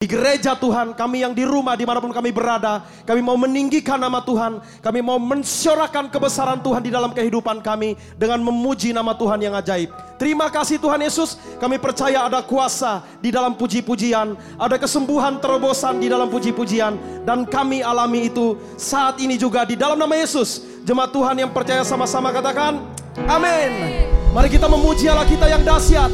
Di 0.00 0.08
gereja 0.08 0.56
Tuhan, 0.56 0.96
kami 0.96 1.20
yang 1.20 1.36
di 1.36 1.44
rumah 1.44 1.76
di 1.76 1.84
mana 1.84 2.00
pun 2.00 2.08
kami 2.08 2.32
berada, 2.32 2.88
kami 3.04 3.20
mau 3.20 3.36
meninggikan 3.36 4.00
nama 4.00 4.24
Tuhan, 4.24 4.56
kami 4.80 5.04
mau 5.04 5.20
mensyarakan 5.20 6.08
kebesaran 6.08 6.56
Tuhan 6.64 6.80
di 6.80 6.88
dalam 6.88 7.12
kehidupan 7.12 7.60
kami 7.60 8.00
dengan 8.16 8.40
memuji 8.40 8.96
nama 8.96 9.12
Tuhan 9.12 9.36
yang 9.44 9.52
ajaib. 9.60 9.92
Terima 10.16 10.48
kasih 10.48 10.80
Tuhan 10.80 11.04
Yesus, 11.04 11.36
kami 11.60 11.76
percaya 11.76 12.24
ada 12.24 12.40
kuasa 12.40 13.04
di 13.20 13.28
dalam 13.28 13.52
puji-pujian, 13.52 14.40
ada 14.56 14.80
kesembuhan 14.80 15.36
terobosan 15.36 16.00
di 16.00 16.08
dalam 16.08 16.32
puji-pujian, 16.32 16.96
dan 17.28 17.44
kami 17.44 17.84
alami 17.84 18.32
itu 18.32 18.56
saat 18.80 19.20
ini 19.20 19.36
juga 19.36 19.68
di 19.68 19.76
dalam 19.76 20.00
nama 20.00 20.16
Yesus. 20.16 20.80
Jemaat 20.80 21.12
Tuhan 21.12 21.44
yang 21.44 21.52
percaya 21.52 21.84
sama-sama 21.84 22.32
katakan, 22.32 22.80
amin. 23.28 24.00
Mari 24.32 24.48
kita 24.48 24.64
memuji 24.64 25.12
Allah 25.12 25.28
kita 25.28 25.44
yang 25.44 25.60
dahsyat, 25.60 26.08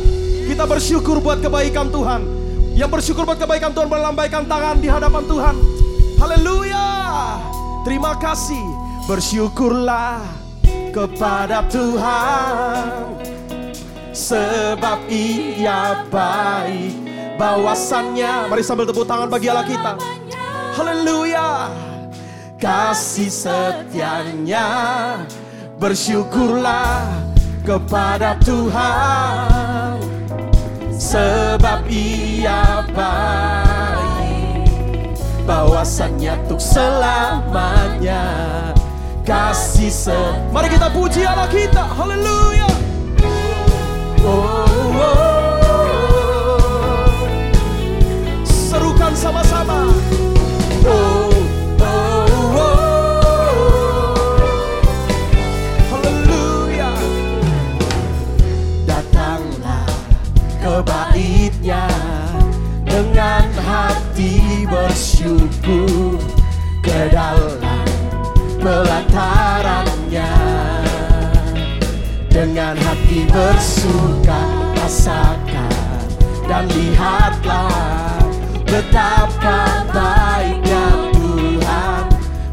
kita 0.51 0.67
bersyukur 0.67 1.23
buat 1.23 1.39
kebaikan 1.39 1.87
Tuhan. 1.95 2.36
Yang 2.77 2.91
bersyukur 2.93 3.25
buat 3.25 3.41
kebaikan 3.41 3.73
Tuhan 3.73 3.89
melambaikan 3.89 4.45
tangan 4.45 4.77
di 4.77 4.89
hadapan 4.93 5.25
Tuhan. 5.25 5.57
Haleluya. 6.21 6.89
Terima 7.89 8.13
kasih. 8.21 8.61
Bersyukurlah 9.09 10.21
kepada 10.93 11.65
Tuhan. 11.73 13.17
Sebab 14.13 15.09
ia 15.09 16.05
baik 16.13 17.01
bawasannya. 17.41 18.53
Mari 18.53 18.61
sambil 18.61 18.85
tepuk 18.85 19.09
tangan 19.09 19.33
bagi 19.33 19.49
Allah 19.49 19.65
kita. 19.65 19.93
Haleluya. 20.77 21.73
Kasih 22.61 23.33
setianya. 23.33 24.69
Bersyukurlah 25.81 27.09
kepada 27.65 28.37
Tuhan 28.45 30.16
sebab 30.97 31.85
ia 31.93 32.83
baik. 32.97 34.65
Bawasannya 35.47 36.43
untuk 36.49 36.59
selamanya. 36.59 38.25
Kasih 39.27 39.91
se 39.91 40.19
mari 40.55 40.71
kita 40.71 40.91
puji 40.91 41.27
Allah 41.27 41.51
kita. 41.51 41.83
Haleluya. 41.83 42.67
Oh, 44.27 44.67
oh, 44.67 44.99
oh. 44.99 45.27
serukan 48.47 49.15
sama-sama 49.15 49.46
baitnya 60.83 61.89
dengan 62.85 63.49
hati 63.65 64.65
bersyukur 64.69 66.21
ke 66.85 67.09
dalam 67.13 67.87
pelatarannya 68.61 70.35
dengan 72.29 72.77
hati 72.77 73.25
bersuka 73.33 74.43
rasakan 74.77 75.73
dan 76.45 76.69
lihatlah 76.69 78.21
betapa 78.69 79.87
baiknya 79.89 80.87
Tuhan 81.17 82.05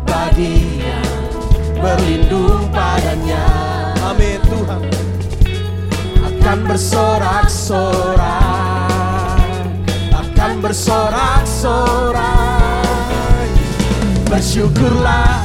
bagi 0.07 0.79
yang 0.79 1.19
berlindung 1.81 2.71
padanya 2.71 2.92
akan 6.43 6.67
bersorak-sorak 6.67 8.19
akan 10.11 10.59
bersorak-sorak 10.59 12.19
bersyukurlah 14.27 15.39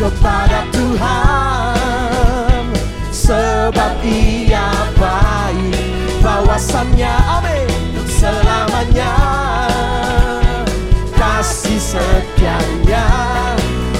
kepada 0.00 0.64
Tuhan. 0.72 2.64
Sebab 3.12 4.00
ia 4.00 4.72
baik. 4.96 5.76
Bawasannya 6.24 7.12
amin 7.36 7.68
selamanya. 8.08 9.12
Kasih 11.20 11.76
setianya 11.76 13.04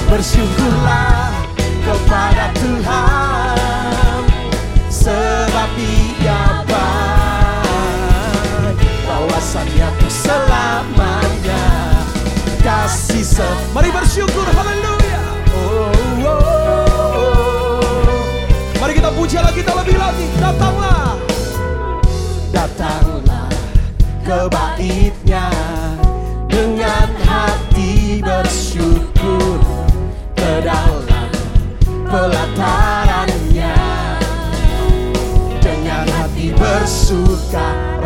bersyukurlah 0.09 1.37
kepada 1.85 2.49
Tuhan 2.57 3.70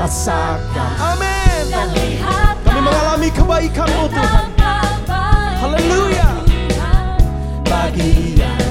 rasakan. 0.05 0.93
Amin. 1.01 1.65
Kami 2.61 2.77
mengalami 2.77 3.33
kebaikanmu 3.33 4.05
Tuhan. 4.13 4.53
haleluya. 5.57 6.29
Bagi 7.65 8.37
yang 8.37 8.69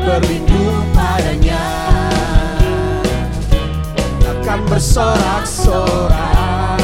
berlindung 0.00 0.80
padanya. 0.96 1.60
Akan 4.24 4.64
bersorak-sorak 4.64 6.80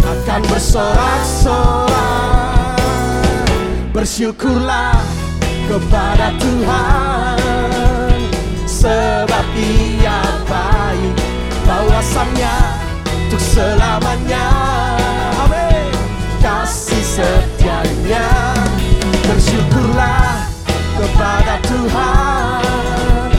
akan 0.00 0.40
bersorak-sorak 0.48 2.80
bersyukurlah 3.92 5.04
kepada 5.68 6.32
Tuhan. 6.40 7.36
Sebab 8.64 9.44
ia 9.52 10.24
baik 10.48 11.29
bawasannya 11.70 12.54
untuk 13.30 13.38
selamanya. 13.38 14.46
Amin. 15.46 15.94
Kasih 16.42 16.98
setianya. 16.98 18.26
Bersyukurlah 19.30 20.50
kepada 20.98 21.62
Tuhan. 21.62 23.30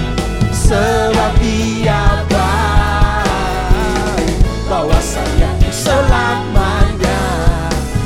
Sebab 0.55 1.35
ia 1.43 2.23
baik. 2.31 4.31
Bawasannya 4.71 5.51
untuk 5.59 5.75
selamanya. 5.75 7.19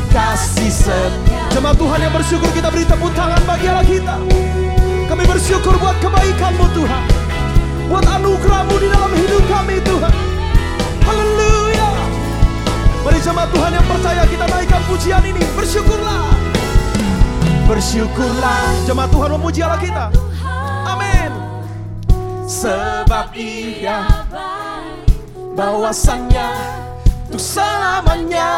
Kasih 0.10 0.74
setia. 0.74 1.46
Jemaat 1.54 1.78
Tuhan 1.78 2.02
yang 2.02 2.14
bersyukur 2.18 2.50
kita 2.50 2.74
beri 2.74 2.90
tepuk 2.90 3.14
tangan 3.14 3.46
bagi 3.46 3.70
Allah 3.70 3.86
kita. 3.86 4.18
Kami 5.06 5.22
bersyukur 5.30 5.78
buat 5.78 6.02
kebaikanmu 6.02 6.66
Tuhan 6.74 7.26
buat 7.90 8.06
anugerahmu 8.06 8.76
di 8.82 8.88
dalam 8.90 9.12
hidup 9.14 9.44
kami 9.46 9.78
Tuhan. 9.86 10.14
Haleluya. 11.06 11.90
Mari 13.06 13.20
jemaat 13.22 13.50
Tuhan 13.54 13.72
yang 13.78 13.86
percaya 13.86 14.24
kita 14.26 14.46
naikkan 14.50 14.82
pujian 14.90 15.22
ini. 15.22 15.44
Bersyukurlah. 15.54 16.26
Bersyukurlah. 17.70 18.64
Jemaat 18.90 19.10
Tuhan 19.14 19.30
memuji 19.38 19.60
Allah 19.62 19.82
kita. 19.82 20.06
Amin. 20.86 21.32
Sebab 22.46 23.34
ia 23.38 24.26
bawasannya 25.54 26.50
untuk 27.30 27.42
selamanya. 27.42 28.52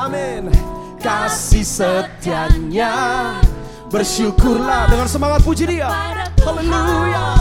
Amin. 0.00 0.48
Kasih 0.96 1.64
setianya. 1.64 2.92
Bersyukurlah. 3.92 4.88
Dengan 4.88 5.08
semangat 5.08 5.44
puji 5.44 5.64
dia. 5.68 5.88
Haleluya 6.40 7.39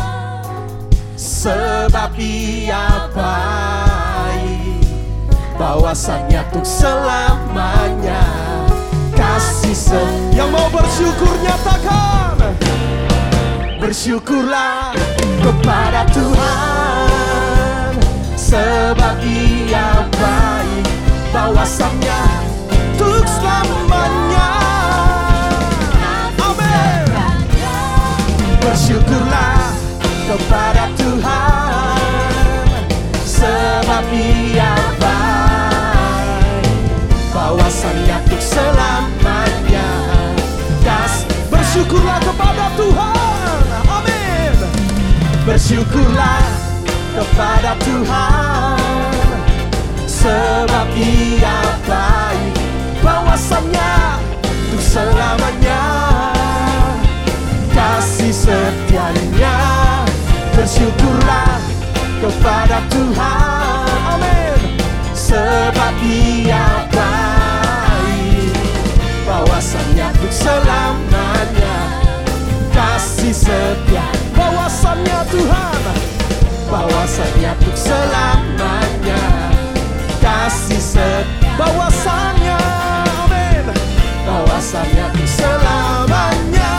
sebab 1.39 2.11
ia 2.19 3.07
baik. 3.15 4.83
Bawasannya 5.55 6.43
untuk 6.51 6.67
selamanya 6.67 8.23
kasih 9.15 9.75
se 9.75 10.03
yang 10.35 10.51
mau 10.51 10.67
bersyukur 10.67 11.31
nyatakan. 11.39 12.35
Bersyukurlah 13.79 14.91
kepada 15.39 16.03
Tuhan. 16.11 17.91
Sebab 18.35 19.23
ia 19.23 20.03
baik. 20.19 20.87
Bawasannya 21.31 22.21
untuk 22.99 23.23
selamanya 23.23 23.88
Bersyukurlah 45.69 46.49
kepada 47.13 47.77
Tuhan. 47.85 49.13
Sebab 50.09 50.89
Ia 50.97 51.61
baik 51.85 52.57
bawasannya 53.05 53.93
untuk 54.65 54.81
selamanya. 54.81 55.85
Kasih 57.69 58.33
setianya. 58.33 59.57
Bersyukurlah 60.57 61.61
kepada 62.17 62.81
Tuhan. 62.89 64.17
Amin. 64.17 64.73
Sebab 65.13 65.93
Ia 66.01 66.65
baik 66.89 68.57
bawasannya 69.21 70.17
untuk 70.17 70.33
selamanya. 70.33 71.77
Kasih 72.73 73.37
setia 73.37 74.18
bawasannya 74.89 75.21
Tuhan. 75.29 75.81
Bawasannya 76.65 77.51
untuk 77.61 77.77
selamanya. 77.77 79.21
Kasih 80.17 80.81
setia 80.81 81.53
bawasannya 81.61 82.57
amin. 83.21 83.65
Bawasannya 84.25 85.13
untuk 85.13 85.29
selamanya. 85.29 86.73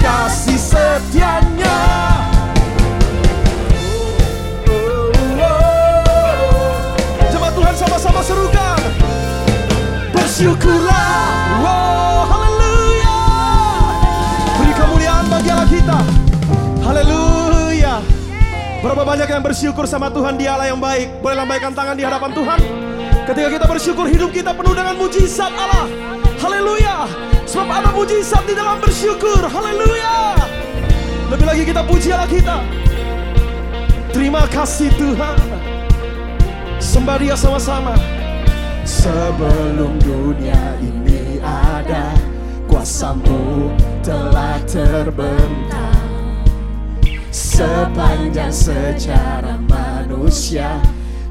Kasih 0.00 0.56
setianya. 0.56 1.76
Oh. 4.72 5.12
Jemaat 7.28 7.52
Tuhan 7.52 7.74
sama-sama 7.76 8.20
serukan. 8.24 8.80
Bersyukurlah 10.16 11.49
Berapa 18.80 19.04
banyak 19.04 19.28
yang 19.28 19.44
bersyukur 19.44 19.84
sama 19.84 20.08
Tuhan? 20.08 20.40
Di 20.40 20.48
Allah 20.48 20.72
yang 20.72 20.80
baik. 20.80 21.20
Boleh 21.20 21.36
lambaikan 21.36 21.76
tangan 21.76 21.92
di 21.92 22.00
hadapan 22.00 22.32
Tuhan. 22.32 22.60
Ketika 23.28 23.48
kita 23.52 23.66
bersyukur 23.68 24.08
hidup 24.08 24.32
kita 24.32 24.56
penuh 24.56 24.72
dengan 24.72 24.96
mujizat 24.96 25.52
Allah. 25.52 25.84
Haleluya. 26.40 27.04
Sebab 27.44 27.68
ada 27.68 27.92
mujizat 27.92 28.40
di 28.48 28.56
dalam 28.56 28.80
bersyukur. 28.80 29.44
Haleluya. 29.44 30.32
Lebih 31.28 31.46
lagi 31.46 31.62
kita 31.68 31.84
puji 31.84 32.08
Allah 32.08 32.30
kita. 32.32 32.56
Terima 34.16 34.48
kasih 34.48 34.88
Tuhan. 34.96 35.38
Sembah 36.80 37.20
dia 37.20 37.36
sama-sama. 37.36 37.92
Sebelum 38.88 40.00
dunia 40.00 40.80
ini 40.80 41.36
ada 41.44 42.16
Kuasamu 42.64 43.76
telah 44.00 44.56
terbentang 44.64 45.79
Sepanjang 47.60 48.48
sejarah 48.48 49.60
manusia. 49.68 50.80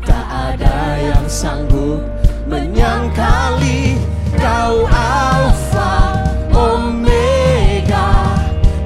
Tak 0.06 0.30
ada 0.30 1.02
yang 1.02 1.26
sanggup 1.26 2.06
menyangkali 2.46 3.98
Kau 4.38 4.86
Alfa 4.94 6.22
Omega. 6.54 8.14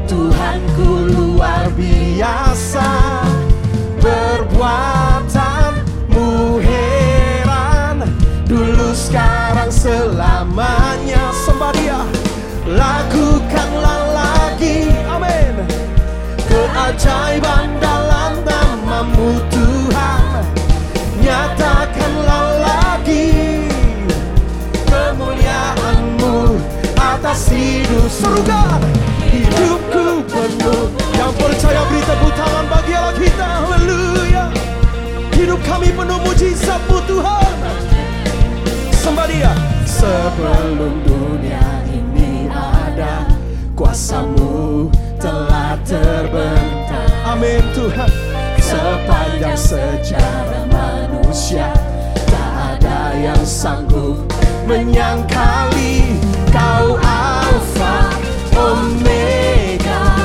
Tuhanku 0.07 1.11
luar 1.11 1.67
biasa 1.75 2.87
Perbuatanmu 3.99 4.92
hidup 27.83 28.09
Serukan 28.09 28.81
Hidupku 29.33 30.21
penuh. 30.29 30.85
Yang 31.17 31.31
percaya 31.41 31.81
beri 31.89 32.01
tepuk 32.05 32.33
tangan 32.37 32.65
bagi 32.69 32.93
Allah 32.93 33.15
kita. 33.17 33.49
Haleluya. 33.65 34.45
Hidup 35.33 35.59
kami 35.65 35.89
penuh 35.89 36.19
mujizatmu 36.21 36.97
Tuhan. 37.09 37.55
Sembah 38.93 39.25
dia. 39.25 39.53
Sebelum 39.89 41.01
dunia 41.01 41.65
ini 41.89 42.45
ada 42.51 43.25
Kuasamu 43.73 44.93
telah 45.17 45.73
terbentang. 45.81 47.09
Amin 47.25 47.63
Tuhan 47.73 48.32
Sepanjang 48.73 49.53
sejarah 49.53 50.65
manusia. 50.65 51.69
Tak 52.25 52.81
ada 52.81 53.13
yang 53.13 53.43
sanggup 53.45 54.25
menyangkali 54.65 56.17
Kau 56.49 56.97
Alfa 56.97 58.17
Omega. 58.57 60.17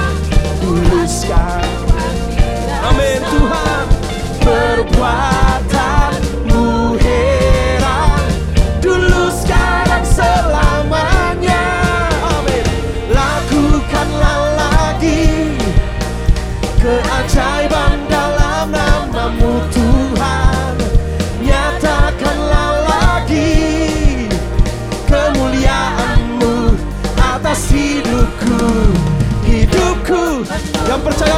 Dulu 0.65 1.05
sekarang 1.05 1.77
Amin 2.89 3.21
Tuhan. 3.21 3.85
Perbuatanmu 4.41 5.38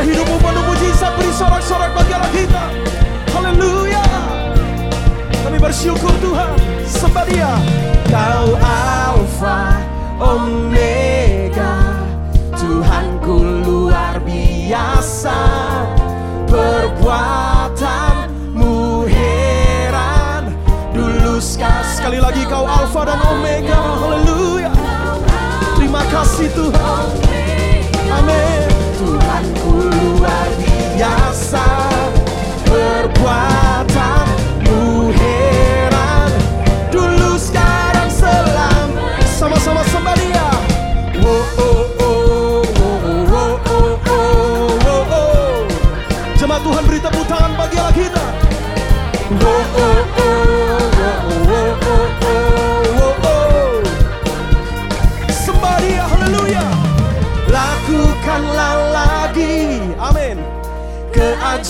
Hidupmu 0.01 0.41
penuh 0.41 0.65
mujizat 0.65 1.13
Beri 1.21 1.29
sorak-sorak 1.29 1.93
bagi 1.93 2.17
Allah 2.17 2.33
kita. 2.33 2.73
Haleluya. 3.37 4.01
Kami 5.45 5.61
bersyukur 5.61 6.09
Tuhan. 6.25 6.57
Sembah 6.89 7.29
dia. 7.29 7.53
Kau 8.09 8.57
Alfa 8.59 9.79
Omega 10.17 12.01
Tuhanku 12.57 13.45
luar 13.69 14.25
biasa. 14.25 15.37
Perbuatanmu 16.49 19.05
heran. 19.05 20.49
Dulu 20.97 21.37
Sekali 21.85 22.25
lagi 22.25 22.49
kau 22.49 22.65
Alfa 22.65 23.05
dan 23.05 23.21
Omega. 23.21 23.77
Haleluya. 23.77 24.73
Terima 25.77 26.01
kasih 26.09 26.49
Tuhan 26.57 27.30
luar 30.21 30.53
biasa 30.61 31.65
Perbuatanmu 32.69 33.80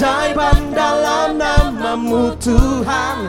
Keajaiban 0.01 0.73
dalam 0.73 1.37
namamu 1.37 2.33
Tuhan. 2.41 3.29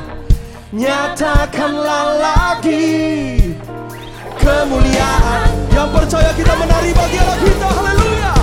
Nyatakanlah 0.71 2.15
lagi 2.15 2.95
Kemuliaan. 4.39 5.51
Yang 5.67 5.89
percaya 5.91 6.31
kita 6.31 6.55
menari 6.55 6.95
bagi 6.95 7.17
Allah 7.19 7.39
kita 7.43 7.67
Haleluya. 7.75 8.33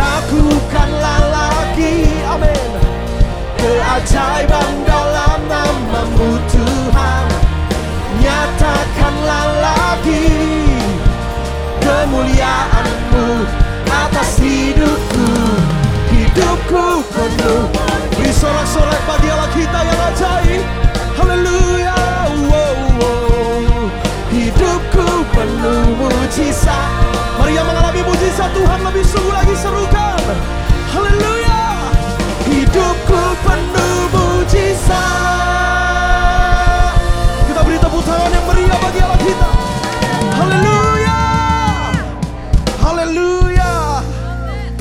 Lakukanlah 0.00 1.20
lagi 1.28 2.08
Amin. 2.24 2.68
Keajaiban 3.60 4.72
dalam 4.88 5.38
namamu 5.44 6.40
Tuhan. 6.48 7.24
Nyatakanlah 8.16 9.44
lagi 9.60 10.24
Kemuliaanmu 11.84 13.28
atas 13.92 14.40
hidupku 14.40 15.17
ku 16.68 17.00
penuh. 17.00 17.64
Beri 18.12 18.32
sorak-sorak 18.32 19.00
bagi 19.08 19.28
Allah 19.32 19.50
kita 19.56 19.78
yang 19.88 20.00
ajai 20.12 20.52
Haleluya 21.16 21.96
wow, 22.44 22.78
wow. 23.00 23.82
Hidupku 24.28 25.08
penuh 25.32 25.84
mujizat. 25.96 26.90
Mari 27.40 27.56
yang 27.56 27.66
mengalami 27.66 28.04
mujizat 28.04 28.50
Tuhan 28.52 28.80
lebih 28.84 29.04
sungguh 29.06 29.34
lagi 29.34 29.54
serukan. 29.56 30.22
Haleluya. 30.92 31.62
Hidupku 32.44 33.22
penuh 33.42 33.98
mujizat. 34.12 35.37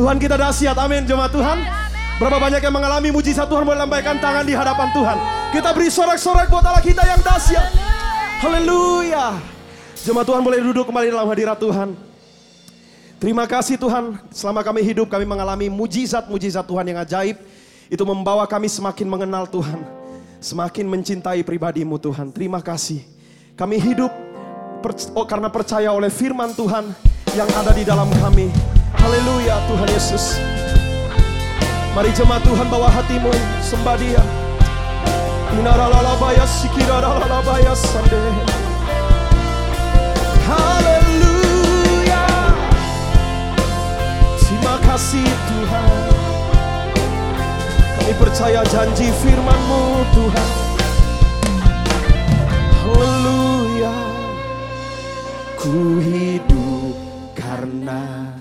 Tuhan 0.08 0.24
kita 0.24 0.40
dahsyat. 0.40 0.78
Amin 0.80 1.04
jemaat 1.04 1.36
Tuhan. 1.36 1.68
Berapa 2.16 2.40
banyak 2.40 2.64
yang 2.64 2.72
mengalami 2.72 3.12
mujizat 3.12 3.44
Tuhan 3.44 3.68
boleh 3.68 3.76
lambaikan 3.76 4.16
tangan 4.16 4.48
di 4.48 4.56
hadapan 4.56 4.88
Tuhan. 4.96 5.18
Kita 5.52 5.76
beri 5.76 5.92
sorak-sorak 5.92 6.48
buat 6.48 6.64
Allah 6.64 6.80
kita 6.80 7.04
yang 7.04 7.20
dahsyat. 7.20 7.76
Haleluya. 8.40 9.36
Jemaat 10.00 10.24
Tuhan 10.32 10.40
boleh 10.48 10.64
duduk 10.64 10.88
kembali 10.88 11.12
dalam 11.12 11.28
hadirat 11.28 11.60
Tuhan. 11.60 11.92
Terima 13.20 13.44
kasih 13.52 13.76
Tuhan, 13.76 14.16
selama 14.32 14.64
kami 14.64 14.80
hidup 14.80 15.12
kami 15.12 15.28
mengalami 15.28 15.68
mujizat-mujizat 15.68 16.64
Tuhan 16.64 16.88
yang 16.88 17.04
ajaib. 17.04 17.36
Itu 17.92 18.08
membawa 18.08 18.48
kami 18.48 18.72
semakin 18.72 19.12
mengenal 19.12 19.44
Tuhan. 19.44 19.84
Semakin 20.40 20.88
mencintai 20.88 21.44
pribadimu 21.44 22.00
Tuhan. 22.00 22.32
Terima 22.32 22.64
kasih. 22.64 23.04
Kami 23.60 23.76
hidup 23.76 24.16
oh, 25.20 25.28
karena 25.28 25.52
percaya 25.52 25.92
oleh 25.92 26.08
firman 26.08 26.56
Tuhan 26.56 26.96
yang 27.36 27.50
ada 27.60 27.76
di 27.76 27.84
dalam 27.84 28.08
kami. 28.24 28.76
Haleluya 28.96 29.60
Tuhan 29.67 29.89
Yesus. 29.91 30.39
Mari 31.91 32.13
jemaat 32.15 32.46
Tuhan 32.46 32.70
bawa 32.72 32.88
hatimu 32.94 33.34
sembah 33.60 33.98
dia. 34.00 34.22
Inaralalabaya 35.58 36.46
sikiraralalabaya 36.46 37.74
sande. 37.74 38.22
Haleluya. 40.46 42.24
Terima 44.39 44.75
kasih 44.86 45.25
Tuhan. 45.25 46.03
Kami 47.98 48.13
percaya 48.22 48.62
janji 48.70 49.10
firman-Mu 49.10 49.84
Tuhan. 50.13 50.50
Haleluya. 52.86 53.98
Ku 55.58 55.98
hidup 56.00 56.96
karena 57.34 58.32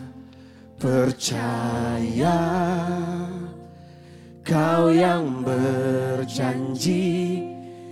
percaya. 0.78 2.38
Kau 4.47 4.95
yang 4.95 5.42
berjanji 5.42 7.42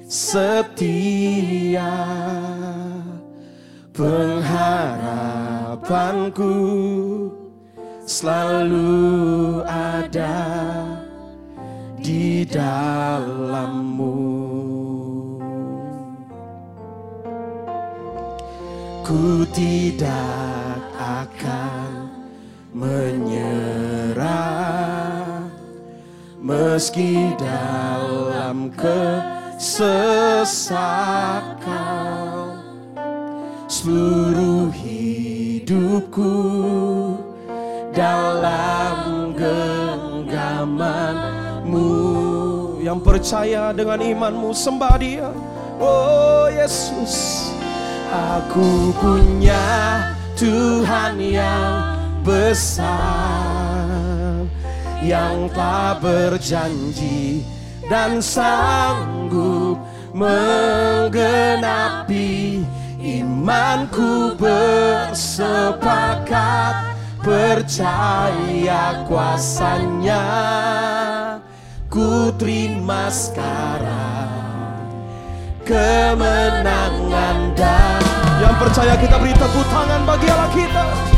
setia 0.06 1.98
Pengharapanku 3.90 6.54
selalu 8.06 9.66
ada 9.66 10.38
di 11.98 12.46
dalammu 12.46 14.14
Ku 19.02 19.42
tidak 19.50 20.78
akan 20.94 21.93
menyerah. 22.74 24.34
Meski 26.44 27.32
dalam 27.40 28.68
kesesakan 28.76 30.04
Seluruh 33.64 34.68
hidupku 34.74 36.34
dalam 37.96 39.32
genggamanmu. 39.32 41.88
Yang 42.84 43.00
percaya 43.00 43.72
dengan 43.72 44.04
imanmu 44.04 44.52
sembah 44.52 44.96
dia. 45.00 45.32
Oh 45.80 46.52
Yesus 46.52 47.48
Aku 48.14 48.94
punya 49.02 49.58
Tuhan 50.38 51.18
yang 51.18 51.93
besar 52.24 53.44
yang 55.04 55.52
tak 55.52 56.00
berjanji 56.00 57.44
dan 57.92 58.24
sanggup 58.24 59.76
menggenapi 60.16 61.12
imanku 63.04 64.32
bersepakat 64.40 65.76
percaya 67.20 69.04
kuasanya. 69.04 70.24
Ku 71.92 72.32
terima 72.40 73.06
sekarang 73.06 74.34
kemenangan 75.62 77.54
dan 77.56 78.02
yang 78.42 78.58
percaya 78.58 78.98
kita 78.98 79.16
beri 79.16 79.30
tepuk 79.32 79.62
tangan 79.70 80.02
bagi 80.02 80.26
Allah 80.26 80.50
kita 80.50 81.13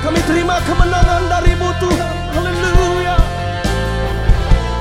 kami 0.00 0.20
terima 0.24 0.56
kemenangan 0.64 1.28
darimu 1.28 1.68
Tuhan. 1.76 2.14
Haleluya. 2.32 3.16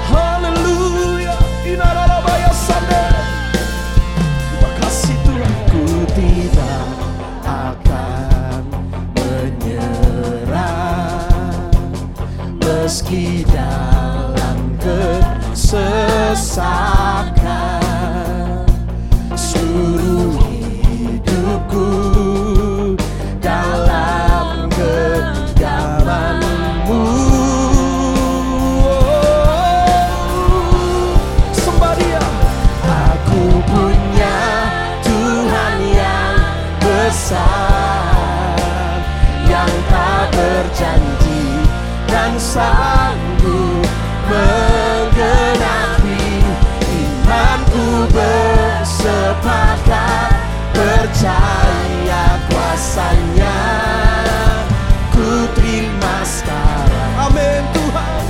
Haleluya. 0.07 1.35
Inarabaya 1.67 2.51
sande. 2.55 3.03
Terima 4.23 4.71
kasih 4.79 5.15
Tuhan. 5.27 5.53
Ku 5.67 5.83
tidak 6.15 6.87
akan 7.43 8.63
menyerah. 9.19 10.63
Meski 12.63 13.43
dalam 13.51 14.79
kesesakan 14.79 15.83
seluruh 19.35 20.39
hidupku 20.41 21.98
sanggup 42.49 43.85
menggenapi 44.25 46.25
imanku 46.81 48.09
bersepakat 48.09 50.33
percaya 50.73 52.41
kuasanya 52.49 53.61
ku 55.13 55.45
terima 55.53 56.25
sekarang. 56.25 57.29
Amin 57.29 57.61
Tuhan. 57.69 58.25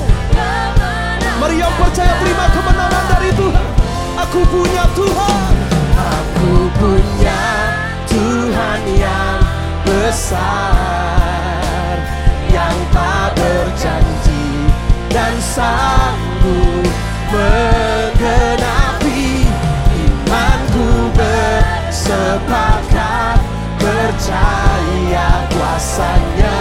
Mari 1.40 1.64
yang 1.64 1.72
percaya 1.80 2.12
terima 2.20 2.52
kemenangan 2.52 3.06
dari 3.16 3.32
Tuhan. 3.40 3.72
Aku 4.28 4.44
punya 4.52 4.84
Tuhan. 5.00 5.56
Aku 5.96 6.68
punya 6.76 7.40
Tuhan 8.12 8.84
yang 9.00 9.40
besar 9.88 10.89
sanggup 15.60 16.88
menggenapi 17.36 19.44
imanku 19.92 21.12
bersepakat 21.20 23.44
percaya 23.76 25.44
kuasanya 25.52 26.59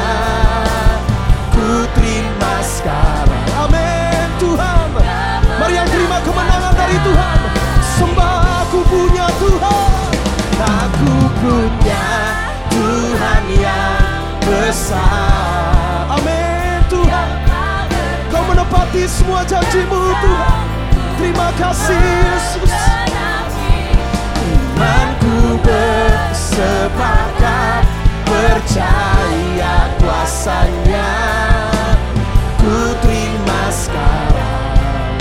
semua 19.38 19.62
janjimu 19.62 20.02
Tuhan. 20.18 20.66
Terima 21.14 21.54
kasih 21.54 21.95
Yesus. 21.95 22.75
Imanku 24.50 25.62
bersepakat 25.62 26.66
Percaya 28.26 29.95
kuasanya. 30.02 31.11
Ku 32.59 32.99
terima 32.99 33.71
sekarang 33.71 35.14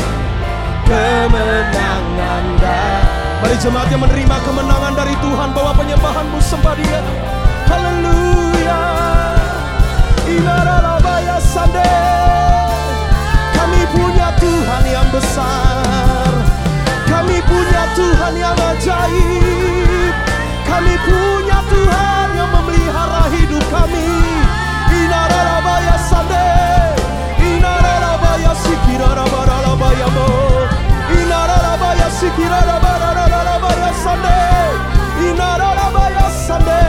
Kemenangan 0.89 2.45
dan 2.57 3.05
Mari 3.37 3.53
jemaat 3.61 3.85
yang 3.93 4.01
menerima 4.01 4.37
kemenangan 4.41 4.97
dari 4.97 5.13
Tuhan 5.21 5.53
Bahwa 5.53 5.77
penyembahanmu 5.77 6.41
sembah 6.41 6.73
dia. 6.73 7.05
Haleluya. 7.69 8.81
Inarabaya 10.25 11.37
Sandel 11.37 12.36
punya 13.93 14.27
Tuhan 14.39 14.83
yang 14.87 15.07
besar. 15.11 16.31
Kami 17.07 17.37
punya 17.43 17.83
Tuhan 17.95 18.33
yang 18.35 18.57
ajaib. 18.57 20.13
Kami 20.67 20.95
punya 21.07 21.59
Tuhan 21.71 22.27
yang 22.35 22.49
memelihara 22.51 23.31
hidup 23.31 23.63
kami. 23.71 24.09
Inararabaya 24.91 25.95
sande. 25.99 26.49
Inararabaya 27.39 28.51
sikirarabaya 28.63 30.07
mo. 30.11 30.29
Inararabaya 31.15 32.07
sikirarabaya 32.11 33.91
sande. 34.03 34.41
Inararabaya 35.23 36.27
sande. 36.31 36.83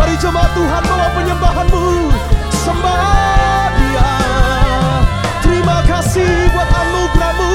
Mari 0.00 0.14
jemaat 0.16 0.50
Tuhan 0.56 0.82
bawa 0.88 1.08
penyembahanmu. 1.12 1.84
Sembah 2.64 3.39
kasih 6.00 6.48
buat 6.56 6.64
anugerahmu, 6.64 7.52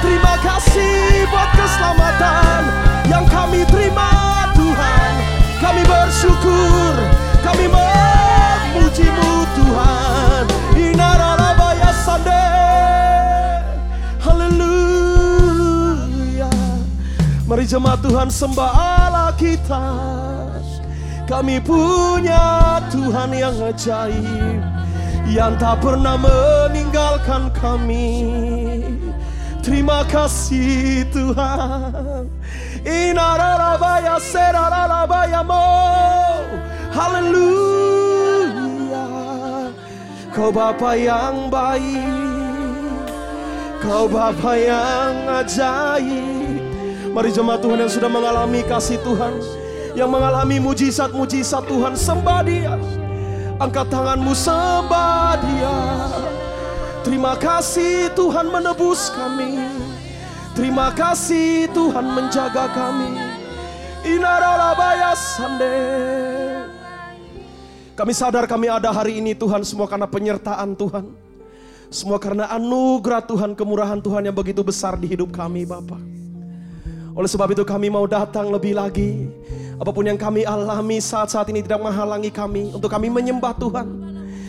terima 0.00 0.40
kasih 0.40 1.28
buat 1.28 1.52
keselamatan 1.52 2.64
yang 3.12 3.28
kami 3.28 3.60
terima 3.68 4.08
Tuhan. 4.56 5.12
Kami 5.60 5.84
bersyukur, 5.84 6.96
kami 7.44 7.68
memujimu 7.68 9.44
Tuhan. 9.52 10.48
Inarabaya 10.80 11.92
sande, 12.08 12.48
haleluya. 14.24 15.28
Mari 17.44 17.68
jemaat 17.68 18.00
Tuhan 18.00 18.32
sembah 18.32 18.72
Allah 18.72 19.36
kita. 19.36 19.84
Kami 21.28 21.60
punya 21.60 22.80
Tuhan 22.88 23.28
yang 23.36 23.60
ajaib 23.60 24.64
yang 25.28 25.58
tak 25.60 25.84
pernah 25.84 26.16
meninggalkan 26.96 27.52
kami. 27.52 28.08
Terima 29.60 30.00
kasih 30.08 31.04
Tuhan. 31.12 32.24
Inarabaya 32.88 34.16
serarabaya 34.16 35.44
mo. 35.44 35.92
Haleluya. 36.96 38.48
Kau 40.32 40.48
Bapa 40.48 40.96
yang 40.96 41.52
baik. 41.52 42.88
Kau 43.84 44.08
Bapa 44.08 44.56
yang 44.56 45.44
ajaib. 45.44 46.64
Mari 47.12 47.28
jemaat 47.28 47.60
Tuhan 47.60 47.76
yang 47.84 47.92
sudah 47.92 48.08
mengalami 48.08 48.64
kasih 48.64 48.96
Tuhan. 49.04 49.36
Yang 49.92 50.08
mengalami 50.08 50.56
mujizat-mujizat 50.64 51.68
Tuhan. 51.68 51.92
Sembah 51.92 52.40
dia. 52.40 52.80
Angkat 53.60 53.84
tanganmu 53.92 54.32
sembah 54.32 55.36
dia. 55.44 55.76
Terima 57.06 57.38
kasih 57.38 58.10
Tuhan 58.18 58.50
menebus 58.50 59.14
kami. 59.14 59.54
Terima 60.58 60.90
kasih 60.90 61.70
Tuhan 61.70 62.02
menjaga 62.02 62.66
kami. 62.74 63.14
Inaralabaya 64.02 65.14
sande. 65.14 65.78
Kami 67.94 68.10
sadar 68.10 68.50
kami 68.50 68.66
ada 68.66 68.90
hari 68.90 69.22
ini 69.22 69.38
Tuhan 69.38 69.62
semua 69.62 69.86
karena 69.86 70.10
penyertaan 70.10 70.74
Tuhan. 70.74 71.14
Semua 71.94 72.18
karena 72.18 72.50
anugerah 72.50 73.22
Tuhan, 73.22 73.54
kemurahan 73.54 74.02
Tuhan 74.02 74.26
yang 74.26 74.34
begitu 74.34 74.66
besar 74.66 74.98
di 74.98 75.06
hidup 75.06 75.30
kami 75.30 75.62
Bapak. 75.62 76.02
Oleh 77.14 77.30
sebab 77.30 77.54
itu 77.54 77.62
kami 77.62 77.86
mau 77.86 78.10
datang 78.10 78.50
lebih 78.50 78.74
lagi. 78.74 79.30
Apa 79.78 79.94
pun 79.94 80.10
yang 80.10 80.18
kami 80.18 80.42
alami 80.42 80.98
saat-saat 80.98 81.54
ini 81.54 81.62
tidak 81.62 81.86
menghalangi 81.86 82.34
kami 82.34 82.74
untuk 82.74 82.90
kami 82.90 83.14
menyembah 83.14 83.54
Tuhan. 83.54 83.86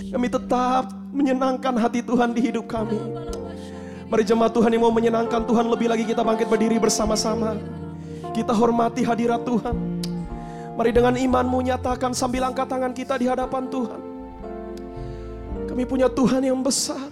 Kami 0.09 0.25
tetap 0.25 1.06
menyenangkan 1.17 1.73
hati 1.81 2.05
Tuhan 2.05 2.29
di 2.37 2.45
hidup 2.45 2.69
kami. 2.69 3.01
Mari 4.07 4.23
jemaat 4.23 4.53
Tuhan 4.53 4.69
yang 4.71 4.85
mau 4.85 4.93
menyenangkan 4.93 5.43
Tuhan 5.43 5.65
lebih 5.67 5.89
lagi 5.89 6.05
kita 6.05 6.21
bangkit 6.21 6.47
berdiri 6.47 6.77
bersama-sama. 6.77 7.57
Kita 8.31 8.53
hormati 8.53 9.01
hadirat 9.01 9.41
Tuhan. 9.41 9.75
Mari 10.77 10.93
dengan 10.93 11.17
imanmu 11.17 11.57
nyatakan 11.73 12.13
sambil 12.13 12.45
angkat 12.45 12.69
tangan 12.69 12.93
kita 12.93 13.17
di 13.17 13.25
hadapan 13.25 13.65
Tuhan. 13.65 14.01
Kami 15.65 15.83
punya 15.89 16.05
Tuhan 16.07 16.45
yang 16.45 16.61
besar. 16.61 17.09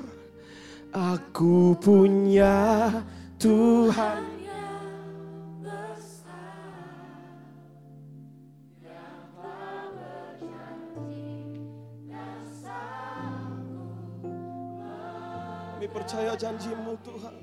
Aku 0.94 1.76
punya 1.82 2.88
Tuhan 3.36 4.35
percaya 15.96 16.36
janjimu 16.36 17.00
Tuhan. 17.08 17.36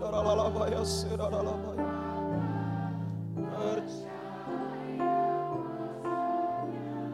Daralalabaya, 0.00 0.80
seralalabaya. 0.80 1.92
Percaya. 3.36 4.08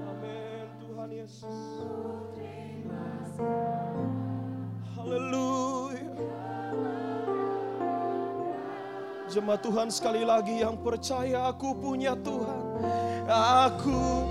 Amin 0.06 0.66
Tuhan 0.78 1.10
Yesus. 1.10 1.58
Haleluya. 4.94 6.14
Jemaat 9.26 9.60
Tuhan 9.66 9.90
sekali 9.90 10.22
lagi 10.22 10.62
yang 10.62 10.78
percaya 10.78 11.50
aku 11.50 11.74
punya 11.74 12.14
Tuhan. 12.14 12.62
Aku 13.26 14.22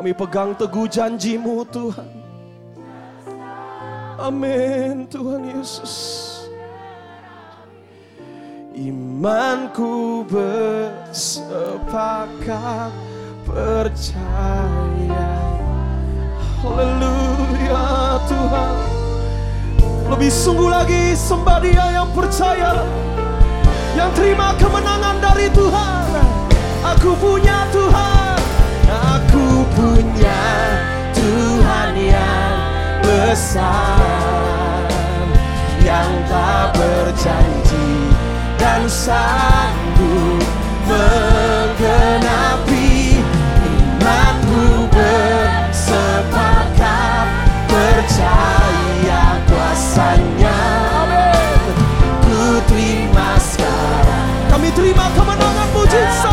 Kami 0.00 0.16
pegang 0.16 0.56
teguh 0.56 0.88
janjimu 0.88 1.60
Tuhan. 1.68 2.08
Amin 4.16 5.04
Tuhan 5.12 5.44
Yesus. 5.44 5.92
Imanku 8.72 10.24
bersepakat 10.24 11.36
percaya. 13.44 15.28
Haleluya 16.64 17.84
Tuhan. 18.24 18.74
Lebih 20.16 20.32
sungguh 20.32 20.72
lagi 20.72 21.12
sembah 21.12 21.60
dia 21.60 22.00
yang 22.00 22.08
percaya. 22.16 22.72
Yang 24.00 24.10
terima 24.16 24.56
kemenangan 24.56 25.20
dari 25.20 25.52
Tuhan. 25.52 26.24
Aku 26.88 27.12
punya 27.20 27.68
Tuhan. 27.68 28.29
Besar 33.20 34.88
Yang 35.84 36.08
tak 36.32 36.72
berjanji 36.72 37.92
dan 38.56 38.88
sanggup 38.88 40.40
menggenapi 40.88 42.20
Imanku 44.00 44.88
bersepakat 44.92 46.30
percaya 47.68 49.40
kuasanya. 49.48 50.60
Ku 52.24 52.60
terima 52.68 53.36
sekarang. 53.40 54.28
Kami 54.48 54.68
terima 54.72 55.06
kemenangan 55.12 55.68
mujizat 55.76 56.29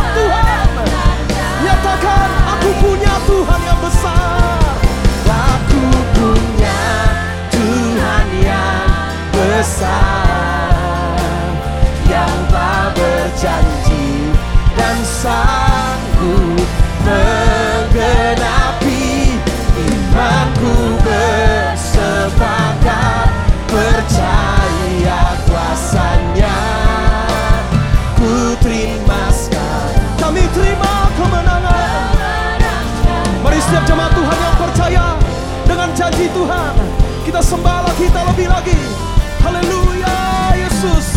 Janji 36.17 36.33
Tuhan. 36.33 36.73
Kita 37.29 37.45
sembahlah 37.45 37.93
kita 37.93 38.25
lebih 38.33 38.49
lagi. 38.49 38.81
Haleluya 39.37 40.17
Yesus 40.57 41.16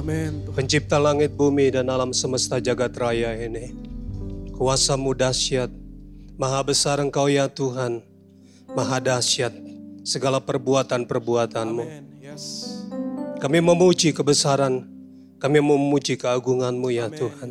Amin 0.00 0.48
pencipta 0.56 0.96
langit 0.96 1.36
bumi 1.36 1.68
dan 1.68 1.92
alam 1.92 2.16
semesta 2.16 2.56
jagat 2.56 2.96
raya 2.96 3.36
ini. 3.36 3.76
Kuasamu 4.56 5.12
dahsyat, 5.12 5.68
maha 6.40 6.60
besar 6.64 7.00
engkau 7.04 7.28
ya 7.28 7.48
Tuhan, 7.48 8.00
maha 8.72 8.96
dahsyat 9.00 9.52
segala 10.04 10.40
perbuatan-perbuatanmu. 10.40 11.84
Yes 12.20 12.76
Kami 13.40 13.60
memuji 13.60 14.12
kebesaran, 14.12 14.84
kami 15.40 15.64
memuji 15.64 16.20
keagunganmu 16.20 16.92
ya 16.92 17.08
Amin 17.08 17.20
Tuhan. 17.20 17.48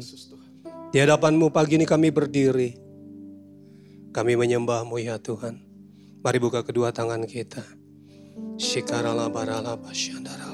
Di 0.93 0.97
hadapanmu 1.01 1.49
pagi 1.49 1.81
ini 1.81 1.85
kami 1.85 2.13
berdiri, 2.13 2.77
kami 4.13 4.37
menyembahmu 4.37 4.97
ya 5.01 5.21
Tuhan. 5.21 5.57
Mari 6.21 6.37
buka 6.37 6.61
kedua 6.61 6.93
tangan 6.93 7.25
kita. 7.25 7.61
Shikarala 8.59 9.33
barala 9.33 9.77
basyandarala 9.77 10.39
barala. 10.45 10.48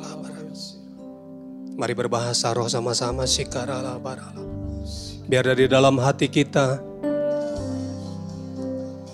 Mari 1.75 1.91
berbahasa 1.91 2.55
roh 2.55 2.71
sama-sama 2.71 3.27
Shikarala 3.27 3.99
barala. 3.99 4.39
Biar 5.27 5.43
dari 5.43 5.67
dalam 5.67 5.99
hati 5.99 6.31
kita 6.31 6.79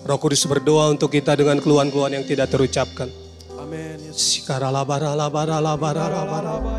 Roh 0.06 0.19
Kudus 0.21 0.45
berdoa 0.45 0.93
untuk 0.93 1.10
kita 1.10 1.34
dengan 1.34 1.58
keluhan-keluhan 1.58 2.21
yang 2.21 2.26
tidak 2.30 2.54
terucapkan. 2.54 3.10
Amin 3.58 3.97
Yesus 4.06 4.45
Shikarala 4.45 4.86
barala 4.86 5.26
barala 5.34 5.74
barala 5.74 6.21
barala. 6.21 6.74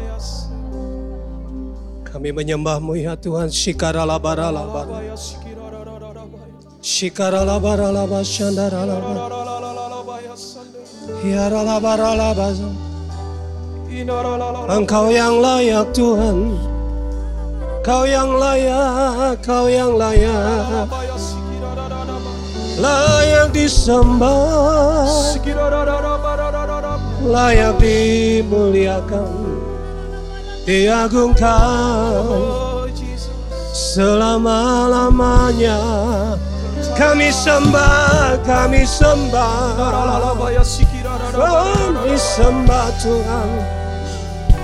Kami 2.06 2.30
menyembahmu 2.30 3.02
ya 3.02 3.18
Tuhan. 3.18 3.50
Shikarala 3.50 4.22
barala 4.22 4.62
barala. 4.70 5.02
Shikarala 6.78 7.58
barala 7.58 8.06
basyandarala 8.06 8.96
barala. 9.02 9.38
Hiarala 11.26 11.76
barala 11.82 12.30
barala. 12.38 12.91
Engkau 14.72 15.12
yang 15.12 15.44
layak 15.44 15.92
Tuhan. 15.92 16.56
Kau 17.84 18.08
yang 18.08 18.40
layak, 18.40 19.36
kau 19.44 19.68
yang 19.68 20.00
layak. 20.00 20.88
Layak 22.80 23.52
disembah. 23.52 25.36
Layak 27.20 27.76
dimuliakan. 27.76 29.60
Diagungkan. 30.64 32.32
Selama-lamanya. 33.76 35.76
Kami 36.96 37.28
sembah, 37.28 38.40
kami 38.40 38.88
sembah. 38.88 39.76
Kami 41.36 42.16
sembah 42.16 42.88
Tuhan 43.04 43.81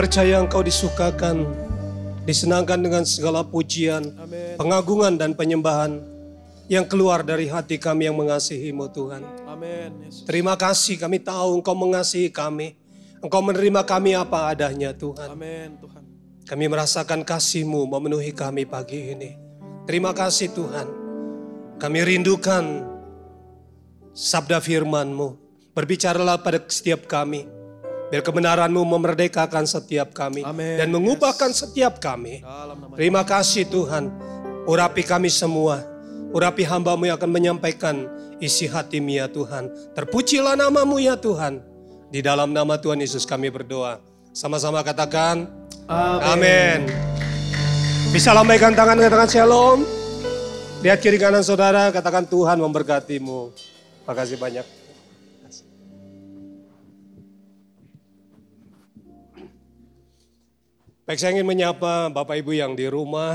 percaya 0.00 0.40
Engkau 0.40 0.64
disukakan, 0.64 1.44
disenangkan 2.24 2.80
dengan 2.80 3.04
segala 3.04 3.44
pujian, 3.44 4.16
Amin 4.16 4.56
pengagungan 4.56 5.20
dan 5.20 5.36
penyembahan 5.36 6.00
yang 6.72 6.88
keluar 6.88 7.20
dari 7.20 7.52
hati 7.52 7.76
kami 7.76 8.08
yang 8.08 8.16
mengasihi-Mu 8.16 8.88
Tuhan. 8.96 9.20
Amin 9.44 10.08
Yesus 10.08 10.24
Terima 10.24 10.56
kasih 10.56 10.96
kami 10.96 11.20
tahu 11.20 11.60
Engkau 11.60 11.76
mengasihi 11.76 12.32
kami. 12.32 12.80
Engkau 13.20 13.44
menerima 13.44 13.84
kami 13.84 14.16
apa 14.16 14.48
adanya 14.48 14.96
Tuhan. 14.96 15.36
Amin 15.36 15.76
Tuhan 15.76 16.00
Kami 16.48 16.64
merasakan 16.64 17.20
kasih-Mu 17.20 17.84
memenuhi 17.84 18.32
kami 18.32 18.64
pagi 18.64 19.12
ini. 19.12 19.36
Terima 19.84 20.16
kasih 20.16 20.48
Tuhan. 20.56 20.88
Kami 21.76 21.98
rindukan 22.00 22.88
sabda 24.16 24.64
firman-Mu. 24.64 25.36
Berbicaralah 25.76 26.40
pada 26.40 26.56
setiap 26.72 27.04
kami. 27.04 27.59
Biar 28.10 28.26
kebenaran-Mu 28.26 28.82
memerdekakan 28.82 29.70
setiap 29.70 30.10
kami. 30.10 30.42
Amin. 30.42 30.82
Dan 30.82 30.90
mengubahkan 30.90 31.54
setiap 31.54 32.02
kami. 32.02 32.42
Terima 32.98 33.22
kasih 33.22 33.70
Tuhan. 33.70 34.10
Urapi 34.66 35.06
kami 35.06 35.30
semua. 35.30 35.86
Urapi 36.34 36.66
hambamu 36.66 37.06
yang 37.06 37.14
akan 37.18 37.30
menyampaikan 37.30 38.10
isi 38.42 38.66
hatimu 38.66 39.14
ya 39.14 39.30
Tuhan. 39.30 39.94
Terpujilah 39.94 40.58
namamu 40.58 40.98
ya 40.98 41.14
Tuhan. 41.14 41.62
Di 42.10 42.18
dalam 42.18 42.50
nama 42.50 42.74
Tuhan 42.82 42.98
Yesus 42.98 43.22
kami 43.22 43.46
berdoa. 43.46 44.02
Sama-sama 44.34 44.82
katakan. 44.82 45.46
Amin. 46.26 46.90
Bisa 48.10 48.34
lambaikan 48.34 48.74
tangan, 48.74 48.98
katakan 48.98 49.30
shalom. 49.30 49.86
Lihat 50.82 50.98
kiri 50.98 51.14
kanan 51.14 51.46
saudara, 51.46 51.94
katakan 51.94 52.26
Tuhan 52.26 52.58
memberkatimu. 52.58 53.54
Makasih 54.02 54.34
banyak. 54.34 54.79
Baik, 61.10 61.26
saya 61.26 61.34
ingin 61.34 61.50
menyapa 61.50 62.06
Bapak 62.06 62.38
Ibu 62.38 62.54
yang 62.54 62.78
di 62.78 62.86
rumah. 62.86 63.34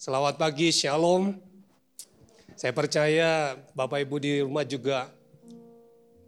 Selamat 0.00 0.40
pagi, 0.40 0.72
shalom. 0.72 1.36
Saya 2.56 2.72
percaya 2.72 3.52
Bapak 3.76 4.00
Ibu 4.00 4.16
di 4.16 4.40
rumah 4.40 4.64
juga 4.64 5.12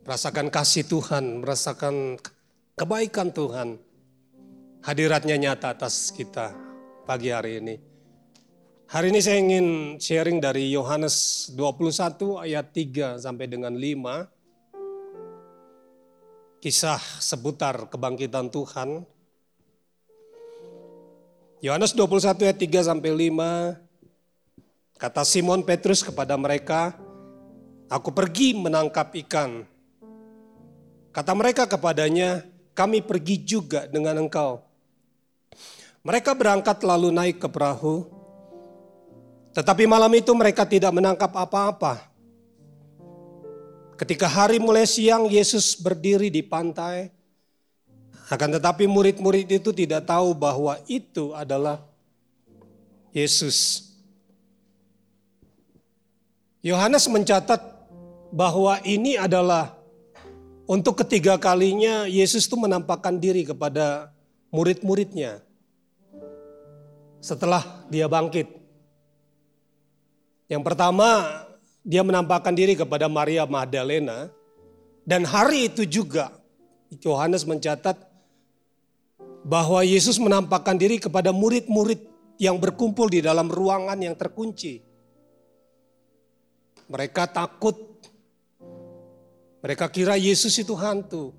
merasakan 0.05 0.53
kasih 0.53 0.85
Tuhan, 0.85 1.41
merasakan 1.41 2.21
kebaikan 2.77 3.33
Tuhan. 3.33 3.81
Hadiratnya 4.85 5.41
nyata 5.41 5.73
atas 5.73 6.12
kita 6.12 6.53
pagi 7.09 7.33
hari 7.33 7.65
ini. 7.65 7.81
Hari 8.93 9.09
ini 9.09 9.25
saya 9.25 9.41
ingin 9.41 9.97
sharing 9.97 10.37
dari 10.37 10.69
Yohanes 10.69 11.49
21 11.57 12.45
ayat 12.45 12.77
3 12.77 13.25
sampai 13.25 13.49
dengan 13.49 13.73
5. 13.73 14.29
Kisah 16.61 17.01
seputar 17.25 17.88
kebangkitan 17.88 18.53
Tuhan. 18.53 19.09
Yohanes 21.62 21.94
21 21.94 22.42
ayat 22.42 22.59
3 22.59 22.90
sampai 22.90 23.31
5. 23.31 24.98
Kata 24.98 25.22
Simon 25.22 25.62
Petrus 25.62 26.03
kepada 26.03 26.35
mereka, 26.35 26.98
Aku 27.87 28.11
pergi 28.11 28.51
menangkap 28.51 29.14
ikan. 29.22 29.62
Kata 31.14 31.33
mereka 31.38 31.70
kepadanya, 31.70 32.42
kami 32.75 32.98
pergi 32.98 33.38
juga 33.38 33.87
dengan 33.87 34.27
engkau. 34.27 34.59
Mereka 36.03 36.35
berangkat 36.35 36.83
lalu 36.83 37.14
naik 37.14 37.38
ke 37.38 37.46
perahu, 37.46 38.11
tetapi 39.55 39.87
malam 39.87 40.11
itu 40.18 40.35
mereka 40.35 40.66
tidak 40.66 40.90
menangkap 40.90 41.31
apa-apa. 41.31 42.11
Ketika 44.01 44.27
hari 44.27 44.59
mulai 44.59 44.83
siang, 44.83 45.31
Yesus 45.31 45.79
berdiri 45.79 46.27
di 46.27 46.42
pantai. 46.42 47.22
Akan 48.33 48.49
tetapi 48.49 48.88
murid-murid 48.88 49.45
itu 49.61 49.77
tidak 49.77 50.09
tahu 50.09 50.33
bahwa 50.33 50.81
itu 50.88 51.37
adalah 51.37 51.85
Yesus. 53.12 53.92
Yohanes 56.64 57.05
mencatat 57.12 57.61
bahwa 58.33 58.81
ini 58.88 59.21
adalah 59.21 59.77
untuk 60.64 61.05
ketiga 61.05 61.37
kalinya 61.37 62.09
Yesus 62.09 62.49
itu 62.49 62.57
menampakkan 62.57 63.21
diri 63.21 63.45
kepada 63.45 64.09
murid-muridnya 64.49 65.45
setelah 67.21 67.85
dia 67.92 68.09
bangkit. 68.09 68.49
Yang 70.49 70.62
pertama, 70.64 71.21
dia 71.85 72.01
menampakkan 72.01 72.57
diri 72.57 72.81
kepada 72.81 73.12
Maria 73.12 73.45
Magdalena 73.45 74.33
dan 75.05 75.29
hari 75.29 75.68
itu 75.68 75.85
juga 75.85 76.33
Yohanes 77.05 77.45
mencatat 77.45 78.12
bahwa 79.43 79.83
Yesus 79.83 80.19
menampakkan 80.23 80.79
diri 80.79 81.03
kepada 81.03 81.35
murid-murid 81.35 82.07
yang 82.39 82.59
berkumpul 82.59 83.11
di 83.11 83.23
dalam 83.23 83.51
ruangan 83.51 83.99
yang 83.99 84.15
terkunci. 84.15 84.83
Mereka 86.91 87.31
takut. 87.31 87.75
Mereka 89.63 89.87
kira 89.95 90.19
Yesus 90.19 90.59
itu 90.59 90.75
hantu. 90.75 91.31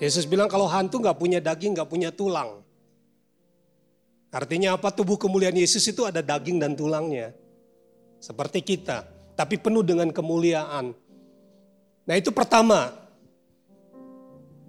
Yesus 0.00 0.24
bilang 0.24 0.48
kalau 0.48 0.64
hantu 0.68 1.00
nggak 1.00 1.18
punya 1.20 1.40
daging, 1.40 1.76
nggak 1.76 1.88
punya 1.88 2.08
tulang. 2.12 2.64
Artinya 4.34 4.74
apa? 4.74 4.90
Tubuh 4.90 5.14
kemuliaan 5.14 5.54
Yesus 5.54 5.84
itu 5.86 6.02
ada 6.02 6.18
daging 6.18 6.58
dan 6.58 6.74
tulangnya 6.74 7.30
seperti 8.24 8.64
kita, 8.64 9.04
tapi 9.36 9.60
penuh 9.60 9.84
dengan 9.84 10.08
kemuliaan. 10.08 10.96
Nah 12.08 12.14
itu 12.16 12.32
pertama, 12.32 12.90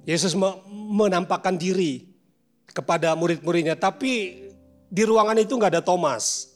Yesus 0.03 0.35
menampakkan 0.69 1.55
diri 1.55 2.14
kepada 2.71 3.13
murid-muridnya, 3.13 3.75
tapi 3.77 4.45
di 4.89 5.03
ruangan 5.03 5.37
itu 5.37 5.53
nggak 5.53 5.77
ada 5.77 5.83
Thomas. 5.85 6.53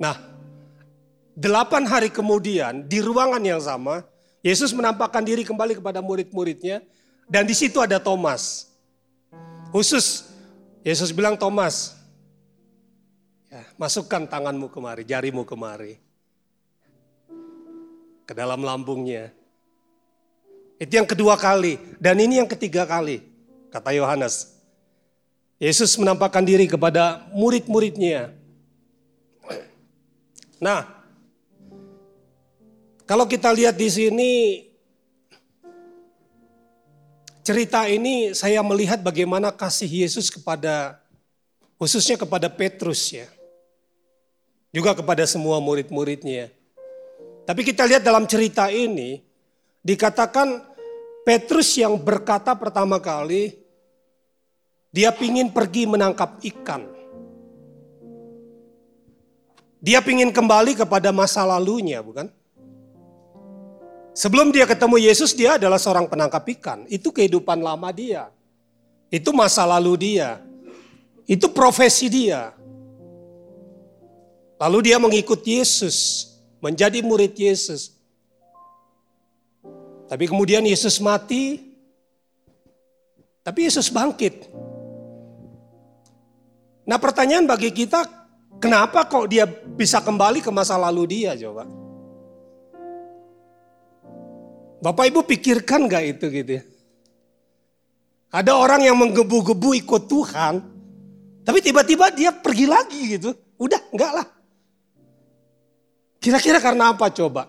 Nah, 0.00 0.16
delapan 1.36 1.84
hari 1.84 2.08
kemudian 2.08 2.88
di 2.88 3.04
ruangan 3.04 3.42
yang 3.44 3.60
sama, 3.60 4.06
Yesus 4.40 4.72
menampakkan 4.72 5.20
diri 5.20 5.44
kembali 5.44 5.76
kepada 5.76 6.00
murid-muridnya, 6.00 6.80
dan 7.28 7.44
di 7.44 7.52
situ 7.52 7.82
ada 7.82 8.00
Thomas. 8.00 8.72
Khusus 9.70 10.26
Yesus 10.80 11.12
bilang 11.12 11.36
Thomas, 11.36 12.00
Ya, 13.50 13.66
masukkan 13.74 14.30
tanganmu 14.30 14.70
kemari, 14.70 15.02
jarimu 15.02 15.42
kemari. 15.42 15.98
Ke 18.22 18.30
dalam 18.30 18.62
lambungnya. 18.62 19.34
Itu 20.78 21.02
yang 21.02 21.08
kedua 21.10 21.34
kali. 21.34 21.98
Dan 21.98 22.22
ini 22.22 22.38
yang 22.38 22.46
ketiga 22.46 22.86
kali, 22.86 23.18
kata 23.70 23.94
Yohanes. 23.94 24.58
Yesus 25.60 25.96
menampakkan 25.96 26.44
diri 26.44 26.68
kepada 26.68 27.24
murid-muridnya. 27.36 28.32
Nah, 30.60 30.88
kalau 33.04 33.28
kita 33.28 33.52
lihat 33.52 33.76
di 33.76 33.88
sini, 33.88 34.32
cerita 37.44 37.84
ini 37.88 38.32
saya 38.32 38.64
melihat 38.64 39.00
bagaimana 39.04 39.52
kasih 39.52 39.88
Yesus 40.08 40.32
kepada, 40.32 41.00
khususnya 41.76 42.16
kepada 42.16 42.48
Petrus 42.48 43.12
ya 43.12 43.28
juga 44.70 44.94
kepada 44.94 45.26
semua 45.26 45.58
murid-muridnya. 45.58 46.50
Tapi 47.46 47.66
kita 47.66 47.82
lihat 47.86 48.06
dalam 48.06 48.24
cerita 48.30 48.70
ini, 48.70 49.18
dikatakan 49.82 50.62
Petrus 51.26 51.74
yang 51.74 51.98
berkata 51.98 52.54
pertama 52.54 53.02
kali, 53.02 53.58
dia 54.90 55.14
pingin 55.14 55.54
pergi 55.54 55.86
menangkap 55.86 56.42
ikan. 56.42 56.82
Dia 59.80 60.02
pingin 60.04 60.28
kembali 60.34 60.76
kepada 60.76 61.08
masa 61.14 61.46
lalunya, 61.46 62.02
bukan? 62.04 62.28
Sebelum 64.12 64.52
dia 64.52 64.68
ketemu 64.68 65.00
Yesus, 65.00 65.32
dia 65.32 65.56
adalah 65.56 65.80
seorang 65.80 66.04
penangkap 66.10 66.44
ikan. 66.58 66.84
Itu 66.90 67.14
kehidupan 67.14 67.62
lama 67.62 67.88
dia. 67.94 68.28
Itu 69.08 69.32
masa 69.32 69.64
lalu 69.64 69.96
dia. 69.96 70.42
Itu 71.24 71.48
profesi 71.54 72.10
dia. 72.10 72.52
Lalu 74.60 74.92
dia 74.92 75.00
mengikut 75.00 75.40
Yesus, 75.40 76.28
menjadi 76.60 77.00
murid 77.00 77.32
Yesus. 77.32 77.96
Tapi 80.10 80.28
kemudian 80.28 80.66
Yesus 80.66 81.00
mati, 81.00 81.72
tapi 83.40 83.64
Yesus 83.64 83.88
bangkit. 83.88 84.50
Nah 86.90 86.98
pertanyaan 86.98 87.46
bagi 87.46 87.70
kita, 87.70 88.02
kenapa 88.58 89.06
kok 89.06 89.30
dia 89.30 89.46
bisa 89.46 90.02
kembali 90.02 90.42
ke 90.42 90.50
masa 90.50 90.74
lalu 90.74 91.06
dia 91.06 91.38
coba? 91.38 91.62
Bapak 94.82 95.06
Ibu 95.06 95.22
pikirkan 95.22 95.86
gak 95.86 96.18
itu 96.18 96.26
gitu 96.26 96.50
ya? 96.58 96.62
Ada 98.34 98.58
orang 98.58 98.82
yang 98.82 98.98
menggebu-gebu 98.98 99.70
ikut 99.86 100.10
Tuhan, 100.10 100.54
tapi 101.46 101.62
tiba-tiba 101.62 102.10
dia 102.10 102.34
pergi 102.34 102.66
lagi 102.66 103.00
gitu. 103.14 103.38
Udah, 103.54 103.78
enggak 103.94 104.10
lah. 104.10 104.26
Kira-kira 106.18 106.58
karena 106.58 106.90
apa 106.90 107.06
coba? 107.14 107.46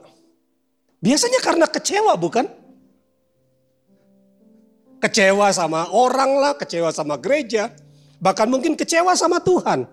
Biasanya 1.02 1.42
karena 1.42 1.66
kecewa 1.66 2.14
bukan? 2.14 2.46
Kecewa 5.02 5.50
sama 5.50 5.90
orang 5.90 6.38
lah, 6.38 6.54
kecewa 6.54 6.94
sama 6.94 7.18
gereja. 7.18 7.74
Bahkan 8.22 8.48
mungkin 8.48 8.78
kecewa 8.78 9.18
sama 9.18 9.42
Tuhan. 9.42 9.90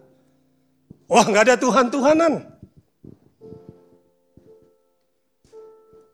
Wah 1.09 1.25
nggak 1.25 1.45
ada 1.49 1.57
Tuhan-Tuhanan. 1.57 2.45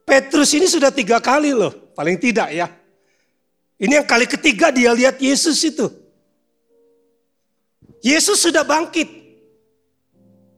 Petrus 0.07 0.55
ini 0.55 0.71
sudah 0.71 0.95
tiga 0.95 1.19
kali 1.19 1.51
loh, 1.51 1.75
paling 1.99 2.15
tidak 2.23 2.55
ya. 2.55 2.71
Ini 3.75 3.99
yang 3.99 4.07
kali 4.07 4.31
ketiga 4.31 4.71
dia 4.71 4.95
lihat 4.95 5.19
Yesus 5.19 5.59
itu. 5.67 5.91
Yesus 7.99 8.39
sudah 8.39 8.63
bangkit. 8.63 9.27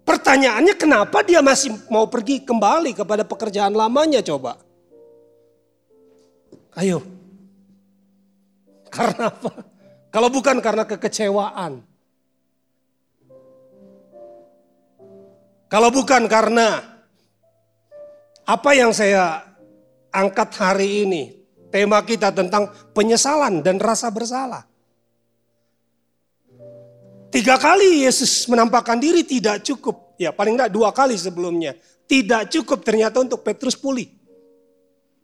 Pertanyaannya 0.05 0.77
kenapa 0.77 1.25
dia 1.25 1.40
masih 1.40 1.73
mau 1.88 2.05
pergi 2.07 2.45
kembali 2.45 2.92
kepada 2.92 3.25
pekerjaan 3.25 3.73
lamanya 3.73 4.21
coba? 4.21 4.61
Ayo. 6.77 7.01
Karena 8.92 9.33
apa? 9.33 9.76
Kalau 10.16 10.33
bukan 10.33 10.64
karena 10.64 10.88
kekecewaan. 10.88 11.85
Kalau 15.68 15.92
bukan 15.92 16.24
karena 16.24 16.81
apa 18.48 18.70
yang 18.72 18.96
saya 18.96 19.44
angkat 20.09 20.57
hari 20.57 21.05
ini, 21.05 21.22
tema 21.68 22.00
kita 22.00 22.33
tentang 22.33 22.72
penyesalan 22.96 23.61
dan 23.61 23.76
rasa 23.76 24.09
bersalah. 24.09 24.64
Tiga 27.29 27.61
kali 27.61 28.09
Yesus 28.09 28.48
menampakkan 28.48 28.96
diri 28.96 29.20
tidak 29.20 29.68
cukup. 29.68 30.16
Ya 30.16 30.33
paling 30.33 30.57
tidak 30.57 30.72
dua 30.72 30.96
kali 30.96 31.20
sebelumnya. 31.20 31.76
Tidak 32.09 32.48
cukup 32.48 32.81
ternyata 32.81 33.20
untuk 33.20 33.44
Petrus 33.44 33.76
pulih. 33.76 34.09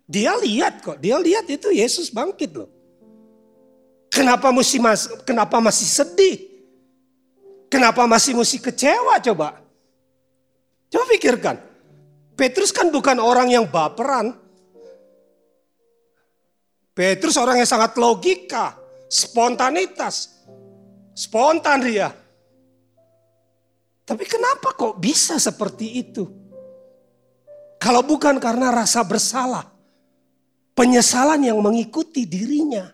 Dia 0.05 0.37
lihat 0.37 0.85
kok, 0.85 1.00
dia 1.00 1.16
lihat 1.16 1.48
itu 1.48 1.72
Yesus 1.72 2.12
bangkit 2.12 2.52
loh. 2.52 2.82
Kenapa 4.12 4.53
mesti 4.53 4.77
mas, 4.77 5.09
kenapa 5.25 5.57
masih 5.57 5.88
sedih? 5.88 6.37
Kenapa 7.72 8.05
masih 8.05 8.37
mesti 8.37 8.61
kecewa 8.61 9.16
coba? 9.25 9.57
Coba 10.92 11.05
pikirkan. 11.16 11.57
Petrus 12.37 12.77
kan 12.77 12.92
bukan 12.92 13.16
orang 13.16 13.48
yang 13.48 13.64
baperan. 13.64 14.37
Petrus 16.92 17.40
orang 17.40 17.64
yang 17.64 17.68
sangat 17.68 17.96
logika, 17.96 18.77
spontanitas. 19.09 20.44
Spontan 21.16 21.81
dia. 21.81 22.12
Tapi 24.05 24.25
kenapa 24.29 24.77
kok 24.77 25.01
bisa 25.01 25.40
seperti 25.40 26.05
itu? 26.05 26.29
Kalau 27.81 28.05
bukan 28.05 28.37
karena 28.37 28.68
rasa 28.68 29.01
bersalah, 29.09 29.72
penyesalan 30.77 31.40
yang 31.48 31.57
mengikuti 31.64 32.29
dirinya. 32.29 32.92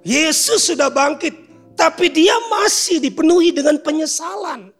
Yesus 0.00 0.72
sudah 0.72 0.88
bangkit, 0.88 1.32
tapi 1.76 2.08
dia 2.12 2.32
masih 2.48 3.00
dipenuhi 3.00 3.52
dengan 3.52 3.76
penyesalan. 3.80 4.72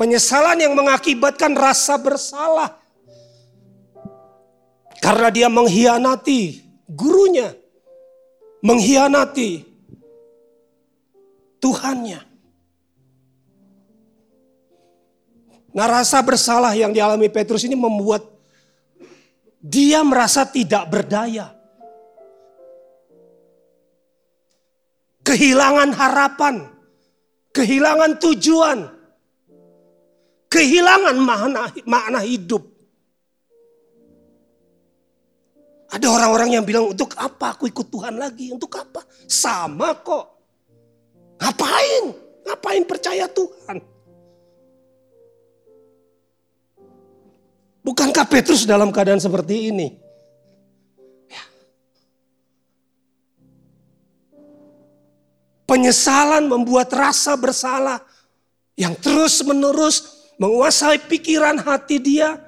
Penyesalan 0.00 0.56
yang 0.56 0.72
mengakibatkan 0.72 1.52
rasa 1.52 2.00
bersalah. 2.00 2.80
Karena 5.00 5.28
dia 5.28 5.48
mengkhianati 5.52 6.64
gurunya. 6.88 7.52
Mengkhianati 8.64 9.64
Tuhannya. 11.60 12.20
Nah 15.70 15.86
rasa 15.86 16.18
bersalah 16.24 16.72
yang 16.74 16.90
dialami 16.90 17.28
Petrus 17.28 17.62
ini 17.68 17.76
membuat 17.76 18.24
dia 19.60 20.00
merasa 20.00 20.48
tidak 20.48 20.88
berdaya. 20.88 21.59
Kehilangan 25.20 25.92
harapan, 25.92 26.64
kehilangan 27.52 28.16
tujuan, 28.24 28.88
kehilangan 30.48 31.16
makna, 31.20 31.68
makna 31.84 32.20
hidup. 32.24 32.64
Ada 35.90 36.06
orang-orang 36.08 36.56
yang 36.56 36.64
bilang, 36.64 36.88
untuk 36.88 37.12
apa 37.20 37.52
aku 37.52 37.68
ikut 37.68 37.86
Tuhan 37.92 38.16
lagi? 38.16 38.48
Untuk 38.54 38.72
apa? 38.78 39.04
Sama 39.28 39.92
kok. 40.00 40.24
Ngapain? 41.36 42.04
Ngapain 42.46 42.84
percaya 42.86 43.26
Tuhan? 43.28 43.76
Bukankah 47.84 48.24
Petrus 48.24 48.64
dalam 48.64 48.88
keadaan 48.88 49.20
seperti 49.20 49.68
ini? 49.68 49.99
Penyesalan 55.70 56.50
membuat 56.50 56.90
rasa 56.90 57.38
bersalah 57.38 58.02
yang 58.74 58.98
terus 58.98 59.38
menerus 59.46 60.26
menguasai 60.34 60.98
pikiran 61.06 61.62
hati 61.62 62.02
dia, 62.02 62.42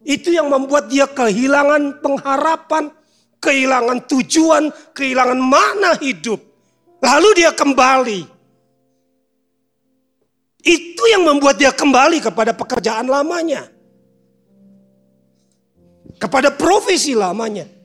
itu 0.00 0.32
yang 0.32 0.48
membuat 0.48 0.88
dia 0.88 1.04
kehilangan 1.04 2.00
pengharapan, 2.00 2.88
kehilangan 3.36 4.00
tujuan, 4.08 4.72
kehilangan 4.96 5.36
mana 5.36 5.92
hidup. 6.00 6.40
Lalu 7.04 7.44
dia 7.44 7.52
kembali. 7.52 8.24
Itu 10.64 11.02
yang 11.12 11.28
membuat 11.28 11.60
dia 11.60 11.68
kembali 11.68 12.24
kepada 12.24 12.56
pekerjaan 12.56 13.12
lamanya. 13.12 13.68
Kepada 16.16 16.48
profesi 16.48 17.12
lamanya. 17.12 17.77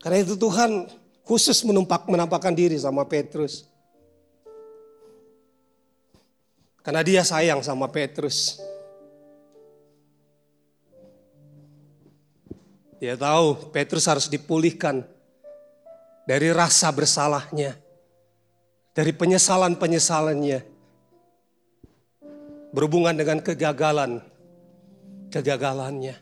Karena 0.00 0.24
itu 0.24 0.34
Tuhan 0.34 0.88
khusus 1.28 1.60
menumpak, 1.62 2.08
menampakkan 2.08 2.56
diri 2.56 2.74
sama 2.80 3.04
Petrus. 3.04 3.68
Karena 6.80 7.04
dia 7.04 7.20
sayang 7.20 7.60
sama 7.60 7.86
Petrus. 7.92 8.56
Dia 12.98 13.16
tahu 13.16 13.72
Petrus 13.72 14.04
harus 14.08 14.26
dipulihkan 14.26 15.04
dari 16.24 16.48
rasa 16.50 16.88
bersalahnya. 16.90 17.76
Dari 18.96 19.12
penyesalan-penyesalannya. 19.14 20.66
Berhubungan 22.72 23.14
dengan 23.14 23.38
kegagalan. 23.44 24.24
Kegagalannya. 25.30 26.16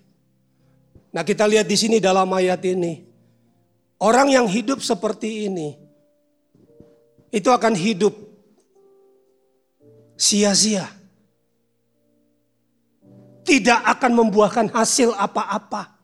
Nah 1.14 1.23
kita 1.25 1.49
lihat 1.49 1.64
di 1.64 1.79
sini 1.79 1.97
dalam 2.03 2.29
ayat 2.35 2.61
ini. 2.69 3.08
Orang 3.99 4.31
yang 4.31 4.47
hidup 4.47 4.79
seperti 4.79 5.51
ini. 5.51 5.75
Itu 7.35 7.51
akan 7.51 7.75
hidup 7.75 8.15
sia-sia. 10.15 10.87
Tidak 13.43 13.81
akan 13.85 14.13
membuahkan 14.23 14.71
hasil 14.71 15.13
apa-apa. 15.19 15.99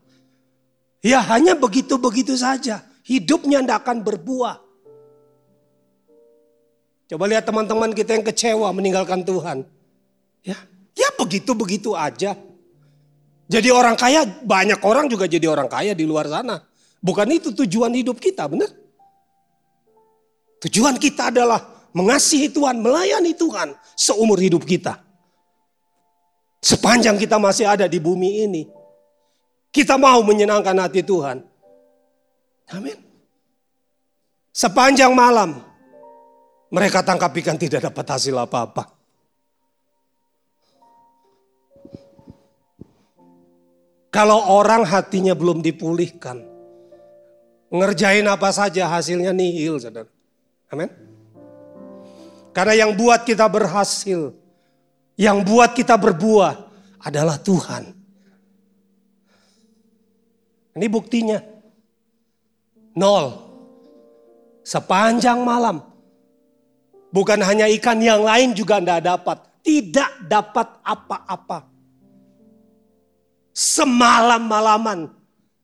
Ya 1.04 1.20
hanya 1.22 1.54
begitu-begitu 1.54 2.35
saja. 2.35 2.83
Hidupnya 3.04 3.61
tidak 3.61 3.85
akan 3.85 4.00
berbuah. 4.00 4.64
Coba 7.04 7.24
lihat 7.28 7.44
teman-teman 7.44 7.92
kita 7.92 8.16
yang 8.16 8.24
kecewa 8.24 8.72
meninggalkan 8.72 9.20
Tuhan. 9.22 9.68
Ya, 10.40 10.57
ya 10.96 11.09
begitu-begitu 11.20 11.92
aja. 11.92 12.33
Jadi 13.44 13.68
orang 13.68 13.92
kaya, 13.92 14.24
banyak 14.24 14.80
orang 14.80 15.07
juga 15.12 15.28
jadi 15.28 15.44
orang 15.44 15.68
kaya 15.68 15.92
di 15.92 16.09
luar 16.09 16.33
sana. 16.33 16.64
Bukan 17.04 17.28
itu 17.28 17.52
tujuan 17.52 17.92
hidup 17.92 18.16
kita, 18.16 18.48
benar? 18.48 18.72
Tujuan 20.64 20.96
kita 20.96 21.28
adalah 21.28 21.60
mengasihi 21.92 22.48
Tuhan, 22.48 22.80
melayani 22.80 23.36
Tuhan 23.36 23.76
seumur 23.92 24.40
hidup 24.40 24.64
kita. 24.64 25.04
Sepanjang 26.64 27.20
kita 27.20 27.36
masih 27.36 27.68
ada 27.68 27.84
di 27.84 28.00
bumi 28.00 28.48
ini. 28.48 28.62
Kita 29.68 30.00
mau 30.00 30.24
menyenangkan 30.24 30.80
hati 30.80 31.04
Tuhan. 31.04 31.44
Amin. 32.72 32.96
Sepanjang 34.48 35.12
malam 35.12 35.60
mereka 36.72 37.04
tangkap 37.04 37.36
ikan 37.36 37.60
tidak 37.60 37.84
dapat 37.84 38.06
hasil 38.16 38.32
apa-apa. 38.32 38.96
Kalau 44.08 44.38
orang 44.56 44.86
hatinya 44.86 45.34
belum 45.34 45.58
dipulihkan, 45.58 46.53
ngerjain 47.74 48.22
apa 48.30 48.54
saja 48.54 48.87
hasilnya 48.87 49.34
nihil, 49.34 49.82
saudara. 49.82 50.10
Amin. 50.70 50.90
Karena 52.54 52.87
yang 52.87 52.94
buat 52.94 53.26
kita 53.26 53.50
berhasil, 53.50 54.30
yang 55.18 55.42
buat 55.42 55.74
kita 55.74 55.98
berbuah 55.98 56.70
adalah 57.02 57.34
Tuhan. 57.42 57.90
Ini 60.74 60.87
buktinya. 60.87 61.38
Nol. 62.94 63.42
Sepanjang 64.62 65.42
malam. 65.42 65.83
Bukan 67.14 67.38
hanya 67.42 67.70
ikan 67.79 67.98
yang 68.02 68.27
lain 68.27 68.54
juga 68.54 68.83
tidak 68.83 69.02
dapat. 69.02 69.38
Tidak 69.62 70.10
dapat 70.27 70.68
apa-apa. 70.83 71.58
Semalam-malaman 73.54 75.10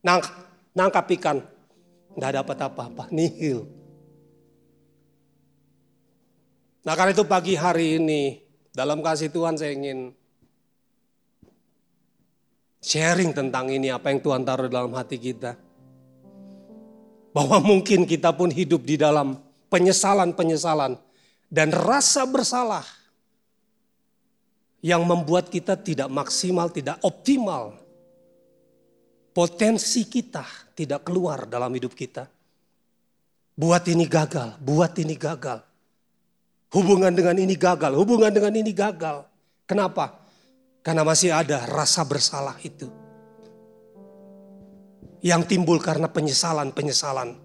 nangkap, 0.02 0.34
nangkap 0.74 1.06
ikan. 1.18 1.38
Tidak 2.14 2.32
dapat 2.42 2.56
apa-apa. 2.66 3.08
Nihil. 3.14 3.66
Nah 6.80 6.94
karena 6.96 7.12
itu 7.12 7.24
pagi 7.28 7.54
hari 7.54 8.00
ini 8.00 8.40
dalam 8.72 9.04
kasih 9.04 9.28
Tuhan 9.28 9.60
saya 9.60 9.76
ingin 9.76 10.16
sharing 12.80 13.36
tentang 13.36 13.68
ini 13.68 13.92
apa 13.92 14.08
yang 14.08 14.24
Tuhan 14.24 14.42
taruh 14.42 14.72
dalam 14.72 14.92
hati 14.96 15.20
kita. 15.20 15.60
Bahwa 17.30 17.62
mungkin 17.62 18.08
kita 18.08 18.34
pun 18.34 18.50
hidup 18.50 18.82
di 18.82 18.98
dalam 18.98 19.38
penyesalan-penyesalan 19.70 20.98
dan 21.46 21.68
rasa 21.70 22.26
bersalah 22.26 22.82
yang 24.80 25.04
membuat 25.04 25.52
kita 25.52 25.76
tidak 25.76 26.08
maksimal, 26.08 26.72
tidak 26.72 26.96
optimal. 27.04 27.76
Potensi 29.30 30.10
kita 30.10 30.74
tidak 30.74 31.06
keluar 31.06 31.46
dalam 31.46 31.70
hidup 31.70 31.94
kita. 31.94 32.26
Buat 33.54 33.86
ini 33.92 34.08
gagal, 34.08 34.56
buat 34.58 34.96
ini 34.96 35.14
gagal. 35.14 35.60
Hubungan 36.70 37.12
dengan 37.12 37.36
ini 37.36 37.54
gagal, 37.58 37.92
hubungan 37.98 38.32
dengan 38.32 38.54
ini 38.56 38.72
gagal. 38.72 39.26
Kenapa? 39.68 40.18
Karena 40.80 41.04
masih 41.04 41.30
ada 41.30 41.68
rasa 41.68 42.02
bersalah 42.08 42.56
itu. 42.64 42.88
Yang 45.20 45.52
timbul 45.52 45.76
karena 45.78 46.08
penyesalan-penyesalan. 46.08 47.36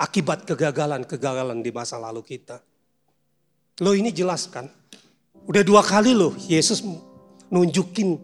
Akibat 0.00 0.48
kegagalan-kegagalan 0.48 1.60
di 1.60 1.68
masa 1.68 2.00
lalu 2.00 2.24
kita. 2.24 2.64
Lo 3.84 3.92
ini 3.92 4.08
jelaskan. 4.08 4.64
Udah 5.44 5.60
dua 5.60 5.84
kali 5.84 6.16
loh 6.16 6.32
Yesus 6.40 6.80
nunjukin. 7.52 8.16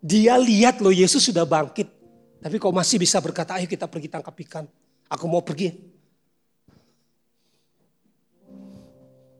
Dia 0.00 0.40
lihat 0.40 0.80
loh 0.80 0.96
Yesus 0.96 1.28
sudah 1.28 1.44
bangkit. 1.44 1.99
Tapi 2.40 2.56
kok 2.56 2.72
masih 2.72 2.96
bisa 2.96 3.20
berkata 3.20 3.60
ayo 3.60 3.68
kita 3.68 3.84
pergi 3.84 4.08
tangkap 4.08 4.32
ikan. 4.48 4.64
Aku 5.12 5.28
mau 5.28 5.44
pergi. 5.44 5.76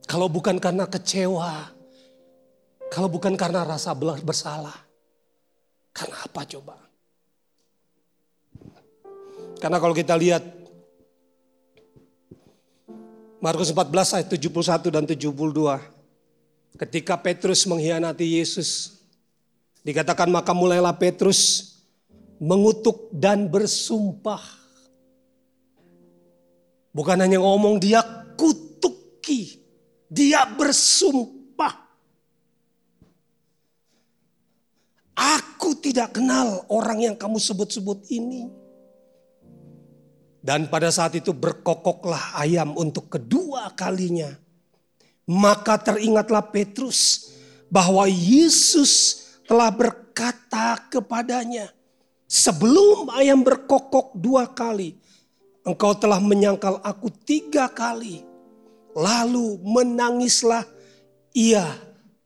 Kalau 0.05 0.26
bukan 0.28 0.59
karena 0.59 0.84
kecewa, 0.90 1.80
Kalau 2.90 3.07
bukan 3.07 3.38
karena 3.38 3.62
rasa 3.62 3.94
bersalah. 3.94 4.74
Karena 5.94 6.26
apa 6.26 6.42
coba? 6.42 6.74
Karena 9.62 9.78
kalau 9.78 9.94
kita 9.94 10.18
lihat 10.18 10.42
Markus 13.38 13.70
14 13.70 14.18
ayat 14.18 14.28
71 14.28 14.90
dan 14.90 15.07
72. 15.07 15.22
Ketika 16.82 17.14
Petrus 17.14 17.62
mengkhianati 17.70 18.42
Yesus. 18.42 18.98
Dikatakan 19.80 20.28
maka 20.28 20.53
mulailah 20.53 20.92
Petrus 20.92 21.72
mengutuk 22.41 23.12
dan 23.12 23.53
bersumpah. 23.53 24.41
Bukan 26.91 27.20
hanya 27.20 27.38
ngomong 27.38 27.78
dia 27.78 28.03
kutuki. 28.34 29.61
Dia 30.11 30.49
bersumpah. 30.49 31.86
Aku 35.14 35.76
tidak 35.78 36.16
kenal 36.16 36.64
orang 36.72 37.12
yang 37.12 37.14
kamu 37.14 37.36
sebut-sebut 37.36 38.09
ini. 38.11 38.51
Dan 40.41 40.72
pada 40.72 40.88
saat 40.88 41.12
itu 41.14 41.36
berkokoklah 41.36 42.41
ayam 42.41 42.72
untuk 42.74 43.12
kedua 43.12 43.70
kalinya. 43.76 44.32
Maka 45.28 45.76
teringatlah 45.78 46.49
Petrus 46.49 47.30
bahwa 47.68 48.09
Yesus 48.09 49.22
telah 49.45 49.70
berkata 49.70 50.80
kepadanya, 50.91 51.70
sebelum 52.31 53.11
ayam 53.11 53.43
berkokok 53.43 54.14
dua 54.14 54.47
kali, 54.47 54.95
engkau 55.66 55.99
telah 55.99 56.22
menyangkal 56.22 56.78
aku 56.87 57.11
tiga 57.26 57.66
kali. 57.66 58.22
Lalu 58.95 59.59
menangislah 59.66 60.66
ia 61.35 61.66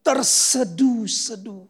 terseduh-seduh. 0.05 1.65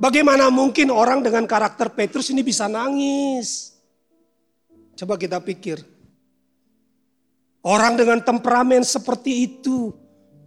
Bagaimana 0.00 0.48
mungkin 0.48 0.88
orang 0.88 1.20
dengan 1.20 1.44
karakter 1.44 1.92
Petrus 1.92 2.32
ini 2.32 2.40
bisa 2.40 2.66
nangis? 2.66 3.76
Coba 4.96 5.20
kita 5.20 5.42
pikir. 5.44 5.82
Orang 7.60 8.00
dengan 8.00 8.24
temperamen 8.24 8.80
seperti 8.80 9.44
itu, 9.44 9.92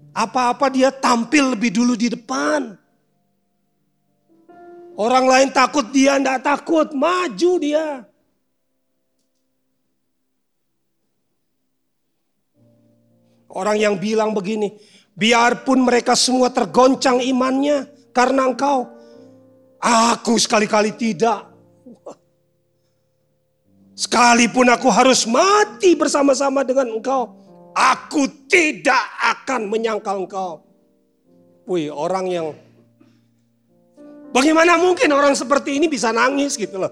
apa-apa 0.09 0.73
dia 0.73 0.89
tampil 0.89 1.53
lebih 1.53 1.69
dulu 1.69 1.93
di 1.93 2.09
depan. 2.09 2.73
Orang 4.93 5.25
lain 5.25 5.49
takut 5.49 5.89
dia 5.89 6.21
tidak 6.21 6.45
takut, 6.45 6.93
maju 6.93 7.51
dia. 7.57 8.05
Orang 13.53 13.77
yang 13.77 13.97
bilang 13.97 14.33
begini, 14.33 14.77
biarpun 15.13 15.81
mereka 15.81 16.17
semua 16.17 16.49
tergoncang 16.49 17.21
imannya 17.21 17.85
karena 18.13 18.49
engkau, 18.49 18.93
Aku 19.83 20.39
sekali-kali 20.39 20.95
tidak. 20.95 21.43
Sekalipun 23.99 24.71
aku 24.71 24.87
harus 24.87 25.27
mati 25.27 25.91
bersama-sama 25.99 26.63
dengan 26.63 26.87
engkau. 26.87 27.35
Aku 27.75 28.31
tidak 28.47 29.03
akan 29.19 29.67
menyangkal 29.67 30.23
engkau. 30.23 30.63
Wih 31.67 31.91
orang 31.91 32.25
yang... 32.31 32.47
Bagaimana 34.33 34.81
mungkin 34.81 35.13
orang 35.13 35.37
seperti 35.37 35.77
ini 35.77 35.85
bisa 35.85 36.09
nangis 36.09 36.57
gitu 36.57 36.81
loh. 36.81 36.89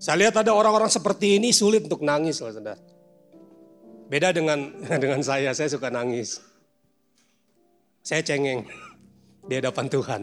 Saya 0.00 0.24
lihat 0.24 0.40
ada 0.40 0.56
orang-orang 0.56 0.88
seperti 0.88 1.36
ini 1.36 1.52
sulit 1.52 1.84
untuk 1.84 2.00
nangis 2.00 2.40
loh 2.40 2.54
saudara. 2.54 2.80
Beda 4.08 4.32
dengan 4.32 4.72
dengan 5.02 5.20
saya, 5.20 5.52
saya 5.52 5.68
suka 5.68 5.92
nangis. 5.92 6.40
Saya 8.00 8.24
cengeng 8.24 8.64
di 9.44 9.54
hadapan 9.60 9.86
Tuhan. 9.92 10.22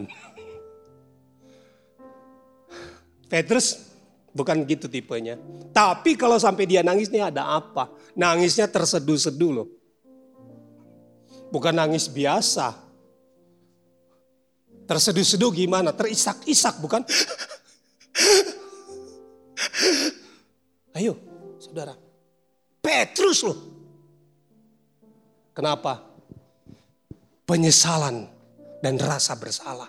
Petrus 3.30 3.94
bukan 4.34 4.66
gitu 4.66 4.90
tipenya. 4.90 5.38
Tapi 5.70 6.18
kalau 6.18 6.40
sampai 6.42 6.66
dia 6.66 6.82
nangis 6.82 7.06
nih 7.12 7.30
ada 7.30 7.54
apa? 7.54 7.92
Nangisnya 8.18 8.66
terseduh-seduh 8.66 9.52
loh. 9.52 9.68
Bukan 11.54 11.78
nangis 11.78 12.10
biasa. 12.10 12.85
Terseduh-seduh 14.86 15.50
gimana? 15.50 15.90
Terisak-isak 15.90 16.78
bukan? 16.78 17.02
Ayo 20.96 21.18
saudara. 21.60 21.98
Petrus 22.80 23.42
loh. 23.42 23.58
Kenapa? 25.52 26.16
penyesalan 27.46 28.26
dan 28.82 28.94
rasa 28.98 29.38
bersalah 29.38 29.88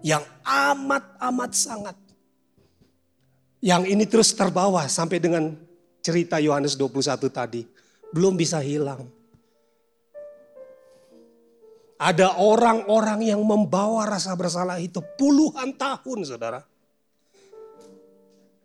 yang 0.00 0.24
amat-amat 0.42 1.52
sangat. 1.52 1.96
Yang 3.60 3.82
ini 3.92 4.04
terus 4.08 4.32
terbawa 4.32 4.88
sampai 4.88 5.20
dengan 5.20 5.52
cerita 6.00 6.40
Yohanes 6.40 6.74
21 6.74 7.28
tadi. 7.28 7.62
Belum 8.10 8.34
bisa 8.34 8.58
hilang. 8.64 9.04
Ada 11.98 12.38
orang-orang 12.38 13.26
yang 13.26 13.42
membawa 13.42 14.06
rasa 14.06 14.38
bersalah 14.38 14.78
itu 14.78 15.02
puluhan 15.18 15.74
tahun 15.74 16.18
saudara. 16.22 16.62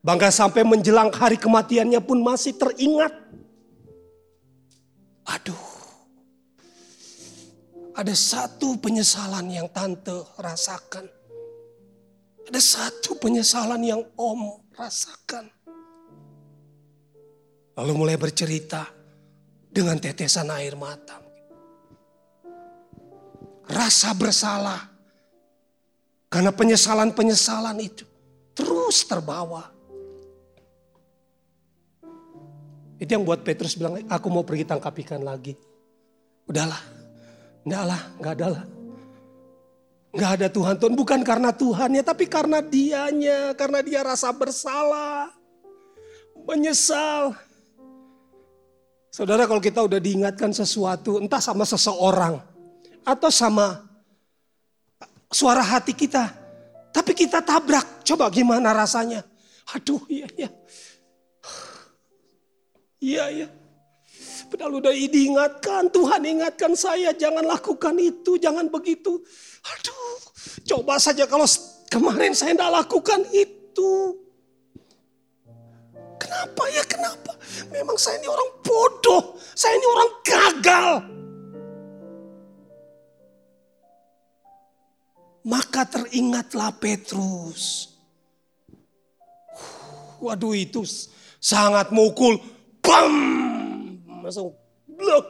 Bangga 0.06 0.30
sampai 0.30 0.62
menjelang 0.62 1.10
hari 1.10 1.42
kematiannya 1.42 1.98
pun 2.06 2.22
masih 2.22 2.54
teringat. 2.54 3.14
Aduh 5.26 5.74
ada 7.94 8.14
satu 8.18 8.82
penyesalan 8.82 9.54
yang 9.54 9.70
tante 9.70 10.14
rasakan. 10.42 11.06
Ada 12.50 12.60
satu 12.60 13.16
penyesalan 13.22 13.80
yang 13.86 14.02
om 14.18 14.60
rasakan. 14.74 15.48
Lalu 17.74 17.94
mulai 17.94 18.18
bercerita 18.20 18.86
dengan 19.70 19.98
tetesan 19.98 20.52
air 20.54 20.76
mata. 20.78 21.23
Rasa 23.70 24.12
bersalah. 24.16 24.92
Karena 26.28 26.50
penyesalan-penyesalan 26.50 27.78
itu 27.80 28.06
terus 28.58 29.06
terbawa. 29.06 29.70
Itu 32.98 33.10
yang 33.10 33.26
buat 33.28 33.44
Petrus 33.44 33.76
bilang, 33.76 34.02
aku 34.08 34.28
mau 34.32 34.42
pergi 34.42 34.66
tangkap 34.66 34.96
ikan 35.04 35.22
lagi. 35.22 35.54
Udahlah, 36.48 36.80
Enggak 37.64 37.84
lah, 37.88 38.02
enggak 38.20 38.34
ada 38.40 38.48
lah. 38.60 38.66
Enggak 40.14 40.32
ada 40.38 40.48
Tuhan 40.52 40.76
Tuhan, 40.78 40.94
bukan 40.94 41.20
karena 41.26 41.50
Tuhannya, 41.56 42.04
tapi 42.06 42.26
karena 42.30 42.60
dianya, 42.62 43.56
karena 43.58 43.80
dia 43.82 44.06
rasa 44.06 44.30
bersalah, 44.30 45.32
menyesal. 46.46 47.34
Saudara 49.10 49.50
kalau 49.50 49.64
kita 49.64 49.82
udah 49.82 49.98
diingatkan 49.98 50.54
sesuatu, 50.54 51.18
entah 51.18 51.42
sama 51.42 51.66
seseorang, 51.66 52.38
atau 53.04 53.30
sama 53.30 53.84
suara 55.32 55.64
hati 55.64 55.92
kita, 55.92 56.32
tapi 56.96 57.12
kita 57.16 57.44
tabrak, 57.44 58.04
coba 58.08 58.32
gimana 58.32 58.72
rasanya? 58.72 59.24
Aduh 59.76 60.04
iya 60.12 60.28
iya. 60.36 60.50
Iya 63.04 63.26
iya. 63.32 63.48
Padahal 64.48 64.80
udah 64.80 64.94
diingatkan, 64.94 65.90
Tuhan 65.90 66.22
ingatkan 66.24 66.78
saya 66.78 67.12
jangan 67.18 67.44
lakukan 67.44 67.98
itu, 67.98 68.38
jangan 68.38 68.70
begitu. 68.70 69.20
Aduh, 69.66 70.16
coba 70.70 71.02
saja 71.02 71.26
kalau 71.26 71.50
kemarin 71.90 72.38
saya 72.38 72.54
tidak 72.54 72.86
lakukan 72.86 73.26
itu. 73.34 73.92
Kenapa 76.22 76.64
ya 76.72 76.84
kenapa? 76.86 77.34
Memang 77.74 77.98
saya 77.98 78.22
ini 78.22 78.30
orang 78.30 78.50
bodoh, 78.62 79.36
saya 79.58 79.74
ini 79.76 79.88
orang 79.90 80.12
gagal. 80.22 81.13
Maka 85.44 85.84
teringatlah 85.84 86.72
Petrus. 86.80 87.92
Waduh 90.24 90.56
itu 90.56 90.88
sangat 91.44 91.92
mukul. 91.92 92.40
Bam! 92.80 93.34
langsung 94.24 94.56
blok. 94.88 95.28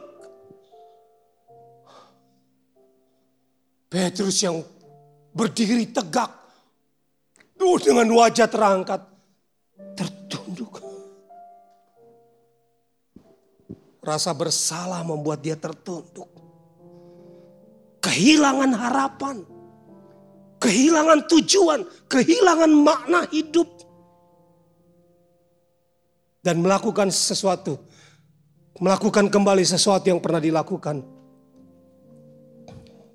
Petrus 3.90 4.38
yang 4.42 4.62
berdiri 5.34 5.90
tegak. 5.90 6.30
Duh, 7.54 7.78
dengan 7.78 8.10
wajah 8.10 8.50
terangkat. 8.50 9.02
Tertunduk. 9.94 10.82
Rasa 14.02 14.34
bersalah 14.34 15.02
membuat 15.06 15.42
dia 15.42 15.54
tertunduk. 15.54 16.26
Kehilangan 18.02 18.74
harapan. 18.74 19.36
Kehilangan 20.64 21.28
tujuan. 21.28 21.84
Kehilangan 22.08 22.72
makna 22.72 23.28
hidup. 23.28 23.68
Dan 26.40 26.60
melakukan 26.64 27.12
sesuatu 27.12 27.80
melakukan 28.82 29.30
kembali 29.30 29.62
sesuatu 29.62 30.10
yang 30.10 30.18
pernah 30.18 30.42
dilakukan 30.42 31.02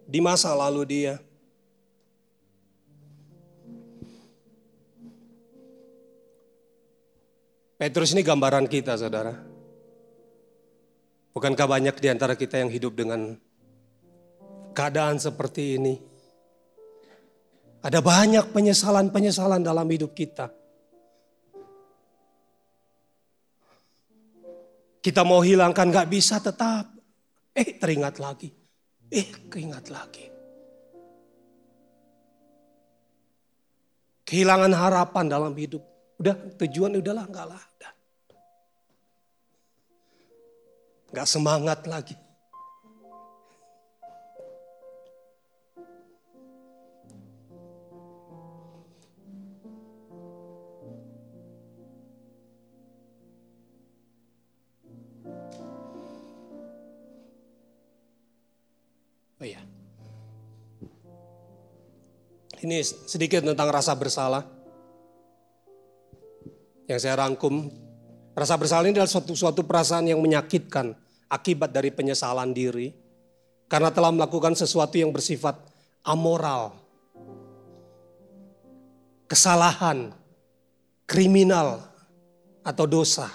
di 0.07 0.19
masa 0.23 0.55
lalu 0.55 0.83
dia. 0.87 1.15
Petrus 7.79 8.11
ini 8.11 8.27
gambaran 8.27 8.67
kita, 8.67 8.99
saudara. 8.99 9.39
Bukankah 11.31 11.63
banyak 11.63 11.95
di 11.95 12.07
antara 12.11 12.35
kita 12.35 12.59
yang 12.59 12.67
hidup 12.67 12.91
dengan 12.91 13.39
keadaan 14.75 15.15
seperti 15.15 15.79
ini? 15.79 16.08
Ada 17.79 18.03
banyak 18.03 18.51
penyesalan-penyesalan 18.51 19.63
dalam 19.63 19.87
hidup 19.87 20.11
kita. 20.11 20.51
Kita 24.99 25.23
mau 25.23 25.39
hilangkan 25.39 25.87
gak 25.87 26.11
bisa 26.11 26.43
tetap. 26.43 26.91
Eh 27.55 27.79
teringat 27.79 28.19
lagi. 28.19 28.51
Eh 29.07 29.47
keingat 29.47 29.87
lagi. 29.87 30.27
Kehilangan 34.27 34.75
harapan 34.75 35.25
dalam 35.25 35.55
hidup. 35.55 35.81
Udah 36.19 36.35
tujuan 36.59 36.99
udahlah 36.99 37.25
enggak 37.25 37.47
lah. 37.47 37.63
Enggak 41.09 41.25
semangat 41.25 41.79
lagi. 41.89 42.13
Oh 59.39 59.47
iya. 59.47 59.63
Ini 62.59 62.83
sedikit 62.83 63.39
tentang 63.39 63.71
rasa 63.71 63.95
bersalah. 63.95 64.43
Yang 66.91 67.07
saya 67.07 67.15
rangkum, 67.23 67.71
rasa 68.35 68.59
bersalah 68.59 68.83
ini 68.83 68.99
adalah 68.99 69.07
suatu, 69.07 69.31
suatu 69.31 69.63
perasaan 69.63 70.11
yang 70.11 70.19
menyakitkan 70.19 70.91
akibat 71.31 71.71
dari 71.71 71.87
penyesalan 71.93 72.51
diri. 72.51 72.91
Karena 73.69 73.93
telah 73.93 74.11
melakukan 74.11 74.57
sesuatu 74.57 74.97
yang 74.97 75.13
bersifat 75.13 75.55
amoral, 76.01 76.73
kesalahan, 79.29 80.09
kriminal, 81.05 81.85
atau 82.65 82.89
dosa. 82.89 83.29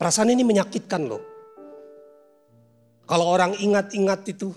Perasaan 0.00 0.32
ini 0.32 0.40
menyakitkan 0.40 1.04
loh. 1.04 1.27
Kalau 3.08 3.24
orang 3.24 3.56
ingat-ingat 3.56 4.20
itu, 4.28 4.52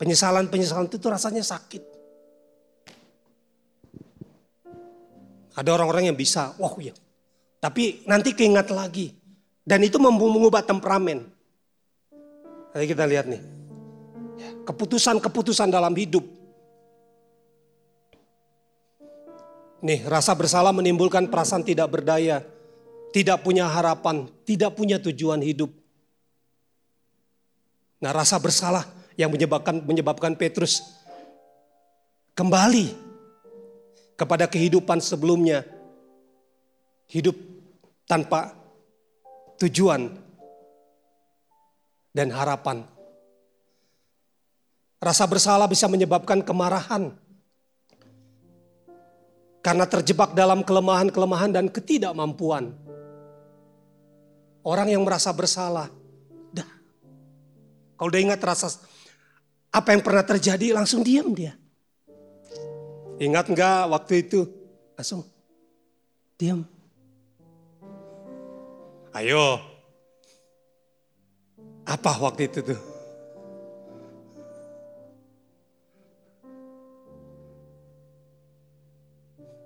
penyesalan-penyesalan 0.00 0.88
itu 0.88 1.04
rasanya 1.04 1.44
sakit. 1.44 1.84
Ada 5.52 5.68
orang-orang 5.68 6.08
yang 6.08 6.16
bisa, 6.16 6.56
wah 6.56 6.72
ya. 6.80 6.96
Tapi 7.60 8.08
nanti 8.08 8.32
keingat 8.32 8.72
lagi. 8.72 9.12
Dan 9.62 9.84
itu 9.84 10.00
mengubah 10.00 10.64
temperamen. 10.64 11.28
Nanti 12.72 12.86
kita 12.88 13.04
lihat 13.04 13.28
nih. 13.28 13.44
Keputusan-keputusan 14.64 15.68
dalam 15.68 15.92
hidup. 15.92 16.24
Nih, 19.84 20.08
rasa 20.08 20.32
bersalah 20.32 20.72
menimbulkan 20.72 21.28
perasaan 21.28 21.68
tidak 21.68 21.92
berdaya. 21.92 22.40
Tidak 23.12 23.44
punya 23.44 23.68
harapan, 23.68 24.24
tidak 24.48 24.72
punya 24.72 24.96
tujuan 24.96 25.44
hidup. 25.44 25.81
Nah 28.02 28.10
rasa 28.10 28.34
bersalah 28.42 28.82
yang 29.14 29.30
menyebabkan 29.30 29.78
menyebabkan 29.86 30.34
Petrus 30.34 30.82
kembali 32.34 32.90
kepada 34.18 34.50
kehidupan 34.50 34.98
sebelumnya. 34.98 35.62
Hidup 37.06 37.38
tanpa 38.08 38.56
tujuan 39.62 40.10
dan 42.10 42.34
harapan. 42.34 42.82
Rasa 44.98 45.28
bersalah 45.28 45.68
bisa 45.70 45.86
menyebabkan 45.86 46.42
kemarahan. 46.42 47.14
Karena 49.62 49.86
terjebak 49.86 50.34
dalam 50.34 50.66
kelemahan-kelemahan 50.66 51.54
dan 51.54 51.66
ketidakmampuan. 51.70 52.74
Orang 54.66 54.88
yang 54.90 55.06
merasa 55.06 55.30
bersalah 55.30 55.90
kalau 58.02 58.10
udah 58.10 58.18
ingat 58.34 58.42
rasa 58.42 58.66
apa 59.70 59.94
yang 59.94 60.02
pernah 60.02 60.26
terjadi 60.26 60.74
langsung 60.74 61.06
diam 61.06 61.30
dia. 61.38 61.54
Ingat 63.22 63.46
enggak 63.46 63.94
waktu 63.94 64.26
itu? 64.26 64.42
Langsung 64.98 65.22
diam. 66.34 66.66
Ayo. 69.14 69.62
Apa 71.86 72.18
waktu 72.18 72.50
itu 72.50 72.74
tuh? 72.74 72.80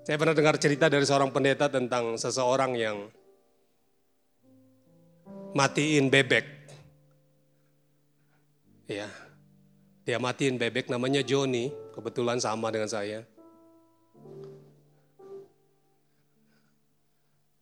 Saya 0.05 0.21
pernah 0.21 0.37
dengar 0.37 0.61
cerita 0.61 0.93
dari 0.93 1.09
seorang 1.09 1.33
pendeta 1.33 1.73
tentang 1.73 2.21
seseorang 2.21 2.77
yang 2.77 3.09
matiin 5.57 6.13
bebek. 6.13 6.56
Ya, 8.87 9.11
dia 10.07 10.23
matiin 10.23 10.63
bebek 10.63 10.87
namanya 10.87 11.19
Joni, 11.19 11.75
kebetulan 11.91 12.39
sama 12.39 12.71
dengan 12.71 12.87
saya. 12.87 13.27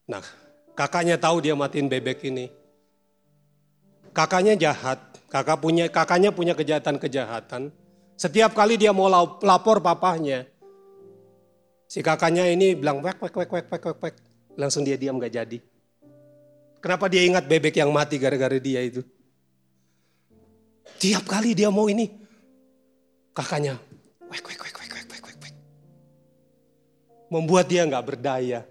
Nah, 0.05 0.21
kakaknya 0.77 1.17
tahu 1.17 1.41
dia 1.41 1.57
matiin 1.57 1.89
bebek 1.89 2.29
ini. 2.29 2.53
Kakaknya 4.13 4.53
jahat, 4.53 5.01
kakak 5.33 5.65
punya 5.65 5.89
kakaknya 5.89 6.29
punya 6.29 6.53
kejahatan-kejahatan. 6.53 7.73
Setiap 8.21 8.53
kali 8.53 8.77
dia 8.77 8.93
mau 8.93 9.09
lapor 9.41 9.81
papahnya, 9.81 10.45
si 11.89 12.05
kakaknya 12.05 12.53
ini 12.53 12.77
bilang 12.77 13.01
wek 13.01 13.17
wek 13.17 13.33
wek 13.33 13.51
wek 13.51 13.67
wek 13.73 13.99
wek 13.99 14.15
langsung 14.61 14.85
dia 14.85 15.01
diam 15.01 15.17
gak 15.17 15.33
jadi. 15.33 15.59
Kenapa 16.85 17.09
dia 17.09 17.25
ingat 17.25 17.49
bebek 17.49 17.81
yang 17.81 17.89
mati 17.89 18.21
gara-gara 18.21 18.61
dia 18.61 18.85
itu? 18.85 19.01
Tiap 21.01 21.25
kali 21.29 21.53
dia 21.53 21.69
mau 21.69 21.89
ini, 21.89 22.09
kakaknya, 23.37 23.77
wek, 24.29 24.45
wek, 24.45 24.61
wek, 24.61 24.77
wek, 24.81 24.93
wek, 24.95 25.09
wek, 25.11 25.37
wek. 25.43 25.55
Membuat 27.29 27.69
dia 27.69 27.85
nggak 27.85 28.05
berdaya. 28.05 28.65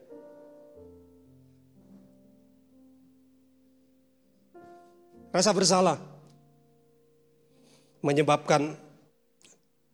Rasa 5.34 5.50
bersalah 5.50 5.98
menyebabkan 8.06 8.78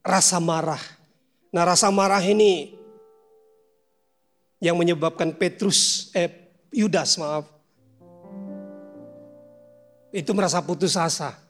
rasa 0.03 0.41
marah. 0.41 0.81
Nah 1.53 1.63
rasa 1.63 1.87
marah 1.93 2.19
ini 2.19 2.75
yang 4.59 4.75
menyebabkan 4.75 5.31
Petrus, 5.31 6.11
eh 6.11 6.27
Yudas 6.69 7.15
maaf, 7.17 7.47
itu 10.11 10.29
merasa 10.35 10.59
putus 10.59 10.93
asa 10.99 11.48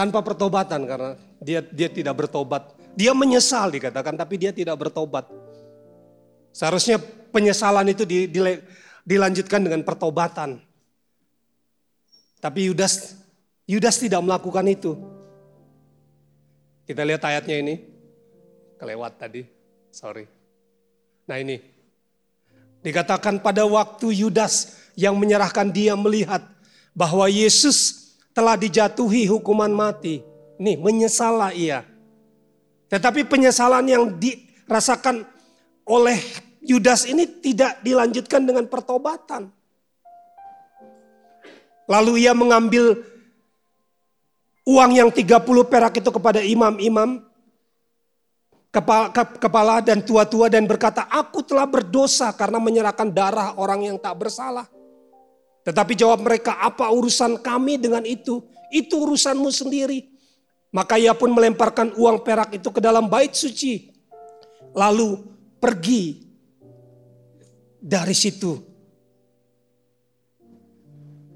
tanpa 0.00 0.24
pertobatan 0.24 0.88
karena 0.88 1.12
dia 1.44 1.60
dia 1.60 1.92
tidak 1.92 2.16
bertobat. 2.16 2.72
Dia 2.96 3.12
menyesal 3.12 3.68
dikatakan 3.68 4.16
tapi 4.16 4.40
dia 4.40 4.48
tidak 4.48 4.80
bertobat. 4.80 5.28
Seharusnya 6.56 6.96
penyesalan 7.28 7.84
itu 7.92 8.08
di, 8.08 8.24
di, 8.24 8.40
dilanjutkan 9.04 9.60
dengan 9.60 9.84
pertobatan. 9.84 10.56
Tapi 12.40 12.72
Yudas 12.72 13.20
Yudas 13.68 14.00
tidak 14.00 14.24
melakukan 14.24 14.64
itu. 14.72 14.96
Kita 16.88 17.04
lihat 17.04 17.20
ayatnya 17.20 17.60
ini. 17.60 17.74
Kelewat 18.80 19.20
tadi. 19.20 19.44
Sorry. 19.92 20.24
Nah 21.28 21.36
ini. 21.36 21.60
Dikatakan 22.80 23.44
pada 23.44 23.68
waktu 23.68 24.24
Yudas 24.24 24.80
yang 24.96 25.20
menyerahkan 25.20 25.68
dia 25.68 25.92
melihat 25.92 26.40
bahwa 26.96 27.28
Yesus 27.28 27.99
telah 28.30 28.54
dijatuhi 28.54 29.26
hukuman 29.30 29.70
mati. 29.70 30.22
Nih, 30.60 30.76
menyesalah 30.76 31.56
ia. 31.56 31.86
Tetapi 32.90 33.24
penyesalan 33.24 33.86
yang 33.86 34.04
dirasakan 34.18 35.24
oleh 35.86 36.18
Yudas 36.60 37.08
ini 37.08 37.24
tidak 37.24 37.80
dilanjutkan 37.80 38.44
dengan 38.44 38.68
pertobatan. 38.68 39.48
Lalu 41.88 42.28
ia 42.28 42.36
mengambil 42.36 43.00
uang 44.68 44.92
yang 44.94 45.10
30 45.10 45.40
perak 45.66 45.98
itu 45.98 46.10
kepada 46.12 46.44
imam-imam, 46.44 47.24
kepala 49.40 49.82
dan 49.82 49.98
tua-tua 50.04 50.46
dan 50.46 50.68
berkata, 50.68 51.08
aku 51.10 51.42
telah 51.42 51.66
berdosa 51.66 52.30
karena 52.36 52.62
menyerahkan 52.62 53.10
darah 53.10 53.58
orang 53.58 53.90
yang 53.90 53.96
tak 53.98 54.14
bersalah. 54.14 54.68
Tetapi 55.64 55.92
jawab 55.92 56.24
mereka, 56.24 56.56
apa 56.60 56.88
urusan 56.88 57.40
kami 57.40 57.76
dengan 57.76 58.04
itu? 58.06 58.40
Itu 58.72 59.04
urusanmu 59.04 59.50
sendiri. 59.52 60.08
Maka 60.70 60.96
ia 60.96 61.12
pun 61.12 61.34
melemparkan 61.34 61.92
uang 61.98 62.22
perak 62.22 62.54
itu 62.54 62.70
ke 62.70 62.78
dalam 62.78 63.10
bait 63.10 63.34
suci. 63.34 63.90
Lalu 64.70 65.18
pergi 65.58 66.22
dari 67.82 68.14
situ. 68.14 68.70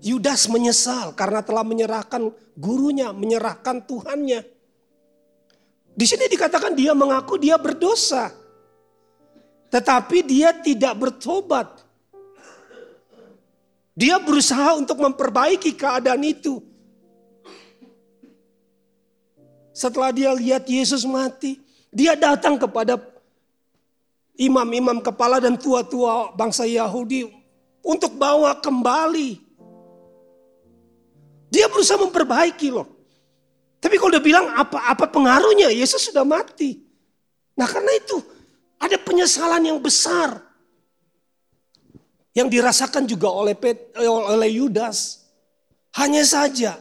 Yudas 0.05 0.53
menyesal 0.53 1.17
karena 1.17 1.41
telah 1.41 1.65
menyerahkan 1.65 2.29
gurunya, 2.55 3.11
menyerahkan 3.11 3.83
Tuhannya. 3.89 4.45
Di 5.95 6.05
sini 6.05 6.29
dikatakan 6.29 6.77
dia 6.77 6.93
mengaku 6.93 7.41
dia 7.41 7.57
berdosa. 7.57 8.31
Tetapi 9.73 10.19
dia 10.23 10.55
tidak 10.55 10.95
bertobat. 10.95 11.74
Dia 13.95 14.19
berusaha 14.19 14.75
untuk 14.75 14.99
memperbaiki 14.99 15.71
keadaan 15.79 16.23
itu. 16.27 16.59
Setelah 19.75 20.11
dia 20.11 20.31
lihat 20.35 20.67
Yesus 20.67 21.07
mati, 21.07 21.63
dia 21.95 22.19
datang 22.19 22.59
kepada 22.59 22.99
imam-imam 24.35 24.99
kepala 24.99 25.39
dan 25.39 25.55
tua-tua 25.55 26.35
bangsa 26.35 26.67
Yahudi 26.67 27.31
untuk 27.83 28.19
bawa 28.19 28.59
kembali. 28.59 29.39
Dia 31.55 31.71
berusaha 31.71 31.99
memperbaiki 32.03 32.75
loh. 32.75 32.91
Tapi 33.79 33.95
kalau 33.95 34.11
dia 34.11 34.25
bilang 34.25 34.51
apa 34.59 34.91
apa 34.91 35.07
pengaruhnya? 35.07 35.71
Yesus 35.71 36.11
sudah 36.11 36.27
mati. 36.27 36.83
Nah 37.55 37.69
karena 37.71 37.95
itu 37.95 38.19
ada 38.81 38.99
penyesalan 38.99 39.63
yang 39.63 39.79
besar 39.79 40.43
yang 42.35 42.51
dirasakan 42.51 43.07
juga 43.07 43.31
oleh 43.31 43.55
oleh 44.29 44.51
Yudas. 44.59 45.23
Hanya 45.95 46.27
saja 46.27 46.75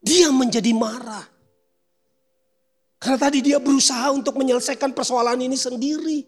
dia 0.00 0.28
menjadi 0.28 0.70
marah. 0.76 1.24
Karena 3.00 3.16
tadi 3.16 3.40
dia 3.40 3.56
berusaha 3.56 4.12
untuk 4.12 4.36
menyelesaikan 4.36 4.92
persoalan 4.92 5.40
ini 5.40 5.56
sendiri. 5.56 6.20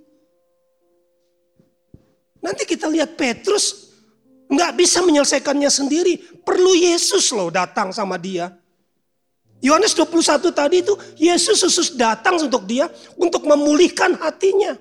Nanti 2.40 2.64
kita 2.64 2.88
lihat 2.88 3.12
Petrus 3.14 3.92
nggak 4.48 4.72
bisa 4.72 5.04
menyelesaikannya 5.04 5.68
sendiri. 5.68 6.16
Perlu 6.40 6.72
Yesus 6.72 7.28
loh 7.36 7.52
datang 7.52 7.92
sama 7.92 8.16
dia. 8.16 8.56
Yohanes 9.62 9.94
21 9.94 10.50
tadi 10.50 10.82
itu 10.82 10.96
Yesus 11.20 11.62
khusus 11.62 11.94
datang 11.94 12.34
untuk 12.40 12.66
dia 12.66 12.90
untuk 13.14 13.46
memulihkan 13.46 14.18
hatinya. 14.18 14.74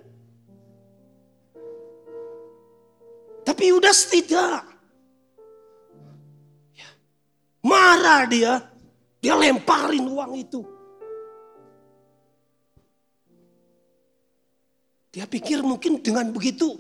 Tapi 3.41 3.73
Yudas 3.73 4.07
tidak. 4.07 4.63
Ya. 6.77 6.89
Marah 7.65 8.25
dia. 8.29 8.53
Dia 9.21 9.37
lemparin 9.37 10.05
uang 10.09 10.33
itu. 10.33 10.61
Dia 15.11 15.27
pikir 15.27 15.59
mungkin 15.61 15.99
dengan 15.99 16.31
begitu 16.31 16.79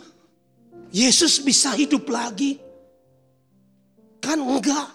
Yesus 0.89 1.43
bisa 1.43 1.75
hidup 1.77 2.09
lagi. 2.09 2.57
Kan 4.23 4.41
enggak. 4.41 4.89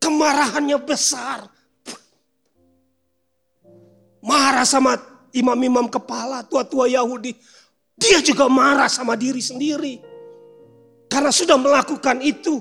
Kemarahannya 0.00 0.78
besar 0.84 1.48
marah 4.24 4.64
sama 4.64 4.96
imam-imam 5.36 5.84
kepala, 5.92 6.40
tua-tua 6.48 6.88
Yahudi. 6.88 7.36
Dia 8.00 8.24
juga 8.24 8.48
marah 8.48 8.88
sama 8.88 9.12
diri 9.14 9.44
sendiri. 9.44 10.00
Karena 11.14 11.30
sudah 11.30 11.54
melakukan 11.54 12.18
itu. 12.26 12.58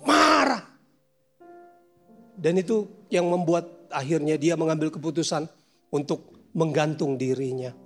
Marah. 0.00 0.64
Dan 2.32 2.56
itu 2.56 2.88
yang 3.12 3.28
membuat 3.28 3.68
akhirnya 3.92 4.40
dia 4.40 4.56
mengambil 4.56 4.88
keputusan 4.88 5.44
untuk 5.92 6.32
menggantung 6.56 7.20
dirinya. 7.20 7.76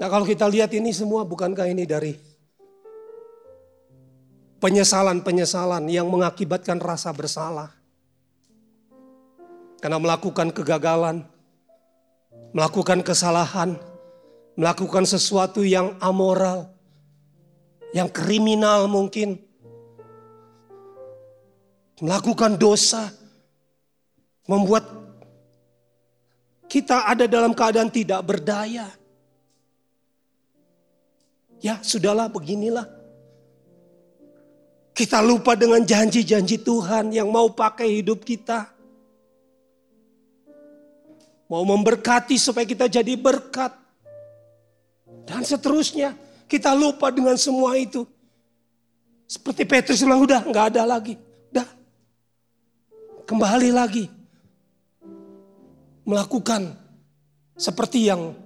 Nah 0.00 0.08
kalau 0.08 0.24
kita 0.24 0.48
lihat 0.48 0.72
ini 0.72 0.88
semua 0.96 1.28
bukankah 1.28 1.68
ini 1.68 1.84
dari 1.84 2.16
penyesalan-penyesalan 4.56 5.84
yang 5.92 6.08
mengakibatkan 6.08 6.80
rasa 6.80 7.12
bersalah. 7.12 7.76
Karena 9.84 10.00
melakukan 10.00 10.48
kegagalan, 10.48 11.28
melakukan 12.56 13.04
kesalahan, 13.04 13.91
melakukan 14.58 15.08
sesuatu 15.08 15.64
yang 15.64 15.96
amoral, 15.98 16.68
yang 17.96 18.08
kriminal 18.08 18.84
mungkin, 18.88 19.40
melakukan 22.00 22.56
dosa, 22.60 23.12
membuat 24.44 24.84
kita 26.72 27.04
ada 27.04 27.28
dalam 27.28 27.52
keadaan 27.52 27.92
tidak 27.92 28.20
berdaya. 28.24 28.88
Ya, 31.62 31.78
sudahlah, 31.84 32.26
beginilah. 32.32 32.88
Kita 34.92 35.24
lupa 35.24 35.56
dengan 35.56 35.80
janji-janji 35.80 36.60
Tuhan 36.60 37.12
yang 37.16 37.32
mau 37.32 37.48
pakai 37.48 38.02
hidup 38.02 38.24
kita. 38.24 38.68
Mau 41.48 41.64
memberkati 41.64 42.40
supaya 42.40 42.64
kita 42.64 42.88
jadi 42.88 43.16
berkat. 43.16 43.81
Dan 45.26 45.42
seterusnya. 45.46 46.14
Kita 46.50 46.76
lupa 46.76 47.08
dengan 47.08 47.38
semua 47.40 47.78
itu. 47.80 48.04
Seperti 49.24 49.64
Petrus 49.64 50.04
bilang, 50.04 50.20
udah 50.20 50.44
nggak 50.44 50.66
ada 50.76 50.82
lagi. 50.84 51.16
Udah. 51.48 51.68
Kembali 53.24 53.70
lagi. 53.72 54.04
Melakukan 56.04 56.76
seperti 57.56 58.10
yang 58.10 58.36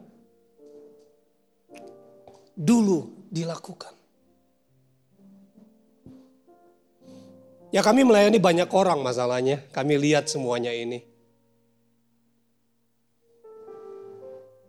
dulu 2.54 3.26
dilakukan. 3.32 3.96
Ya 7.74 7.82
kami 7.82 8.06
melayani 8.06 8.38
banyak 8.38 8.70
orang 8.70 9.02
masalahnya. 9.02 9.66
Kami 9.74 9.98
lihat 9.98 10.30
semuanya 10.30 10.70
ini. 10.70 11.02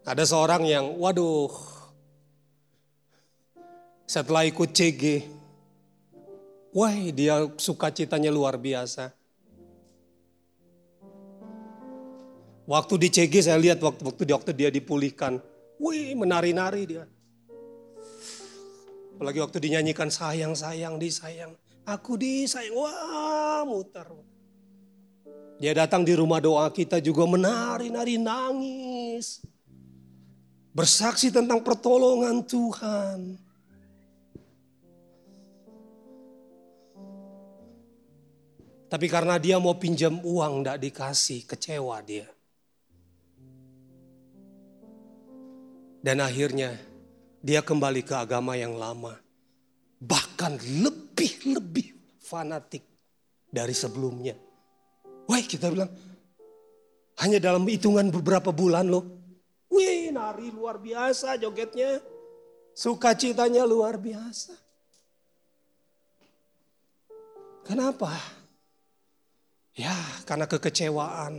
Ada 0.08 0.24
seorang 0.24 0.64
yang, 0.64 0.95
waduh, 0.97 1.51
setelah 4.08 4.47
ikut 4.47 4.72
CG, 4.72 5.28
wah 6.72 6.95
dia 7.12 7.43
sukacitanya 7.60 8.32
luar 8.32 8.55
biasa. 8.55 9.12
Waktu 12.68 12.93
di 12.99 13.08
CG 13.12 13.43
saya 13.43 13.60
lihat 13.60 13.84
waktu 13.84 14.03
waktu 14.03 14.24
waktu 14.32 14.51
dia 14.55 14.72
dipulihkan, 14.72 15.43
wih 15.80 16.16
menari-nari 16.16 16.84
dia. 16.88 17.03
Apalagi 19.16 19.39
waktu 19.43 19.58
dinyanyikan 19.60 20.08
sayang-sayang 20.08 20.95
disayang. 20.95 21.51
Aku 21.88 22.20
disayang, 22.20 22.76
wah 22.76 23.64
muter. 23.68 24.08
Dia 25.58 25.74
datang 25.74 26.05
di 26.05 26.14
rumah 26.14 26.38
doa 26.38 26.70
kita 26.70 27.01
juga 27.01 27.26
menari-nari 27.26 28.20
nangis. 28.20 29.41
Bersaksi 30.76 31.34
tentang 31.34 31.64
pertolongan 31.66 32.45
Tuhan. 32.45 33.47
Tapi 38.88 39.08
karena 39.12 39.36
dia 39.36 39.60
mau 39.60 39.76
pinjam 39.76 40.20
uang 40.24 40.64
tidak 40.64 40.78
dikasih, 40.80 41.44
kecewa 41.44 42.00
dia. 42.04 42.28
Dan 46.00 46.24
akhirnya 46.24 46.72
dia 47.44 47.60
kembali 47.60 48.02
ke 48.08 48.16
agama 48.16 48.56
yang 48.56 48.80
lama. 48.80 49.20
Bahkan 50.00 50.62
lebih 50.86 51.08
lebih-lebih 51.18 52.22
fanatik 52.22 52.86
dari 53.50 53.74
sebelumnya. 53.74 54.38
Wah 55.26 55.42
kita 55.42 55.74
bilang, 55.74 55.90
hanya 57.18 57.42
dalam 57.42 57.66
hitungan 57.66 58.14
beberapa 58.14 58.54
bulan 58.54 58.86
loh. 58.86 59.02
Wih 59.74 60.14
nari 60.14 60.54
luar 60.54 60.78
biasa 60.78 61.42
jogetnya. 61.42 61.98
Sukacitanya 62.78 63.66
luar 63.66 63.98
biasa. 63.98 64.54
Kenapa? 67.66 68.14
Ya 69.78 69.93
karena 70.25 70.49
kekecewaan. 70.49 71.34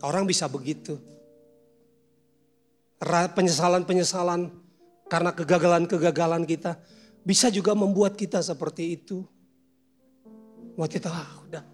Orang 0.00 0.24
bisa 0.24 0.48
begitu. 0.48 0.96
Penyesalan-penyesalan 3.04 4.48
karena 5.12 5.30
kegagalan-kegagalan 5.36 6.48
kita 6.48 6.80
bisa 7.20 7.52
juga 7.52 7.76
membuat 7.76 8.16
kita 8.16 8.40
seperti 8.40 8.96
itu. 8.96 9.28
Buat 10.72 10.88
kita, 10.88 11.12
ah, 11.12 11.30
udah, 11.44 11.64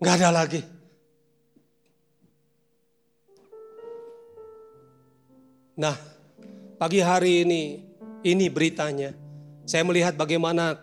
nggak 0.00 0.14
ada 0.16 0.30
lagi. 0.32 0.62
Nah, 5.76 5.94
pagi 6.80 7.04
hari 7.04 7.44
ini, 7.44 7.62
ini 8.24 8.46
beritanya. 8.48 9.12
Saya 9.68 9.84
melihat 9.84 10.16
bagaimana 10.16 10.78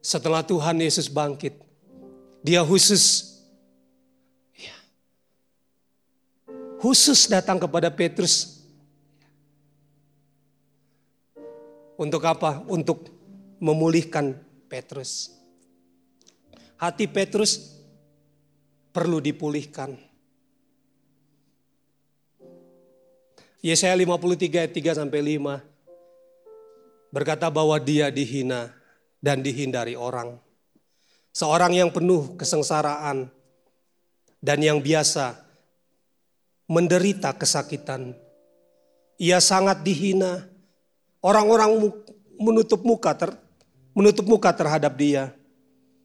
setelah 0.00 0.40
Tuhan 0.40 0.80
Yesus 0.80 1.12
bangkit, 1.12 1.60
dia 2.40 2.64
khusus 2.64 3.36
ya, 4.56 4.76
khusus 6.80 7.28
datang 7.28 7.60
kepada 7.60 7.92
Petrus. 7.92 8.64
Untuk 12.00 12.24
apa? 12.24 12.64
Untuk 12.64 13.12
memulihkan 13.60 14.32
Petrus. 14.72 15.36
Hati 16.80 17.04
Petrus 17.04 17.76
perlu 18.88 19.20
dipulihkan. 19.20 20.00
Yesaya 23.60 23.92
53 23.92 24.64
ayat 24.64 24.72
3 24.72 25.00
sampai 25.04 25.36
5 25.36 25.60
berkata 27.12 27.52
bahwa 27.52 27.76
dia 27.76 28.08
dihina 28.08 28.79
dan 29.20 29.44
dihindari 29.44 29.94
orang. 29.94 30.36
Seorang 31.30 31.76
yang 31.76 31.94
penuh 31.94 32.34
kesengsaraan 32.34 33.30
dan 34.42 34.58
yang 34.58 34.82
biasa 34.82 35.38
menderita 36.66 37.36
kesakitan. 37.36 38.16
Ia 39.20 39.38
sangat 39.38 39.84
dihina. 39.84 40.48
Orang-orang 41.20 41.92
menutup 42.40 42.80
muka 42.80 43.12
menutup 43.92 44.24
muka 44.24 44.50
terhadap 44.56 44.96
dia. 44.96 45.36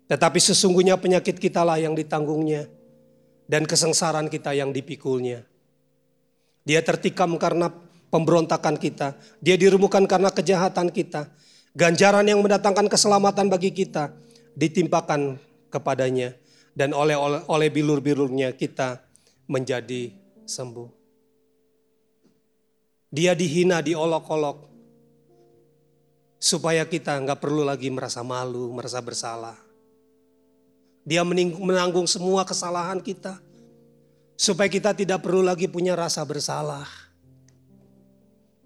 Tetapi 0.05 0.37
sesungguhnya 0.37 0.99
penyakit 0.99 1.39
kitalah 1.39 1.79
yang 1.81 1.95
ditanggungnya 1.97 2.69
dan 3.49 3.65
kesengsaraan 3.65 4.29
kita 4.29 4.53
yang 4.53 4.69
dipikulnya. 4.69 5.41
Dia 6.65 6.81
tertikam 6.81 7.37
karena 7.37 7.71
pemberontakan 8.09 8.75
kita. 8.77 9.17
Dia 9.41 9.55
dirumuhkan 9.55 10.05
karena 10.05 10.29
kejahatan 10.33 10.89
kita. 10.89 11.29
Ganjaran 11.75 12.23
yang 12.23 12.39
mendatangkan 12.39 12.87
keselamatan 12.87 13.51
bagi 13.51 13.75
kita 13.75 14.15
ditimpakan 14.55 15.35
kepadanya. 15.67 16.31
Dan 16.75 16.91
oleh 16.91 17.15
oleh, 17.15 17.43
oleh 17.47 17.69
bilur-bilurnya 17.71 18.55
kita 18.55 19.03
menjadi 19.47 20.11
sembuh. 20.43 20.89
Dia 23.11 23.31
dihina, 23.35 23.79
diolok-olok. 23.79 24.71
Supaya 26.39 26.83
kita 26.83 27.15
nggak 27.19 27.39
perlu 27.39 27.63
lagi 27.63 27.87
merasa 27.91 28.23
malu, 28.23 28.71
merasa 28.75 28.99
bersalah. 28.99 29.55
Dia 31.07 31.23
menanggung 31.23 32.09
semua 32.09 32.43
kesalahan 32.43 32.97
kita 32.97 33.39
Supaya 34.35 34.67
kita 34.67 34.91
tidak 34.91 35.23
perlu 35.23 35.39
lagi 35.39 35.71
punya 35.71 35.95
rasa 35.95 36.19
bersalah. 36.27 36.83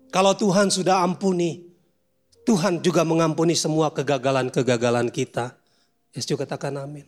Kalau 0.10 0.34
Tuhan 0.34 0.74
sudah 0.74 1.06
ampuni, 1.06 1.69
Tuhan 2.50 2.82
juga 2.82 3.06
mengampuni 3.06 3.54
semua 3.54 3.94
kegagalan-kegagalan 3.94 5.14
kita. 5.14 5.54
Yesus 6.10 6.34
katakan 6.34 6.82
amin. 6.82 7.06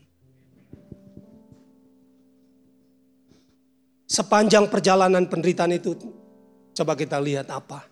Sepanjang 4.06 4.70
perjalanan 4.70 5.26
penderitaan 5.26 5.74
itu, 5.74 5.98
coba 6.78 6.94
kita 6.94 7.18
lihat 7.18 7.50
apa. 7.50 7.90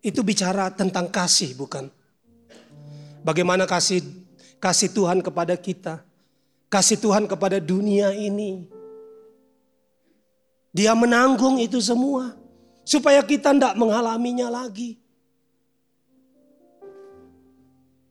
Itu 0.00 0.24
bicara 0.24 0.72
tentang 0.72 1.12
kasih 1.12 1.52
bukan? 1.52 1.92
Bagaimana 3.20 3.68
kasih 3.68 4.00
kasih 4.56 4.88
Tuhan 4.88 5.20
kepada 5.20 5.52
kita, 5.52 6.00
kasih 6.72 6.96
Tuhan 6.96 7.28
kepada 7.28 7.60
dunia 7.60 8.16
ini. 8.16 8.64
Dia 10.72 10.96
menanggung 10.96 11.60
itu 11.60 11.76
semua. 11.84 12.32
Supaya 12.88 13.20
kita 13.20 13.52
tidak 13.52 13.76
mengalaminya 13.76 14.48
lagi. 14.48 15.07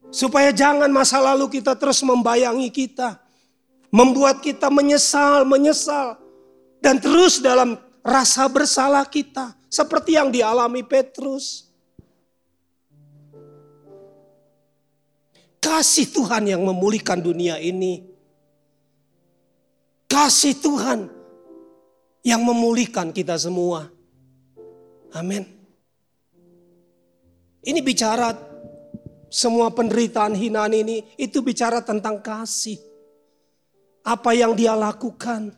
Supaya 0.07 0.55
jangan 0.55 0.87
masa 0.87 1.19
lalu 1.19 1.59
kita 1.59 1.75
terus 1.75 1.99
membayangi 2.03 2.71
kita. 2.71 3.19
Membuat 3.91 4.39
kita 4.43 4.67
menyesal, 4.71 5.43
menyesal. 5.43 6.19
Dan 6.79 6.99
terus 7.01 7.43
dalam 7.43 7.75
rasa 8.03 8.47
bersalah 8.47 9.03
kita. 9.07 9.55
Seperti 9.67 10.15
yang 10.15 10.31
dialami 10.31 10.83
Petrus. 10.83 11.67
Kasih 15.59 16.07
Tuhan 16.07 16.47
yang 16.47 16.63
memulihkan 16.63 17.19
dunia 17.19 17.59
ini. 17.59 18.07
Kasih 20.07 20.55
Tuhan 20.55 21.11
yang 22.23 22.39
memulihkan 22.39 23.11
kita 23.11 23.35
semua. 23.35 23.91
Amin. 25.11 25.43
Ini 27.67 27.83
bicara 27.83 28.31
semua 29.27 29.71
penderitaan 29.71 30.33
hinaan 30.33 30.73
ini 30.73 31.03
itu 31.19 31.43
bicara 31.43 31.83
tentang 31.83 32.19
kasih. 32.23 32.79
Apa 34.03 34.31
yang 34.31 34.55
dia 34.55 34.71
lakukan. 34.71 35.51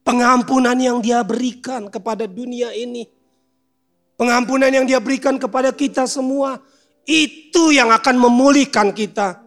Pengampunan 0.00 0.78
yang 0.78 0.98
dia 1.04 1.20
berikan 1.20 1.92
kepada 1.92 2.24
dunia 2.24 2.72
ini. 2.72 3.04
Pengampunan 4.16 4.72
yang 4.72 4.88
dia 4.88 4.96
berikan 4.96 5.36
kepada 5.36 5.74
kita 5.74 6.08
semua. 6.08 6.62
Itu 7.04 7.70
yang 7.70 7.92
akan 7.92 8.16
memulihkan 8.16 8.96
kita. 8.96 9.44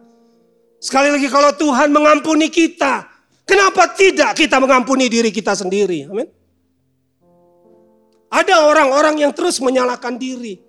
Sekali 0.78 1.10
lagi 1.12 1.28
kalau 1.28 1.50
Tuhan 1.52 1.90
mengampuni 1.90 2.48
kita, 2.48 3.10
Kenapa 3.50 3.90
tidak 3.90 4.38
kita 4.38 4.62
mengampuni 4.62 5.10
diri 5.10 5.34
kita 5.34 5.58
sendiri? 5.58 6.06
Amin. 6.06 6.30
Ada 8.30 8.62
orang-orang 8.62 9.26
yang 9.26 9.34
terus 9.34 9.58
menyalahkan 9.58 10.14
diri. 10.14 10.62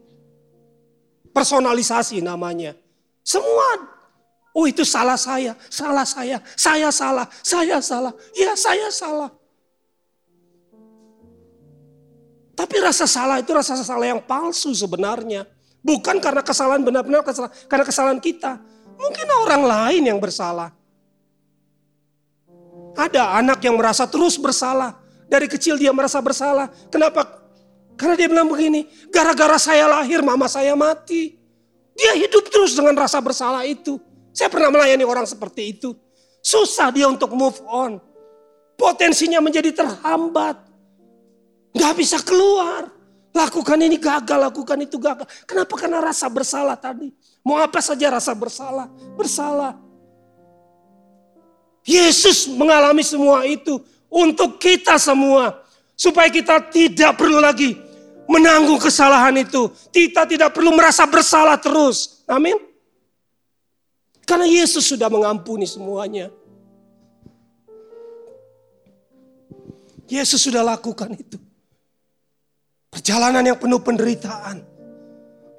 Personalisasi 1.32 2.20
namanya. 2.20 2.76
Semua, 3.24 3.88
oh 4.52 4.68
itu 4.68 4.84
salah 4.84 5.16
saya, 5.16 5.56
salah 5.72 6.04
saya, 6.04 6.44
saya 6.56 6.92
salah, 6.92 7.28
saya 7.42 7.78
salah, 7.80 8.14
ya 8.36 8.52
saya 8.56 8.88
salah. 8.92 9.32
Tapi 12.52 12.76
rasa 12.78 13.10
salah 13.10 13.42
itu 13.42 13.50
rasa 13.56 13.80
salah 13.82 14.06
yang 14.06 14.22
palsu 14.22 14.76
sebenarnya. 14.76 15.50
Bukan 15.82 16.22
karena 16.22 16.46
kesalahan 16.46 16.86
benar-benar 16.86 17.26
karena 17.66 17.86
kesalahan 17.88 18.22
kita. 18.22 18.62
Mungkin 19.02 19.28
orang 19.42 19.64
lain 19.66 20.04
yang 20.14 20.20
bersalah. 20.22 20.70
Ada 22.94 23.42
anak 23.42 23.66
yang 23.66 23.82
merasa 23.82 24.06
terus 24.06 24.38
bersalah. 24.38 24.94
Dari 25.26 25.50
kecil 25.50 25.80
dia 25.80 25.90
merasa 25.90 26.22
bersalah. 26.22 26.70
Kenapa? 26.94 27.41
Karena 28.00 28.16
dia 28.18 28.28
bilang 28.28 28.50
begini, 28.50 28.88
gara-gara 29.14 29.58
saya 29.62 29.86
lahir 29.86 30.26
mama 30.26 30.50
saya 30.50 30.74
mati. 30.74 31.38
Dia 31.96 32.18
hidup 32.18 32.50
terus 32.50 32.74
dengan 32.74 32.98
rasa 32.98 33.22
bersalah 33.22 33.68
itu. 33.68 34.00
Saya 34.32 34.48
pernah 34.48 34.72
melayani 34.72 35.04
orang 35.06 35.28
seperti 35.28 35.76
itu. 35.76 35.94
Susah 36.42 36.90
dia 36.90 37.06
untuk 37.06 37.30
move 37.36 37.60
on. 37.68 38.02
Potensinya 38.80 39.38
menjadi 39.44 39.70
terhambat. 39.76 40.58
Gak 41.78 41.94
bisa 41.94 42.18
keluar. 42.26 42.90
Lakukan 43.32 43.80
ini 43.80 43.96
gagal, 43.96 44.52
lakukan 44.52 44.76
itu 44.84 45.00
gagal. 45.00 45.24
Kenapa? 45.48 45.74
Karena 45.80 46.04
rasa 46.04 46.28
bersalah 46.28 46.76
tadi. 46.76 47.14
Mau 47.46 47.56
apa 47.56 47.80
saja 47.80 48.12
rasa 48.12 48.36
bersalah. 48.36 48.92
Bersalah. 49.16 49.80
Yesus 51.86 52.52
mengalami 52.52 53.02
semua 53.06 53.48
itu 53.48 53.80
untuk 54.12 54.60
kita 54.60 55.00
semua. 55.00 55.61
Supaya 55.94 56.32
kita 56.34 56.72
tidak 56.72 57.18
perlu 57.20 57.38
lagi 57.38 57.78
menanggung 58.32 58.80
kesalahan 58.80 59.36
itu. 59.36 59.68
Kita 59.92 60.24
tidak 60.24 60.56
perlu 60.56 60.72
merasa 60.72 61.04
bersalah 61.04 61.60
terus. 61.60 62.24
Amin. 62.26 62.56
Karena 64.24 64.48
Yesus 64.48 64.88
sudah 64.88 65.12
mengampuni 65.12 65.68
semuanya. 65.68 66.32
Yesus 70.08 70.40
sudah 70.40 70.64
lakukan 70.64 71.12
itu. 71.16 71.36
Perjalanan 72.92 73.44
yang 73.44 73.60
penuh 73.60 73.80
penderitaan. 73.84 74.64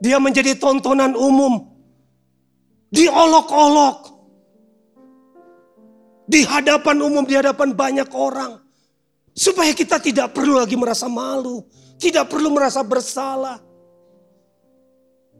Dia 0.00 0.16
menjadi 0.16 0.56
tontonan 0.56 1.12
umum. 1.16 1.68
Diolok-olok 2.92 4.12
di 6.28 6.48
hadapan 6.48 6.96
umum, 7.04 7.24
di 7.28 7.36
hadapan 7.36 7.76
banyak 7.76 8.08
orang. 8.12 8.61
Supaya 9.32 9.72
kita 9.72 9.96
tidak 9.96 10.36
perlu 10.36 10.60
lagi 10.60 10.76
merasa 10.76 11.08
malu, 11.08 11.64
tidak 11.96 12.28
perlu 12.28 12.52
merasa 12.52 12.84
bersalah. 12.84 13.60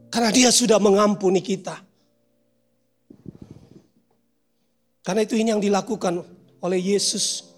Karena 0.09 0.29
dia 0.33 0.49
sudah 0.49 0.77
mengampuni 0.81 1.41
kita. 1.41 1.77
Karena 5.03 5.21
itu 5.21 5.35
ini 5.37 5.53
yang 5.53 5.61
dilakukan 5.61 6.25
oleh 6.63 6.79
Yesus. 6.79 7.51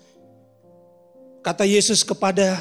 Kata 1.45 1.61
Yesus 1.61 2.01
kepada 2.01 2.57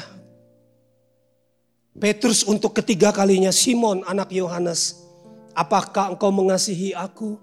Petrus 1.95 2.45
untuk 2.45 2.75
ketiga 2.77 3.09
kalinya, 3.09 3.49
Simon 3.49 4.05
anak 4.05 4.29
Yohanes, 4.29 4.99
apakah 5.57 6.13
engkau 6.13 6.29
mengasihi 6.29 6.93
aku? 6.93 7.39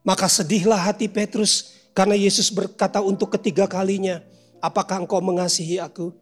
Maka 0.00 0.30
sedihlah 0.30 0.80
hati 0.80 1.10
Petrus 1.10 1.76
karena 1.92 2.16
Yesus 2.16 2.48
berkata 2.48 3.04
untuk 3.04 3.34
ketiga 3.36 3.68
kalinya, 3.68 4.24
apakah 4.62 5.02
engkau 5.02 5.18
mengasihi 5.22 5.82
aku? 5.82 6.14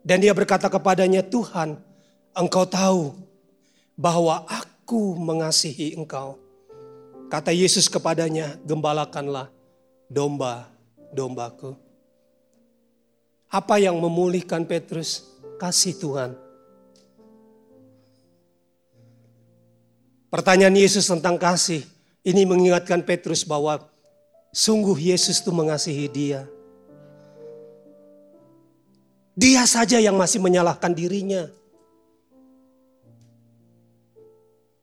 Dan 0.00 0.24
dia 0.24 0.32
berkata 0.32 0.72
kepadanya, 0.72 1.20
Tuhan, 1.20 1.76
engkau 2.32 2.64
tahu 2.64 3.12
bahwa 3.98 4.48
aku 4.48 5.16
mengasihi 5.20 5.92
engkau. 5.96 6.40
Kata 7.28 7.52
Yesus 7.52 7.86
kepadanya, 7.86 8.56
gembalakanlah 8.64 9.52
domba-dombaku. 10.08 11.76
Apa 13.50 13.78
yang 13.78 13.98
memulihkan 14.00 14.64
Petrus? 14.64 15.26
Kasih 15.60 15.94
Tuhan. 16.00 16.32
Pertanyaan 20.30 20.78
Yesus 20.78 21.10
tentang 21.10 21.36
kasih, 21.36 21.82
ini 22.22 22.46
mengingatkan 22.46 23.02
Petrus 23.02 23.42
bahwa 23.42 23.82
sungguh 24.54 24.94
Yesus 25.10 25.42
itu 25.42 25.50
mengasihi 25.50 26.06
dia. 26.06 26.46
Dia 29.40 29.64
saja 29.64 29.96
yang 29.96 30.20
masih 30.20 30.36
menyalahkan 30.36 30.92
dirinya. 30.92 31.48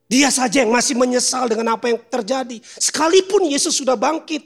Dia 0.09 0.33
saja 0.33 0.65
yang 0.65 0.73
masih 0.73 0.97
menyesal 0.97 1.45
dengan 1.45 1.77
apa 1.77 1.93
yang 1.93 2.01
terjadi. 2.09 2.57
Sekalipun 2.81 3.45
Yesus 3.45 3.77
sudah 3.77 3.93
bangkit. 3.93 4.41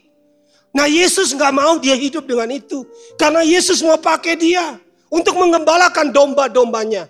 Nah 0.76 0.84
Yesus 0.92 1.32
nggak 1.32 1.54
mau 1.56 1.80
dia 1.80 1.96
hidup 1.96 2.28
dengan 2.28 2.52
itu. 2.52 2.84
Karena 3.16 3.40
Yesus 3.40 3.80
mau 3.80 3.96
pakai 3.96 4.36
dia 4.36 4.76
untuk 5.08 5.40
mengembalakan 5.40 6.12
domba-dombanya. 6.12 7.08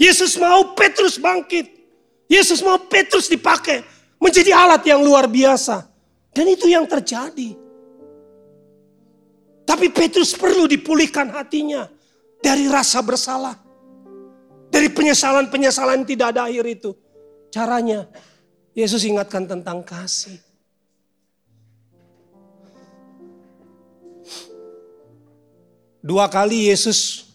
Yesus 0.00 0.40
mau 0.40 0.72
Petrus 0.72 1.20
bangkit. 1.20 1.68
Yesus 2.24 2.64
mau 2.64 2.80
Petrus 2.80 3.28
dipakai 3.28 3.84
menjadi 4.16 4.56
alat 4.56 4.80
yang 4.88 5.04
luar 5.04 5.28
biasa. 5.28 5.84
Dan 6.32 6.48
itu 6.48 6.72
yang 6.72 6.88
terjadi. 6.88 7.61
Tapi 9.62 9.90
Petrus 9.94 10.34
perlu 10.34 10.66
dipulihkan 10.66 11.30
hatinya 11.30 11.86
dari 12.42 12.66
rasa 12.66 13.00
bersalah. 13.00 13.54
Dari 14.72 14.88
penyesalan-penyesalan 14.88 16.02
tidak 16.08 16.34
ada 16.34 16.48
akhir 16.48 16.64
itu. 16.66 16.90
Caranya 17.52 18.08
Yesus 18.72 19.04
ingatkan 19.04 19.44
tentang 19.44 19.84
kasih. 19.84 20.40
Dua 26.02 26.26
kali 26.26 26.66
Yesus 26.66 27.30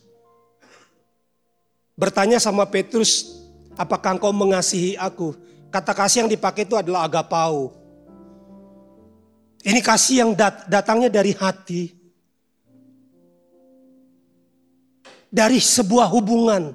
bertanya 1.96 2.36
sama 2.36 2.68
Petrus, 2.68 3.40
apakah 3.80 4.20
engkau 4.20 4.36
mengasihi 4.36 5.00
aku? 5.00 5.38
Kata 5.72 5.96
kasih 5.96 6.26
yang 6.26 6.32
dipakai 6.32 6.68
itu 6.68 6.76
adalah 6.76 7.08
agapau. 7.08 7.72
Ini 9.64 9.80
kasih 9.80 10.16
yang 10.20 10.32
datangnya 10.68 11.08
dari 11.08 11.32
hati. 11.32 11.97
Dari 15.28 15.60
sebuah 15.60 16.08
hubungan 16.12 16.72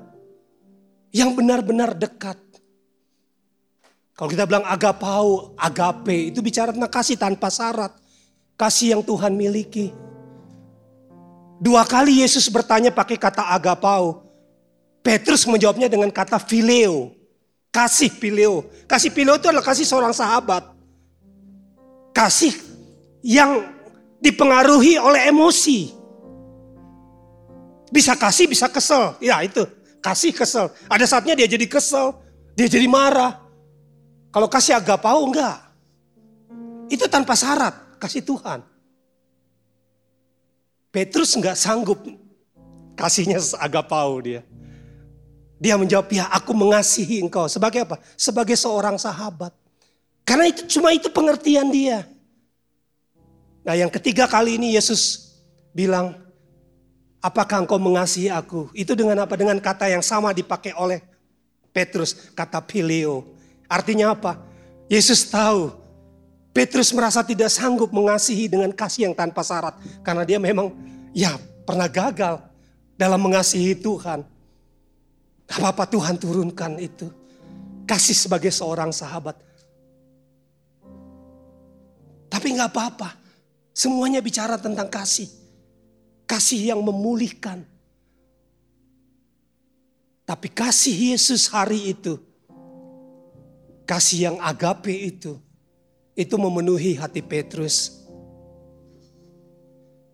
yang 1.12 1.36
benar-benar 1.36 1.92
dekat. 1.96 2.40
Kalau 4.12 4.28
kita 4.28 4.44
bilang 4.44 4.64
agapau, 4.68 5.56
agape, 5.56 6.30
itu 6.30 6.44
bicara 6.44 6.70
tentang 6.70 6.92
kasih 6.92 7.16
tanpa 7.16 7.48
syarat. 7.48 7.92
Kasih 8.54 8.94
yang 8.96 9.02
Tuhan 9.02 9.32
miliki. 9.34 9.90
Dua 11.62 11.86
kali 11.86 12.20
Yesus 12.20 12.46
bertanya 12.52 12.92
pakai 12.92 13.16
kata 13.16 13.54
agapau. 13.54 14.26
Petrus 15.02 15.42
menjawabnya 15.48 15.90
dengan 15.90 16.12
kata 16.12 16.38
phileo. 16.38 17.10
Kasih 17.72 18.12
phileo. 18.12 18.68
Kasih 18.86 19.10
phileo 19.10 19.40
itu 19.40 19.48
adalah 19.48 19.64
kasih 19.64 19.86
seorang 19.88 20.14
sahabat. 20.14 20.68
Kasih 22.12 22.52
yang 23.24 23.64
dipengaruhi 24.20 25.00
oleh 25.00 25.32
emosi. 25.32 26.01
Bisa 27.92 28.16
kasih, 28.16 28.48
bisa 28.48 28.72
kesel. 28.72 29.20
Ya 29.20 29.36
itu, 29.44 29.68
kasih 30.00 30.32
kesel. 30.32 30.72
Ada 30.88 31.04
saatnya 31.04 31.36
dia 31.36 31.44
jadi 31.44 31.68
kesel, 31.68 32.16
dia 32.56 32.64
jadi 32.64 32.88
marah. 32.88 33.36
Kalau 34.32 34.48
kasih 34.48 34.80
agapau 34.80 35.28
enggak. 35.28 35.60
Itu 36.88 37.04
tanpa 37.04 37.36
syarat, 37.36 38.00
kasih 38.00 38.24
Tuhan. 38.24 38.64
Petrus 40.88 41.36
enggak 41.36 41.56
sanggup 41.56 42.00
kasihnya 42.96 43.40
agapau 43.60 44.20
dia. 44.24 44.40
Dia 45.62 45.78
menjawab, 45.78 46.10
ya 46.10 46.26
aku 46.32 46.56
mengasihi 46.56 47.22
engkau. 47.22 47.46
Sebagai 47.46 47.86
apa? 47.86 48.02
Sebagai 48.18 48.58
seorang 48.58 48.98
sahabat. 48.98 49.54
Karena 50.26 50.50
itu 50.50 50.66
cuma 50.66 50.90
itu 50.90 51.06
pengertian 51.06 51.70
dia. 51.70 52.02
Nah 53.62 53.78
yang 53.78 53.86
ketiga 53.86 54.26
kali 54.26 54.58
ini 54.58 54.74
Yesus 54.74 55.30
bilang, 55.70 56.18
Apakah 57.22 57.62
engkau 57.62 57.78
mengasihi 57.78 58.28
aku? 58.34 58.66
Itu 58.74 58.98
dengan 58.98 59.22
apa? 59.22 59.38
Dengan 59.38 59.54
kata 59.62 59.86
yang 59.86 60.02
sama 60.02 60.34
dipakai 60.34 60.74
oleh 60.74 60.98
Petrus, 61.70 62.34
kata 62.34 62.58
pileo. 62.66 63.22
Artinya 63.70 64.12
apa? 64.12 64.42
Yesus 64.90 65.24
tahu 65.30 65.70
Petrus 66.52 66.92
merasa 66.92 67.24
tidak 67.24 67.48
sanggup 67.48 67.88
mengasihi 67.96 68.44
dengan 68.44 68.68
kasih 68.76 69.08
yang 69.08 69.14
tanpa 69.16 69.40
syarat. 69.40 69.72
Karena 70.04 70.26
dia 70.26 70.36
memang 70.36 70.68
ya 71.16 71.40
pernah 71.64 71.88
gagal 71.88 72.44
dalam 73.00 73.16
mengasihi 73.24 73.72
Tuhan. 73.72 74.20
Apa-apa 75.48 75.88
Tuhan 75.88 76.20
turunkan 76.20 76.76
itu. 76.76 77.08
Kasih 77.88 78.12
sebagai 78.12 78.52
seorang 78.52 78.92
sahabat. 78.92 79.40
Tapi 82.28 82.46
nggak 82.52 82.68
apa-apa. 82.68 83.16
Semuanya 83.72 84.20
bicara 84.20 84.60
tentang 84.60 84.92
kasih. 84.92 85.41
Kasih 86.24 86.72
yang 86.72 86.80
memulihkan. 86.80 87.66
Tapi 90.22 90.48
kasih 90.48 91.12
Yesus 91.12 91.50
hari 91.50 91.92
itu, 91.92 92.16
kasih 93.84 94.32
yang 94.32 94.36
agape 94.40 94.94
itu, 94.94 95.36
itu 96.16 96.34
memenuhi 96.38 96.96
hati 96.96 97.20
Petrus. 97.20 98.00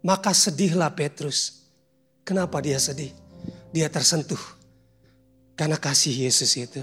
Maka 0.03 0.33
sedihlah 0.33 0.91
Petrus. 0.91 1.69
Kenapa 2.25 2.59
dia 2.59 2.81
sedih? 2.81 3.13
Dia 3.71 3.87
tersentuh 3.93 4.41
karena 5.59 5.75
kasih 5.75 6.15
Yesus 6.15 6.55
itu. 6.55 6.83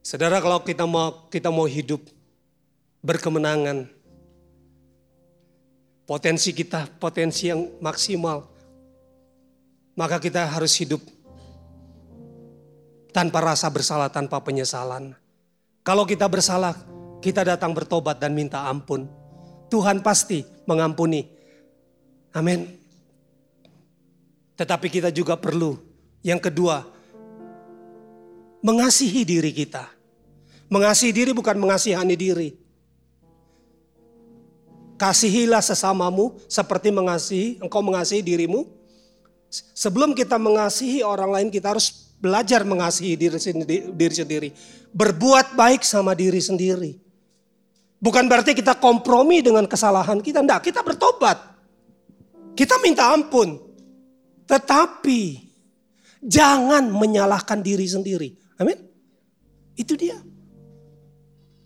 Saudara 0.00 0.40
kalau 0.40 0.64
kita 0.64 0.88
mau 0.88 1.28
kita 1.28 1.52
mau 1.52 1.68
hidup 1.68 2.00
berkemenangan, 3.04 3.86
potensi 6.10 6.50
kita, 6.50 6.90
potensi 6.98 7.46
yang 7.46 7.78
maksimal, 7.78 8.42
maka 9.94 10.18
kita 10.18 10.42
harus 10.42 10.74
hidup 10.82 10.98
tanpa 13.14 13.38
rasa 13.38 13.70
bersalah, 13.70 14.10
tanpa 14.10 14.42
penyesalan. 14.42 15.14
Kalau 15.86 16.02
kita 16.02 16.26
bersalah, 16.26 16.74
kita 17.22 17.46
datang 17.46 17.70
bertobat 17.70 18.18
dan 18.18 18.34
minta 18.34 18.66
ampun. 18.66 19.06
Tuhan 19.70 20.02
pasti 20.02 20.42
mengampuni. 20.66 21.30
Amin. 22.34 22.66
Tetapi 24.58 24.90
kita 24.90 25.14
juga 25.14 25.38
perlu 25.38 25.78
yang 26.26 26.42
kedua, 26.42 26.90
mengasihi 28.66 29.22
diri 29.22 29.54
kita. 29.54 29.86
Mengasihi 30.74 31.14
diri 31.14 31.30
bukan 31.30 31.54
mengasihani 31.54 32.18
diri. 32.18 32.50
Kasihilah 35.00 35.64
sesamamu 35.64 36.36
seperti 36.44 36.92
mengasihi 36.92 37.56
engkau 37.64 37.80
mengasihi 37.80 38.20
dirimu. 38.20 38.68
Sebelum 39.72 40.12
kita 40.12 40.36
mengasihi 40.36 41.00
orang 41.00 41.32
lain 41.32 41.48
kita 41.48 41.72
harus 41.72 42.12
belajar 42.20 42.68
mengasihi 42.68 43.16
diri 43.16 43.40
sendiri, 43.40 43.88
diri 43.96 44.14
sendiri. 44.14 44.48
Berbuat 44.92 45.56
baik 45.56 45.80
sama 45.88 46.12
diri 46.12 46.36
sendiri. 46.36 47.00
Bukan 47.96 48.28
berarti 48.28 48.52
kita 48.52 48.76
kompromi 48.76 49.40
dengan 49.40 49.64
kesalahan 49.64 50.20
kita. 50.20 50.44
Enggak, 50.44 50.68
kita 50.68 50.84
bertobat. 50.84 51.36
Kita 52.52 52.76
minta 52.84 53.08
ampun. 53.08 53.56
Tetapi 54.44 55.20
jangan 56.20 56.92
menyalahkan 56.92 57.64
diri 57.64 57.88
sendiri. 57.88 58.36
Amin. 58.60 58.76
Itu 59.80 59.96
dia. 59.96 60.20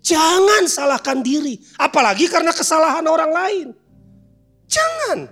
Jangan 0.05 0.69
salahkan 0.69 1.25
diri, 1.25 1.57
apalagi 1.81 2.29
karena 2.29 2.53
kesalahan 2.53 3.09
orang 3.09 3.33
lain. 3.33 3.69
Jangan. 4.69 5.25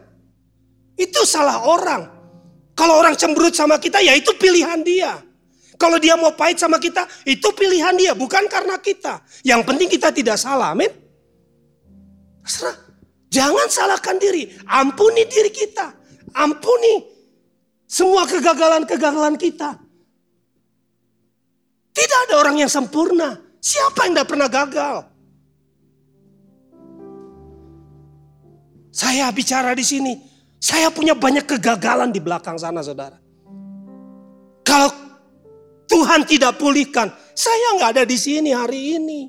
Itu 0.97 1.29
salah 1.29 1.61
orang. 1.69 2.09
Kalau 2.73 2.97
orang 2.97 3.13
cemberut 3.13 3.53
sama 3.53 3.77
kita, 3.77 4.01
ya 4.01 4.17
itu 4.17 4.33
pilihan 4.41 4.81
dia. 4.81 5.21
Kalau 5.77 6.01
dia 6.01 6.17
mau 6.17 6.33
pahit 6.33 6.57
sama 6.57 6.81
kita, 6.81 7.05
itu 7.29 7.53
pilihan 7.53 7.93
dia, 8.01 8.17
bukan 8.17 8.49
karena 8.49 8.81
kita. 8.81 9.21
Yang 9.45 9.61
penting 9.69 9.89
kita 9.93 10.09
tidak 10.09 10.41
salah, 10.41 10.73
amin. 10.73 10.89
Jangan 13.29 13.69
salahkan 13.69 14.17
diri, 14.17 14.49
ampuni 14.73 15.29
diri 15.29 15.53
kita. 15.53 15.93
Ampuni 16.33 17.05
semua 17.85 18.25
kegagalan-kegagalan 18.25 19.37
kita. 19.37 19.77
Tidak 21.93 22.19
ada 22.29 22.41
orang 22.41 22.65
yang 22.65 22.73
sempurna. 22.73 23.52
Siapa 23.63 24.11
yang 24.11 24.19
tidak 24.19 24.29
pernah 24.35 24.51
gagal? 24.51 25.07
Saya 28.91 29.31
bicara 29.31 29.71
di 29.79 29.87
sini. 29.87 30.19
Saya 30.59 30.91
punya 30.91 31.15
banyak 31.15 31.47
kegagalan 31.47 32.11
di 32.11 32.19
belakang 32.19 32.59
sana 32.59 32.83
saudara. 32.83 33.23
Kalau 34.67 34.91
Tuhan 35.87 36.27
tidak 36.27 36.59
pulihkan, 36.59 37.11
saya 37.39 37.79
nggak 37.79 37.91
ada 37.99 38.05
di 38.07 38.19
sini 38.19 38.51
hari 38.51 38.99
ini. 38.99 39.21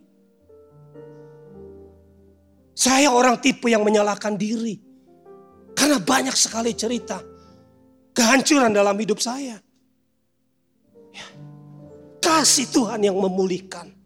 Saya 2.74 3.14
orang 3.14 3.38
tipe 3.38 3.70
yang 3.70 3.86
menyalahkan 3.86 4.34
diri. 4.34 4.82
Karena 5.78 6.02
banyak 6.02 6.34
sekali 6.34 6.74
cerita 6.74 7.22
kehancuran 8.18 8.74
dalam 8.74 8.98
hidup 8.98 9.22
saya. 9.22 9.62
Ya. 11.14 11.28
Kasih 12.18 12.70
Tuhan 12.70 13.02
yang 13.06 13.18
memulihkan. 13.18 14.03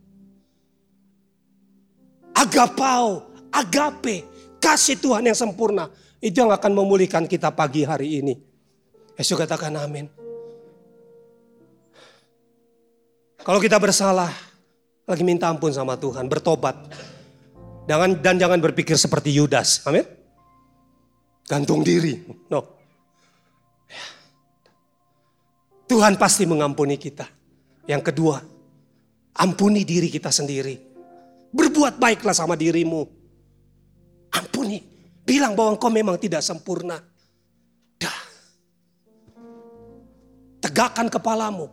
Agapau, 2.37 3.25
agape, 3.49 4.21
kasih 4.61 5.01
Tuhan 5.01 5.25
yang 5.25 5.33
sempurna. 5.33 5.89
Itu 6.21 6.45
yang 6.45 6.53
akan 6.53 6.71
memulihkan 6.77 7.25
kita 7.25 7.49
pagi 7.49 7.81
hari 7.81 8.21
ini. 8.21 8.37
Yesus 9.17 9.33
katakan 9.33 9.73
amin. 9.73 10.05
Kalau 13.41 13.57
kita 13.57 13.81
bersalah, 13.81 14.29
lagi 15.09 15.23
minta 15.25 15.49
ampun 15.49 15.73
sama 15.73 15.97
Tuhan, 15.97 16.29
bertobat. 16.29 16.77
Dan 17.89 18.35
jangan 18.37 18.61
berpikir 18.61 18.93
seperti 18.99 19.33
Yudas. 19.33 19.81
Amin. 19.89 20.05
Gantung 21.47 21.81
diri. 21.81 22.21
No. 22.51 22.61
Tuhan 25.87 26.19
pasti 26.19 26.43
mengampuni 26.43 26.99
kita. 26.99 27.23
Yang 27.87 28.11
kedua, 28.11 28.43
ampuni 29.39 29.87
diri 29.87 30.11
kita 30.11 30.27
sendiri. 30.27 30.86
Berbuat 31.57 31.97
baiklah 31.97 32.37
sama 32.37 32.53
dirimu. 32.53 33.01
Ampuni. 34.29 34.77
Bilang 35.25 35.57
bahwa 35.57 35.73
engkau 35.73 35.89
memang 35.89 36.21
tidak 36.21 36.45
sempurna. 36.45 37.01
Dah. 37.97 38.19
Tegakkan 40.61 41.09
kepalamu. 41.09 41.65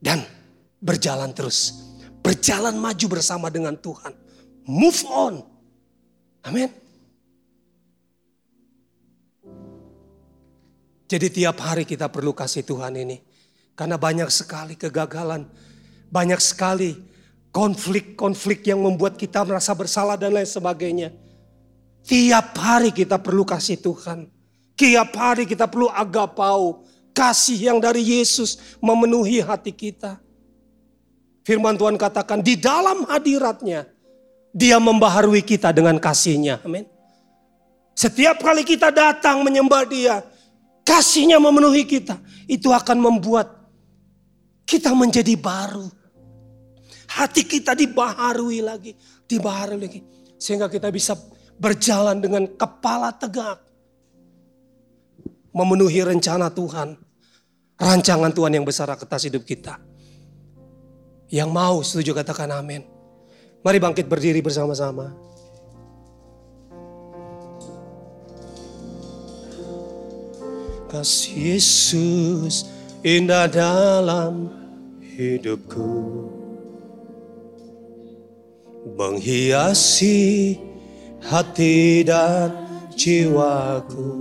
Dan 0.00 0.24
berjalan 0.80 1.36
terus. 1.36 1.84
Berjalan 2.24 2.80
maju 2.80 3.06
bersama 3.12 3.52
dengan 3.52 3.76
Tuhan. 3.76 4.16
Move 4.66 5.00
on. 5.06 5.34
Amin. 6.48 6.72
Jadi 11.06 11.26
tiap 11.30 11.62
hari 11.62 11.86
kita 11.86 12.10
perlu 12.10 12.34
kasih 12.34 12.66
Tuhan 12.66 12.98
ini. 12.98 13.22
Karena 13.78 13.94
banyak 13.94 14.26
sekali 14.26 14.74
kegagalan. 14.74 15.46
Banyak 16.10 16.40
sekali 16.42 16.98
konflik-konflik 17.56 18.68
yang 18.68 18.84
membuat 18.84 19.16
kita 19.16 19.40
merasa 19.40 19.72
bersalah 19.72 20.20
dan 20.20 20.36
lain 20.36 20.44
sebagainya. 20.44 21.16
Tiap 22.04 22.52
hari 22.60 22.92
kita 22.92 23.16
perlu 23.16 23.48
kasih 23.48 23.80
Tuhan. 23.80 24.28
Tiap 24.76 25.16
hari 25.16 25.48
kita 25.48 25.64
perlu 25.64 25.88
agapau. 25.88 26.84
Kasih 27.16 27.72
yang 27.72 27.80
dari 27.80 28.04
Yesus 28.04 28.76
memenuhi 28.76 29.40
hati 29.40 29.72
kita. 29.72 30.20
Firman 31.48 31.80
Tuhan 31.80 31.96
katakan 31.96 32.44
di 32.44 32.60
dalam 32.60 33.08
hadiratnya. 33.08 33.88
Dia 34.52 34.76
membaharui 34.76 35.40
kita 35.40 35.72
dengan 35.72 35.96
kasihnya. 35.96 36.60
Amin. 36.60 36.84
Setiap 37.96 38.44
kali 38.44 38.68
kita 38.68 38.92
datang 38.92 39.40
menyembah 39.40 39.88
dia 39.88 40.20
kasihnya 40.86 41.42
memenuhi 41.42 41.82
kita, 41.82 42.14
itu 42.46 42.70
akan 42.70 43.02
membuat 43.02 43.50
kita 44.62 44.94
menjadi 44.94 45.34
baru. 45.34 45.90
Hati 47.16 47.48
kita 47.48 47.72
dibaharui 47.72 48.60
lagi, 48.60 48.92
dibaharui 49.24 49.80
lagi. 49.80 50.00
Sehingga 50.36 50.68
kita 50.68 50.92
bisa 50.92 51.16
berjalan 51.56 52.20
dengan 52.20 52.44
kepala 52.44 53.08
tegak. 53.16 53.56
Memenuhi 55.56 56.04
rencana 56.04 56.52
Tuhan. 56.52 57.00
Rancangan 57.80 58.32
Tuhan 58.36 58.52
yang 58.60 58.68
besar 58.68 58.92
atas 58.92 59.24
hidup 59.24 59.48
kita. 59.48 59.80
Yang 61.32 61.48
mau 61.48 61.80
setuju 61.80 62.12
katakan 62.12 62.52
amin. 62.52 62.84
Mari 63.64 63.80
bangkit 63.80 64.04
berdiri 64.12 64.44
bersama-sama. 64.44 65.16
Kasih 70.92 71.56
Yesus 71.56 72.68
indah 73.00 73.48
dalam 73.48 74.52
hidupku 75.00 76.35
Menghiasi 78.86 80.54
hati 81.18 82.06
dan 82.06 82.54
jiwaku. 82.94 84.14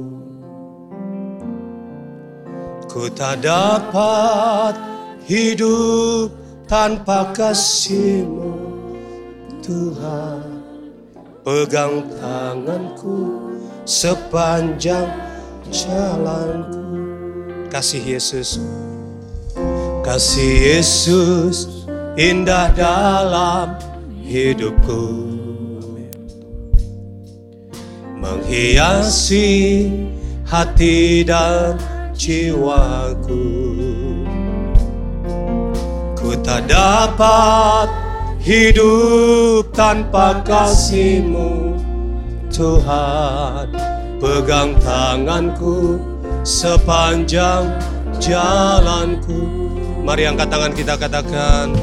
Ku 2.90 3.06
tak 3.14 3.46
dapat 3.46 4.74
hidup 5.30 6.34
tanpa 6.66 7.30
kasihmu 7.38 8.58
Tuhan. 9.62 10.66
Pegang 11.46 12.10
tanganku 12.18 13.38
sepanjang 13.86 15.14
jalanku. 15.70 16.82
Kasih 17.70 18.18
Yesus, 18.18 18.58
kasih 20.02 20.82
Yesus 20.82 21.86
indah 22.18 22.74
dalam 22.74 23.95
hidupku. 24.26 25.30
Menghiasi 28.18 29.86
hati 30.50 31.22
dan 31.22 31.78
jiwaku. 32.18 33.46
Ku 36.18 36.34
tak 36.42 36.66
dapat 36.66 37.86
hidup 38.42 39.70
tanpa 39.78 40.42
kasihmu 40.42 41.78
Tuhan 42.50 43.70
pegang 44.18 44.74
tanganku 44.82 46.02
sepanjang 46.42 47.70
jalanku. 48.18 49.70
Mari 50.02 50.30
angkat 50.30 50.50
tangan 50.50 50.74
kita 50.74 50.94
katakan, 50.98 51.74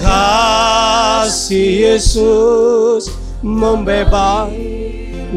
kasih 0.00 1.94
Yesus 1.94 3.10
membebas 3.42 4.54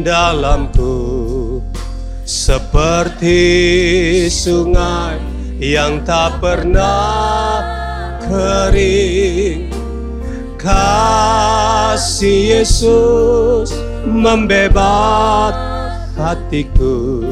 dalamku 0.00 1.60
seperti 2.22 3.42
sungai 4.30 5.18
yang 5.62 6.02
tak 6.02 6.42
pernah 6.42 7.62
kering. 8.26 9.70
Kasih 10.58 12.62
Yesus 12.62 13.74
membebas 14.06 15.54
hatiku. 16.14 17.26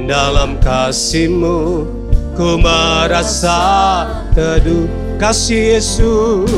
Dalam 0.00 0.58
kasihmu 0.58 1.86
ku 2.34 2.58
merasa 2.58 3.62
teduh 4.34 5.09
kasih 5.20 5.76
Yesus. 5.76 6.48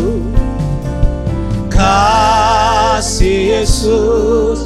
Kasih 1.67 3.59
Yesus 3.59 4.63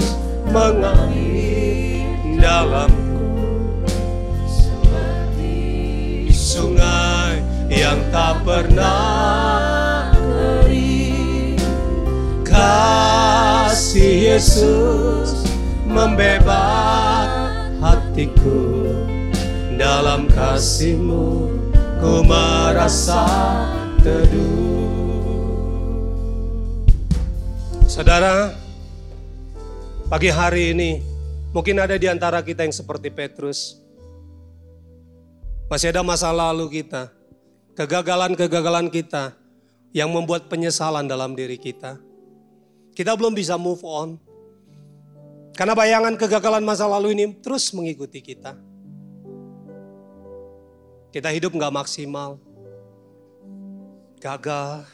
mengalir 0.52 2.04
dalamku. 2.36 3.48
Seperti 4.44 6.28
sungai 6.28 7.40
yang 7.72 7.96
tak 8.12 8.44
pernah 8.44 10.12
kering. 10.12 11.56
Kasih 12.44 14.36
Yesus 14.36 15.48
membebas 15.88 17.72
hatiku. 17.80 18.92
Dalam 19.76 20.28
kasihmu 20.28 21.48
ku 22.00 22.24
merasa 22.24 23.24
teduh. 24.06 24.54
Saudara, 27.90 28.54
pagi 30.06 30.30
hari 30.30 30.70
ini 30.70 31.02
mungkin 31.50 31.82
ada 31.82 31.98
di 31.98 32.06
antara 32.06 32.38
kita 32.38 32.62
yang 32.62 32.74
seperti 32.74 33.10
Petrus. 33.10 33.82
Masih 35.66 35.90
ada 35.90 36.06
masa 36.06 36.30
lalu 36.30 36.82
kita, 36.82 37.10
kegagalan-kegagalan 37.74 38.86
kita 38.86 39.34
yang 39.90 40.14
membuat 40.14 40.46
penyesalan 40.46 41.10
dalam 41.10 41.34
diri 41.34 41.58
kita. 41.58 41.98
Kita 42.94 43.18
belum 43.18 43.34
bisa 43.34 43.58
move 43.58 43.82
on. 43.82 44.22
Karena 45.58 45.74
bayangan 45.74 46.14
kegagalan 46.14 46.62
masa 46.62 46.86
lalu 46.86 47.18
ini 47.18 47.24
terus 47.42 47.74
mengikuti 47.74 48.22
kita. 48.22 48.54
Kita 51.10 51.32
hidup 51.32 51.50
nggak 51.50 51.74
maksimal. 51.74 52.45
Gagal, 54.16 54.88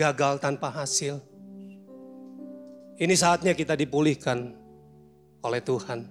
gagal 0.00 0.40
tanpa 0.40 0.72
hasil. 0.72 1.20
Ini 3.00 3.14
saatnya 3.16 3.52
kita 3.52 3.76
dipulihkan 3.76 4.56
oleh 5.44 5.60
Tuhan. 5.60 6.08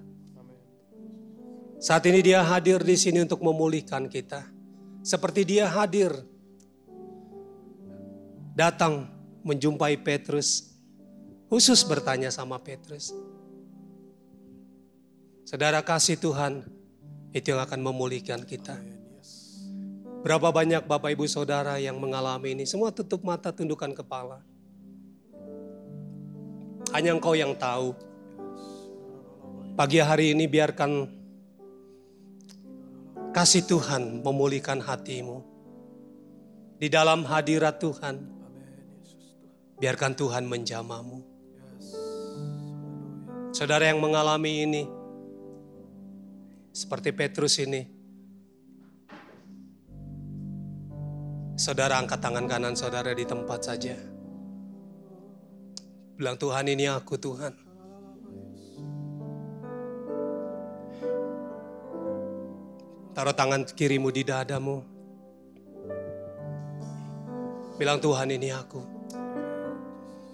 Saat 1.79 2.03
ini 2.11 2.19
dia 2.19 2.43
hadir 2.43 2.81
di 2.83 2.97
sini 2.99 3.23
untuk 3.23 3.41
memulihkan 3.41 4.11
kita. 4.11 4.45
Seperti 4.99 5.47
dia 5.47 5.65
hadir 5.69 6.11
datang 8.51 9.07
menjumpai 9.47 9.95
Petrus, 10.03 10.75
khusus 11.47 11.81
bertanya 11.87 12.27
sama 12.29 12.59
Petrus. 12.59 13.15
Saudara 15.47 15.81
kasih 15.81 16.19
Tuhan, 16.19 16.67
itu 17.33 17.55
yang 17.55 17.63
akan 17.63 17.79
memulihkan 17.79 18.43
kita. 18.43 18.98
Berapa 20.19 20.51
banyak 20.51 20.83
Bapak 20.83 21.15
Ibu 21.15 21.31
Saudara 21.31 21.79
yang 21.79 21.95
mengalami 21.95 22.51
ini, 22.51 22.67
semua 22.67 22.91
tutup 22.91 23.23
mata, 23.23 23.55
tundukkan 23.55 23.95
kepala. 23.95 24.43
Hanya 26.91 27.15
engkau 27.15 27.39
yang 27.39 27.55
tahu. 27.55 27.95
Pagi 29.79 30.03
hari 30.03 30.35
ini 30.35 30.43
biarkan 30.51 31.07
kasih 33.31 33.63
Tuhan 33.63 34.19
memulihkan 34.19 34.83
hatimu. 34.83 35.39
Di 36.75 36.91
dalam 36.91 37.23
hadirat 37.23 37.79
Tuhan, 37.79 38.19
biarkan 39.79 40.19
Tuhan 40.19 40.43
menjamamu. 40.43 41.23
Saudara 43.55 43.87
yang 43.87 44.03
mengalami 44.03 44.67
ini, 44.67 44.83
seperti 46.75 47.15
Petrus 47.15 47.55
ini, 47.63 47.98
saudara 51.59 51.99
angkat 51.99 52.23
tangan 52.23 52.47
kanan 52.47 52.71
saudara 52.71 53.11
di 53.11 53.27
tempat 53.27 53.59
saja. 53.67 53.99
Bilang 56.15 56.39
Tuhan 56.39 56.71
ini 56.71 56.87
aku 56.87 57.19
Tuhan. 57.19 57.51
Taruh 63.11 63.35
tangan 63.35 63.67
kirimu 63.67 64.07
di 64.07 64.23
dadamu. 64.23 64.79
Bilang 67.75 67.99
Tuhan 67.99 68.31
ini 68.31 68.55
aku. 68.55 68.79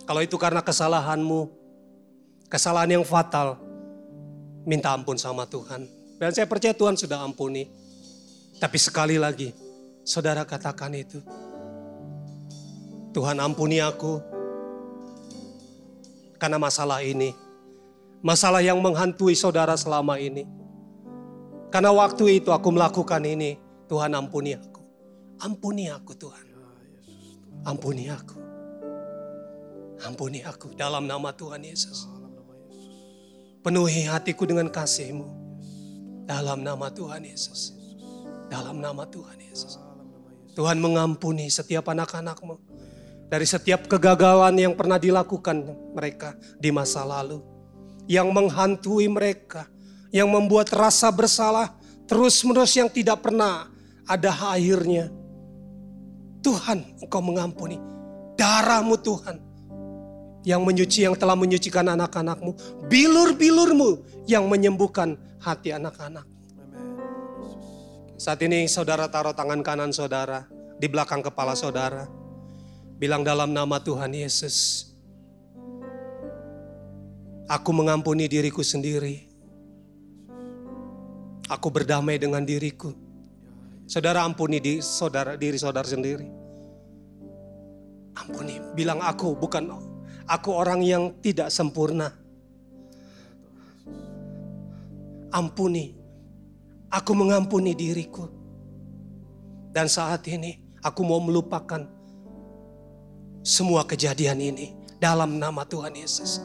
Kalau 0.06 0.22
itu 0.22 0.38
karena 0.38 0.62
kesalahanmu, 0.62 1.50
kesalahan 2.46 3.02
yang 3.02 3.06
fatal, 3.06 3.58
minta 4.62 4.94
ampun 4.94 5.18
sama 5.18 5.50
Tuhan. 5.50 5.90
Dan 6.22 6.30
saya 6.38 6.46
percaya 6.46 6.78
Tuhan 6.78 6.94
sudah 6.94 7.26
ampuni. 7.26 7.66
Tapi 8.62 8.78
sekali 8.78 9.18
lagi, 9.18 9.65
saudara 10.06 10.46
katakan 10.46 10.94
itu. 10.94 11.20
Tuhan 13.12 13.42
ampuni 13.42 13.82
aku. 13.82 14.22
Karena 16.38 16.62
masalah 16.62 17.02
ini. 17.02 17.34
Masalah 18.22 18.62
yang 18.62 18.78
menghantui 18.80 19.34
saudara 19.34 19.74
selama 19.76 20.22
ini. 20.22 20.46
Karena 21.74 21.92
waktu 21.92 22.40
itu 22.40 22.54
aku 22.54 22.70
melakukan 22.70 23.26
ini. 23.26 23.58
Tuhan 23.90 24.14
ampuni 24.14 24.54
aku. 24.54 24.82
Ampuni 25.42 25.90
aku 25.90 26.14
Tuhan. 26.16 26.46
Ampuni 27.66 28.06
aku. 28.08 28.38
Ampuni 30.06 30.46
aku 30.46 30.76
dalam 30.78 31.10
nama 31.10 31.34
Tuhan 31.34 31.66
Yesus. 31.66 32.06
Penuhi 33.66 34.06
hatiku 34.06 34.46
dengan 34.46 34.70
kasih-Mu. 34.70 35.26
Dalam 36.30 36.62
nama 36.62 36.94
Tuhan 36.94 37.26
Yesus. 37.26 37.74
Dalam 38.52 38.78
nama 38.78 39.08
Tuhan 39.10 39.40
Yesus. 39.42 39.85
Tuhan 40.56 40.80
mengampuni 40.80 41.52
setiap 41.52 41.92
anak-anakmu. 41.92 42.56
Dari 43.28 43.44
setiap 43.44 43.92
kegagalan 43.92 44.56
yang 44.56 44.74
pernah 44.74 44.96
dilakukan 44.96 45.68
mereka 45.92 46.40
di 46.56 46.72
masa 46.72 47.04
lalu. 47.04 47.44
Yang 48.08 48.32
menghantui 48.32 49.12
mereka. 49.12 49.68
Yang 50.16 50.32
membuat 50.32 50.72
rasa 50.72 51.12
bersalah 51.12 51.76
terus-menerus 52.08 52.72
yang 52.80 52.88
tidak 52.88 53.20
pernah 53.20 53.68
ada 54.08 54.32
akhirnya. 54.32 55.12
Tuhan 56.40 57.04
engkau 57.04 57.20
mengampuni. 57.20 57.76
Darahmu 58.40 58.96
Tuhan 59.00 59.46
yang 60.46 60.62
menyuci 60.62 61.04
yang 61.10 61.18
telah 61.18 61.34
menyucikan 61.34 61.90
anak-anakmu, 61.98 62.54
bilur-bilurmu 62.86 64.24
yang 64.30 64.46
menyembuhkan 64.46 65.18
hati 65.42 65.74
anak-anak. 65.74 66.35
Saat 68.16 68.40
ini 68.48 68.64
saudara 68.72 69.12
taruh 69.12 69.36
tangan 69.36 69.60
kanan 69.60 69.92
saudara 69.92 70.48
di 70.80 70.88
belakang 70.88 71.20
kepala 71.20 71.52
saudara. 71.52 72.08
Bilang 72.96 73.28
dalam 73.28 73.52
nama 73.52 73.76
Tuhan 73.84 74.16
Yesus. 74.16 74.88
Aku 77.52 77.76
mengampuni 77.76 78.32
diriku 78.32 78.64
sendiri. 78.64 79.28
Aku 81.52 81.68
berdamai 81.68 82.16
dengan 82.16 82.42
diriku. 82.48 82.96
Saudara 83.84 84.24
ampuni 84.24 84.64
di 84.64 84.80
saudara 84.80 85.36
diri 85.36 85.60
saudara 85.60 85.86
sendiri. 85.86 86.26
Ampuni, 88.16 88.58
bilang 88.80 89.04
aku 89.04 89.36
bukan 89.36 89.76
Aku 90.26 90.56
orang 90.56 90.82
yang 90.82 91.20
tidak 91.20 91.52
sempurna. 91.52 92.10
Ampuni. 95.36 95.95
Aku 96.90 97.12
mengampuni 97.18 97.74
diriku. 97.74 98.30
Dan 99.76 99.92
saat 99.92 100.24
ini 100.32 100.62
aku 100.80 101.04
mau 101.04 101.20
melupakan 101.20 101.84
semua 103.46 103.84
kejadian 103.86 104.40
ini 104.42 104.74
dalam 104.98 105.38
nama 105.38 105.68
Tuhan 105.68 105.94
Yesus. 105.94 106.42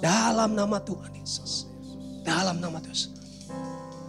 Dalam 0.00 0.56
nama 0.56 0.80
Tuhan 0.80 1.12
Yesus. 1.14 1.68
Dalam 2.24 2.60
nama 2.60 2.80
Tuhan 2.80 3.16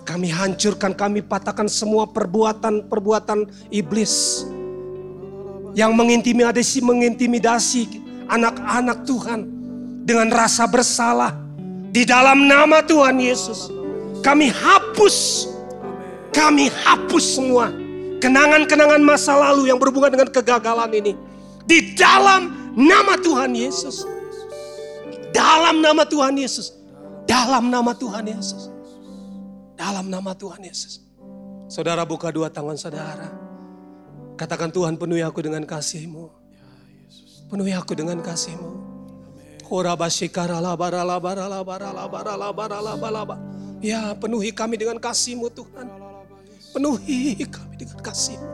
Kami 0.02 0.28
hancurkan, 0.28 0.92
kami 0.92 1.24
patahkan 1.24 1.72
semua 1.72 2.04
perbuatan-perbuatan 2.10 3.72
iblis 3.72 4.44
yang 5.72 5.96
mengintimidasi, 5.96 6.84
mengintimidasi 6.84 7.82
anak-anak 8.28 9.08
Tuhan 9.08 9.40
dengan 10.04 10.28
rasa 10.32 10.68
bersalah 10.68 11.32
di 11.92 12.04
dalam 12.08 12.48
nama 12.48 12.84
Tuhan 12.84 13.20
Yesus. 13.20 13.72
Kami 14.20 14.52
hapus, 14.52 15.48
kami 16.32 16.72
hapus 16.72 17.38
semua 17.38 17.72
kenangan-kenangan 18.24 19.02
masa 19.04 19.36
lalu 19.36 19.68
yang 19.68 19.78
berhubungan 19.78 20.14
dengan 20.16 20.30
kegagalan 20.32 20.92
ini 20.96 21.14
di 21.66 21.94
dalam 21.94 22.74
nama 22.76 23.20
Tuhan 23.20 23.52
Yesus. 23.54 24.08
Dalam 25.32 25.80
nama 25.80 26.04
Tuhan 26.04 26.36
Yesus. 26.36 26.76
Dalam 27.24 27.72
nama 27.72 27.96
Tuhan 27.96 28.28
Yesus. 28.28 28.68
Dalam 29.80 30.12
nama 30.12 30.32
Tuhan 30.36 30.62
Yesus. 30.62 31.00
Saudara 31.72 32.04
buka 32.04 32.30
dua 32.30 32.52
tangan 32.52 32.76
saudara. 32.76 33.32
Katakan 34.36 34.70
Tuhan 34.74 35.00
penuhi 35.00 35.24
aku 35.24 35.40
dengan 35.40 35.64
kasih-Mu. 35.64 36.28
Penuhi 37.48 37.72
aku 37.72 37.96
dengan 37.96 38.20
kasih-Mu. 38.20 38.92
Ya 43.82 44.02
penuhi 44.20 44.52
kami 44.52 44.76
dengan 44.76 45.00
kasih-Mu 45.00 45.48
Tuhan. 45.48 46.11
Penuhi 46.72 47.36
kami 47.52 47.76
dengan 47.76 48.00
kasih-Mu. 48.00 48.52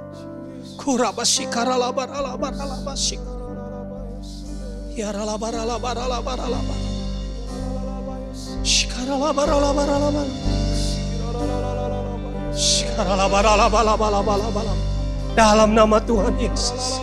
Dalam 15.38 15.77
nama 15.77 16.02
Tuhan 16.02 16.34
Yesus. 16.41 16.98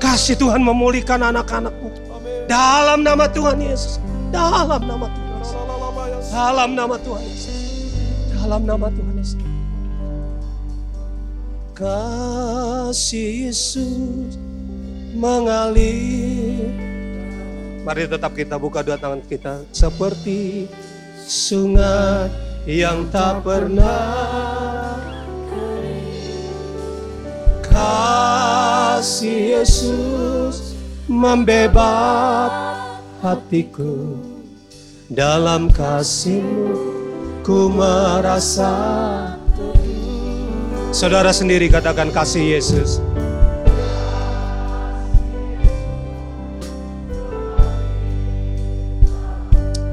Kasih 0.00 0.40
Tuhan 0.40 0.64
memulihkan 0.64 1.20
anak-anakmu. 1.20 1.92
Dalam 2.48 3.04
nama 3.04 3.28
Tuhan 3.28 3.60
Yesus. 3.60 4.00
Dalam 4.32 4.80
nama 4.88 5.06
Tuhan 5.12 5.32
Yesus. 5.44 5.60
Dalam 6.32 6.70
nama 6.72 6.96
Tuhan 6.96 7.22
Yesus. 7.28 7.56
Dalam 8.32 8.64
nama 8.64 8.88
Tuhan. 8.88 9.09
Kasih 11.80 13.48
Yesus 13.48 14.36
mengalir. 15.16 16.68
Mari 17.88 18.04
tetap 18.04 18.36
kita 18.36 18.60
buka 18.60 18.84
dua 18.84 19.00
tangan 19.00 19.24
kita. 19.24 19.64
Seperti 19.72 20.68
sungai 21.24 22.28
yang 22.68 23.08
tak 23.08 23.40
pernah 23.40 25.00
kasih 27.64 29.64
Yesus 29.64 30.76
membebas 31.08 32.52
hatiku 33.24 34.20
dalam 35.08 35.72
kasihmu 35.72 36.76
ku 37.40 37.72
merasa 37.72 39.39
Saudara 40.90 41.30
sendiri 41.30 41.70
katakan 41.70 42.10
kasih 42.10 42.58
Yesus 42.58 42.98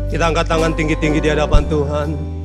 Kita 0.10 0.34
angkat 0.34 0.50
tangan 0.50 0.74
tinggi-tinggi 0.74 1.22
di 1.22 1.30
hadapan 1.30 1.70
Tuhan. 1.70 2.37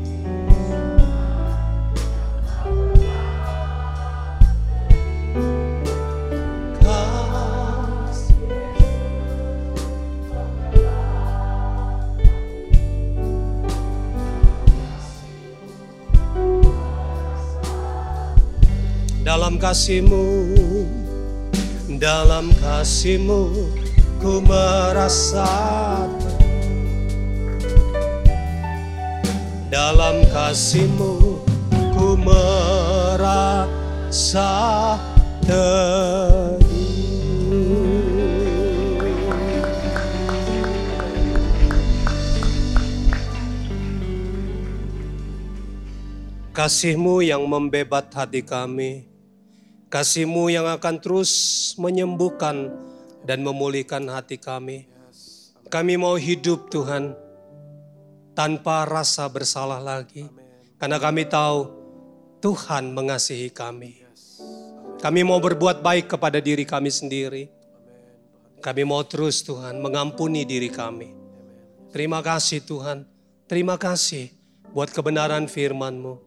Kasihmu, 19.62 20.26
dalam 22.02 22.50
kasihmu, 22.58 23.70
ku 24.18 24.42
merasa 24.42 25.46
dalam 29.72 30.20
kasihmu 30.28 31.40
ku 31.96 32.12
merasa. 32.20 33.70
Kasihmu 46.52 47.24
yang 47.24 47.48
membebat 47.48 48.12
hati 48.12 48.44
kami, 48.44 49.08
kasihmu 49.92 50.48
yang 50.48 50.64
akan 50.64 50.96
terus 51.04 51.30
menyembuhkan 51.76 52.72
dan 53.28 53.44
memulihkan 53.44 54.08
hati 54.08 54.40
kami. 54.40 54.88
Kami 55.68 56.00
mau 56.00 56.16
hidup 56.16 56.72
Tuhan, 56.72 57.12
tanpa 58.32 58.88
rasa 58.88 59.28
bersalah 59.28 59.80
lagi. 59.80 60.28
Karena 60.80 60.98
kami 60.98 61.28
tahu 61.28 61.70
Tuhan 62.42 62.90
mengasihi 62.90 63.52
kami. 63.52 64.02
Kami 64.98 65.20
mau 65.22 65.38
berbuat 65.38 65.84
baik 65.84 66.16
kepada 66.16 66.42
diri 66.42 66.66
kami 66.66 66.90
sendiri. 66.90 67.46
Kami 68.62 68.82
mau 68.86 69.02
terus 69.06 69.42
Tuhan 69.42 69.78
mengampuni 69.78 70.46
diri 70.46 70.70
kami. 70.70 71.14
Terima 71.90 72.22
kasih 72.22 72.62
Tuhan. 72.62 73.06
Terima 73.46 73.76
kasih 73.76 74.32
buat 74.72 74.90
kebenaran 74.90 75.46
firman-Mu. 75.50 76.18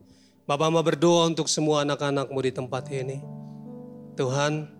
Bapak 0.46 0.70
mau 0.70 0.84
berdoa 0.86 1.26
untuk 1.26 1.50
semua 1.50 1.82
anak-anakmu 1.82 2.40
di 2.44 2.52
tempat 2.54 2.86
ini. 2.94 3.35
Tuhan, 4.16 4.72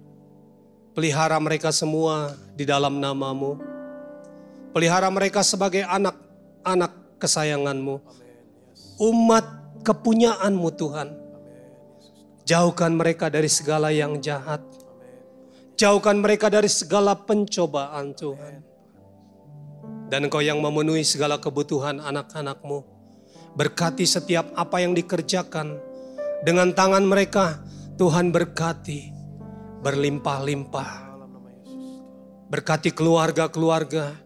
pelihara 0.96 1.36
mereka 1.44 1.76
semua 1.76 2.40
di 2.56 2.64
dalam 2.64 3.04
namamu. 3.04 3.60
Pelihara 4.72 5.12
mereka 5.12 5.44
sebagai 5.44 5.84
anak-anak 5.84 7.20
kesayanganmu. 7.20 8.00
Umat 9.00 9.46
kepunyaanmu 9.84 10.70
Tuhan. 10.76 11.10
Jauhkan 12.48 12.96
mereka 12.96 13.28
dari 13.28 13.52
segala 13.52 13.92
yang 13.92 14.24
jahat. 14.24 14.64
Jauhkan 15.76 16.16
mereka 16.20 16.48
dari 16.48 16.72
segala 16.72 17.16
pencobaan 17.16 18.16
Tuhan. 18.16 18.64
Dan 20.08 20.32
engkau 20.32 20.40
yang 20.40 20.64
memenuhi 20.64 21.04
segala 21.04 21.44
kebutuhan 21.44 22.00
anak-anakmu. 22.00 22.88
Berkati 23.56 24.08
setiap 24.08 24.52
apa 24.56 24.80
yang 24.80 24.96
dikerjakan. 24.96 25.76
Dengan 26.44 26.72
tangan 26.72 27.04
mereka 27.04 27.64
Tuhan 27.96 28.32
berkati. 28.32 29.15
Berlimpah-limpah. 29.86 30.92
Berkati 32.50 32.90
keluarga-keluarga. 32.90 34.18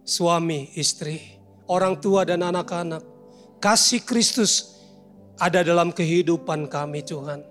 Suami, 0.00 0.72
istri 0.80 1.20
orang 1.68 2.00
tua 2.00 2.24
dan 2.24 2.40
anak-anak. 2.40 3.04
Kasih 3.60 4.00
Kristus 4.00 4.80
ada 5.36 5.60
dalam 5.60 5.92
kehidupan 5.92 6.72
kami 6.72 7.04
Tuhan. 7.04 7.44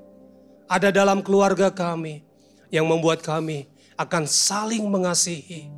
Ada 0.65 0.89
dalam 0.89 1.21
keluarga 1.21 1.69
kami 1.69 2.25
yang 2.73 2.89
membuat 2.89 3.21
kami 3.21 3.69
akan 4.01 4.25
saling 4.25 4.89
mengasihi. 4.89 5.69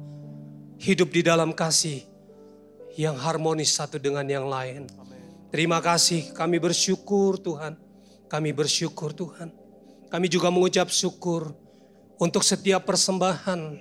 Hidup 0.79 1.11
di 1.11 1.27
dalam 1.27 1.51
kasih 1.51 2.07
yang 2.95 3.19
harmonis 3.19 3.75
satu 3.75 3.99
dengan 3.99 4.23
yang 4.31 4.47
lain. 4.47 4.87
Terima 5.51 5.83
kasih 5.83 6.31
kami 6.31 6.55
bersyukur 6.55 7.35
Tuhan. 7.35 7.75
Kami 8.31 8.55
bersyukur 8.55 9.11
Tuhan. 9.11 9.58
Kami 10.09 10.25
juga 10.25 10.49
mengucap 10.49 10.89
syukur 10.89 11.53
untuk 12.17 12.41
setiap 12.41 12.89
persembahan, 12.89 13.77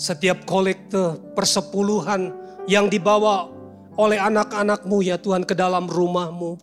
setiap 0.00 0.48
kolekte, 0.48 1.20
persepuluhan 1.36 2.32
yang 2.64 2.88
dibawa 2.88 3.52
oleh 4.00 4.16
anak-anakmu 4.16 5.04
ya 5.04 5.20
Tuhan 5.20 5.44
ke 5.44 5.52
dalam 5.52 5.84
rumahmu. 5.84 6.56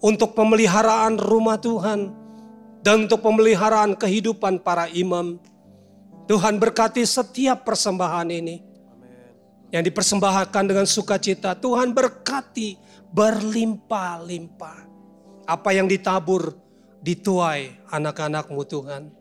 Untuk 0.00 0.32
pemeliharaan 0.32 1.20
rumah 1.20 1.60
Tuhan. 1.60 2.16
Dan 2.80 3.04
untuk 3.04 3.20
pemeliharaan 3.20 3.92
kehidupan 3.92 4.64
para 4.64 4.88
imam. 4.88 5.36
Tuhan 6.24 6.56
berkati 6.56 7.04
setiap 7.04 7.68
persembahan 7.68 8.32
ini. 8.32 8.64
Yang 9.68 9.92
dipersembahkan 9.92 10.64
dengan 10.64 10.88
sukacita. 10.88 11.52
Tuhan 11.52 11.92
berkati 11.92 12.80
berlimpah-limpah. 13.12 14.88
Apa 15.44 15.76
yang 15.76 15.84
ditabur 15.84 16.56
dituai 17.00 17.80
anak-anakmu 17.88 18.62
Tuhan. 18.68 19.12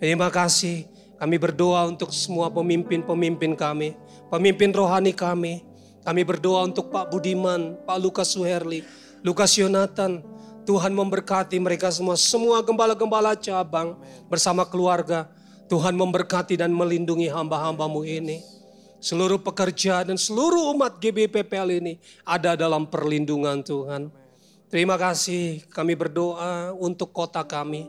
Terima 0.00 0.28
kasih 0.32 0.88
kami 1.18 1.36
berdoa 1.36 1.88
untuk 1.88 2.14
semua 2.14 2.48
pemimpin-pemimpin 2.48 3.58
kami 3.58 3.96
pemimpin 4.28 4.70
rohani 4.72 5.12
kami. 5.16 5.64
Kami 6.04 6.24
berdoa 6.24 6.64
untuk 6.64 6.88
Pak 6.88 7.12
Budiman, 7.12 7.76
Pak 7.84 7.98
Lukas 8.00 8.32
Suherli, 8.32 8.80
Lukas 9.20 9.52
Yonatan. 9.60 10.24
Tuhan 10.64 10.92
memberkati 10.92 11.56
mereka 11.56 11.88
semua, 11.88 12.16
semua 12.16 12.60
gembala-gembala 12.60 13.32
cabang 13.36 13.96
bersama 14.28 14.68
keluarga. 14.68 15.28
Tuhan 15.68 15.96
memberkati 15.96 16.56
dan 16.60 16.72
melindungi 16.72 17.28
hamba-hambamu 17.28 18.04
ini. 18.04 18.40
Seluruh 19.00 19.40
pekerja 19.40 20.04
dan 20.04 20.16
seluruh 20.16 20.72
umat 20.76 20.96
GBPPL 20.96 21.76
ini 21.80 22.00
ada 22.24 22.56
dalam 22.56 22.88
perlindungan 22.88 23.60
Tuhan. 23.60 24.08
Terima 24.68 25.00
kasih 25.00 25.64
kami 25.72 25.96
berdoa 25.96 26.76
untuk 26.76 27.08
kota 27.08 27.40
kami. 27.40 27.88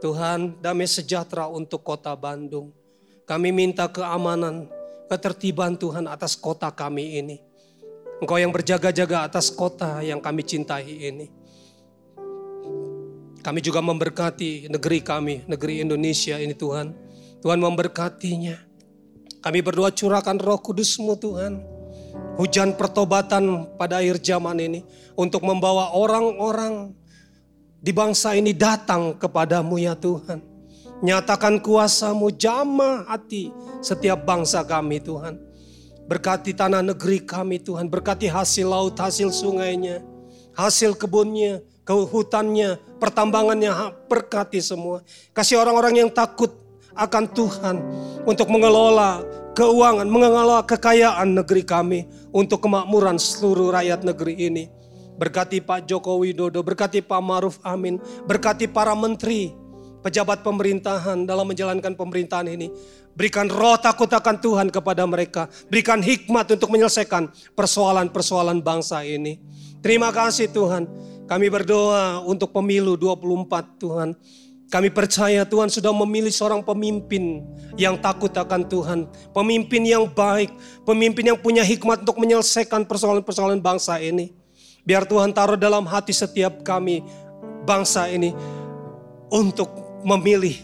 Tuhan 0.00 0.56
damai 0.64 0.88
sejahtera 0.88 1.44
untuk 1.44 1.84
kota 1.84 2.16
Bandung. 2.16 2.72
Kami 3.28 3.52
minta 3.52 3.84
keamanan, 3.84 4.64
ketertiban 5.12 5.76
Tuhan 5.76 6.08
atas 6.08 6.32
kota 6.32 6.72
kami 6.72 7.20
ini. 7.20 7.36
Engkau 8.16 8.40
yang 8.40 8.48
berjaga-jaga 8.48 9.28
atas 9.28 9.52
kota 9.52 10.00
yang 10.00 10.16
kami 10.24 10.40
cintai 10.40 10.88
ini. 10.88 11.28
Kami 13.44 13.60
juga 13.60 13.84
memberkati 13.84 14.72
negeri 14.72 15.04
kami, 15.04 15.44
negeri 15.44 15.84
Indonesia 15.84 16.40
ini 16.40 16.56
Tuhan. 16.56 16.96
Tuhan 17.44 17.60
memberkatinya. 17.60 18.56
Kami 19.44 19.60
berdoa 19.60 19.92
curahkan 19.92 20.40
roh 20.40 20.64
kudusmu 20.64 21.12
Tuhan. 21.20 21.75
Hujan 22.36 22.76
pertobatan 22.76 23.64
pada 23.80 24.04
akhir 24.04 24.20
zaman 24.20 24.60
ini. 24.60 24.80
Untuk 25.16 25.40
membawa 25.40 25.96
orang-orang 25.96 26.92
di 27.80 27.92
bangsa 27.92 28.36
ini 28.36 28.52
datang 28.52 29.16
kepadamu 29.16 29.80
ya 29.80 29.96
Tuhan. 29.96 30.44
Nyatakan 31.00 31.60
kuasamu, 31.60 32.32
jamah 32.32 33.08
hati 33.08 33.52
setiap 33.84 34.24
bangsa 34.24 34.64
kami 34.64 35.00
Tuhan. 35.00 35.36
Berkati 36.06 36.52
tanah 36.56 36.80
negeri 36.80 37.20
kami 37.24 37.60
Tuhan, 37.60 37.90
berkati 37.90 38.30
hasil 38.30 38.68
laut, 38.68 38.94
hasil 38.96 39.28
sungainya, 39.32 40.00
hasil 40.54 40.94
kebunnya, 40.96 41.60
kehutannya, 41.84 42.78
pertambangannya, 42.98 43.70
berkati 44.08 44.62
semua. 44.62 45.02
Kasih 45.30 45.60
orang-orang 45.60 46.06
yang 46.06 46.10
takut 46.10 46.54
akan 46.96 47.24
Tuhan 47.30 47.76
untuk 48.24 48.48
mengelola 48.48 49.20
keuangan, 49.56 50.04
mengelola 50.04 50.60
kekayaan 50.68 51.32
negeri 51.32 51.64
kami 51.64 52.04
untuk 52.28 52.68
kemakmuran 52.68 53.16
seluruh 53.16 53.72
rakyat 53.72 54.04
negeri 54.04 54.36
ini. 54.36 54.64
Berkati 55.16 55.64
Pak 55.64 55.88
Joko 55.88 56.20
Widodo, 56.20 56.60
berkati 56.60 57.00
Pak 57.00 57.22
Maruf 57.24 57.56
Amin, 57.64 57.96
berkati 58.28 58.68
para 58.68 58.92
menteri, 58.92 59.56
pejabat 60.04 60.44
pemerintahan 60.44 61.24
dalam 61.24 61.48
menjalankan 61.48 61.96
pemerintahan 61.96 62.52
ini. 62.52 62.68
Berikan 63.16 63.48
roh 63.48 63.80
takut 63.80 64.12
akan 64.12 64.36
Tuhan 64.44 64.68
kepada 64.68 65.08
mereka. 65.08 65.48
Berikan 65.72 66.04
hikmat 66.04 66.52
untuk 66.52 66.68
menyelesaikan 66.68 67.32
persoalan-persoalan 67.56 68.60
bangsa 68.60 69.00
ini. 69.08 69.40
Terima 69.80 70.12
kasih 70.12 70.52
Tuhan. 70.52 70.84
Kami 71.24 71.48
berdoa 71.48 72.20
untuk 72.28 72.52
pemilu 72.52 72.92
24 72.94 73.80
Tuhan. 73.80 74.12
Kami 74.66 74.90
percaya 74.90 75.46
Tuhan 75.46 75.70
sudah 75.70 75.94
memilih 75.94 76.34
seorang 76.34 76.58
pemimpin 76.58 77.46
yang 77.78 77.94
takut 77.94 78.34
akan 78.34 78.66
Tuhan. 78.66 79.06
Pemimpin 79.30 79.86
yang 79.86 80.10
baik. 80.10 80.50
Pemimpin 80.82 81.30
yang 81.30 81.38
punya 81.38 81.62
hikmat 81.62 82.02
untuk 82.02 82.18
menyelesaikan 82.18 82.82
persoalan-persoalan 82.82 83.62
bangsa 83.62 84.02
ini. 84.02 84.34
Biar 84.82 85.06
Tuhan 85.06 85.30
taruh 85.30 85.58
dalam 85.58 85.86
hati 85.86 86.10
setiap 86.10 86.66
kami 86.66 87.02
bangsa 87.62 88.10
ini 88.10 88.34
untuk 89.30 89.70
memilih 90.06 90.54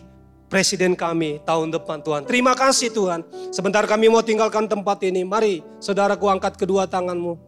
presiden 0.50 0.98
kami 0.98 1.38
tahun 1.46 1.70
depan 1.70 2.02
Tuhan. 2.02 2.22
Terima 2.26 2.58
kasih 2.58 2.90
Tuhan. 2.90 3.22
Sebentar 3.54 3.86
kami 3.86 4.10
mau 4.10 4.22
tinggalkan 4.22 4.66
tempat 4.66 4.98
ini. 5.06 5.22
Mari 5.22 5.62
saudaraku 5.78 6.26
angkat 6.26 6.58
kedua 6.58 6.90
tanganmu. 6.90 7.38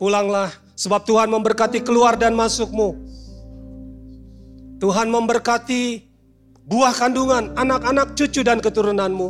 Pulanglah 0.00 0.48
sebab 0.76 1.04
Tuhan 1.04 1.28
memberkati 1.28 1.84
keluar 1.84 2.16
dan 2.16 2.32
masukmu. 2.32 2.96
Tuhan 4.80 5.12
memberkati 5.12 6.08
buah 6.64 6.96
kandungan, 6.96 7.52
anak-anak, 7.52 8.16
cucu 8.16 8.40
dan 8.40 8.64
keturunanmu. 8.64 9.28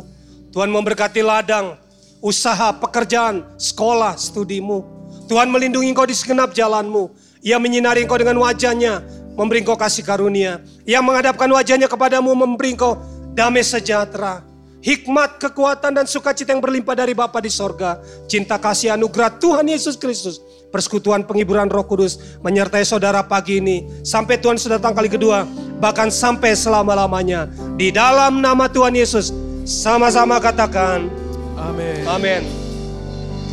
Tuhan 0.55 0.71
memberkati 0.71 1.19
ladang, 1.19 1.75
usaha, 2.23 2.71
pekerjaan, 2.79 3.43
sekolah, 3.59 4.15
studimu. 4.15 4.87
Tuhan 5.27 5.51
melindungi 5.51 5.91
engkau 5.91 6.07
di 6.07 6.15
segenap 6.15 6.55
jalanmu. 6.55 7.11
Ia 7.43 7.59
menyinari 7.59 8.07
engkau 8.07 8.15
dengan 8.15 8.39
wajahnya, 8.39 9.03
memberi 9.35 9.59
engkau 9.59 9.75
kasih 9.75 10.07
karunia. 10.07 10.63
Ia 10.87 11.03
menghadapkan 11.03 11.51
wajahnya 11.51 11.91
kepadamu, 11.91 12.31
memberi 12.31 12.79
engkau 12.79 12.95
damai 13.35 13.67
sejahtera. 13.67 14.47
Hikmat, 14.81 15.37
kekuatan, 15.37 15.93
dan 15.93 16.07
sukacita 16.07 16.55
yang 16.55 16.63
berlimpah 16.63 16.95
dari 16.95 17.11
Bapa 17.11 17.43
di 17.43 17.51
sorga. 17.51 17.99
Cinta 18.25 18.55
kasih 18.55 18.95
anugerah 18.95 19.35
Tuhan 19.35 19.67
Yesus 19.67 19.99
Kristus. 19.99 20.41
Persekutuan 20.71 21.27
penghiburan 21.27 21.67
roh 21.67 21.83
kudus 21.83 22.39
menyertai 22.39 22.87
saudara 22.87 23.19
pagi 23.21 23.59
ini. 23.59 23.83
Sampai 24.07 24.39
Tuhan 24.39 24.55
sudah 24.55 24.79
datang 24.79 24.95
kali 24.95 25.11
kedua. 25.11 25.43
Bahkan 25.83 26.07
sampai 26.07 26.55
selama-lamanya. 26.55 27.51
Di 27.75 27.91
dalam 27.91 28.39
nama 28.39 28.71
Tuhan 28.71 28.95
Yesus. 28.95 29.35
Sama-sama 29.67 30.39
katakan. 30.39 31.11
Amin. 31.59 32.01
Amin. 32.07 32.41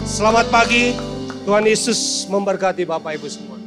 Selamat 0.06 0.46
pagi. 0.48 0.94
Tuhan 1.42 1.66
Yesus 1.66 2.24
memberkati 2.30 2.86
Bapak 2.86 3.18
Ibu 3.18 3.26
semua. 3.26 3.57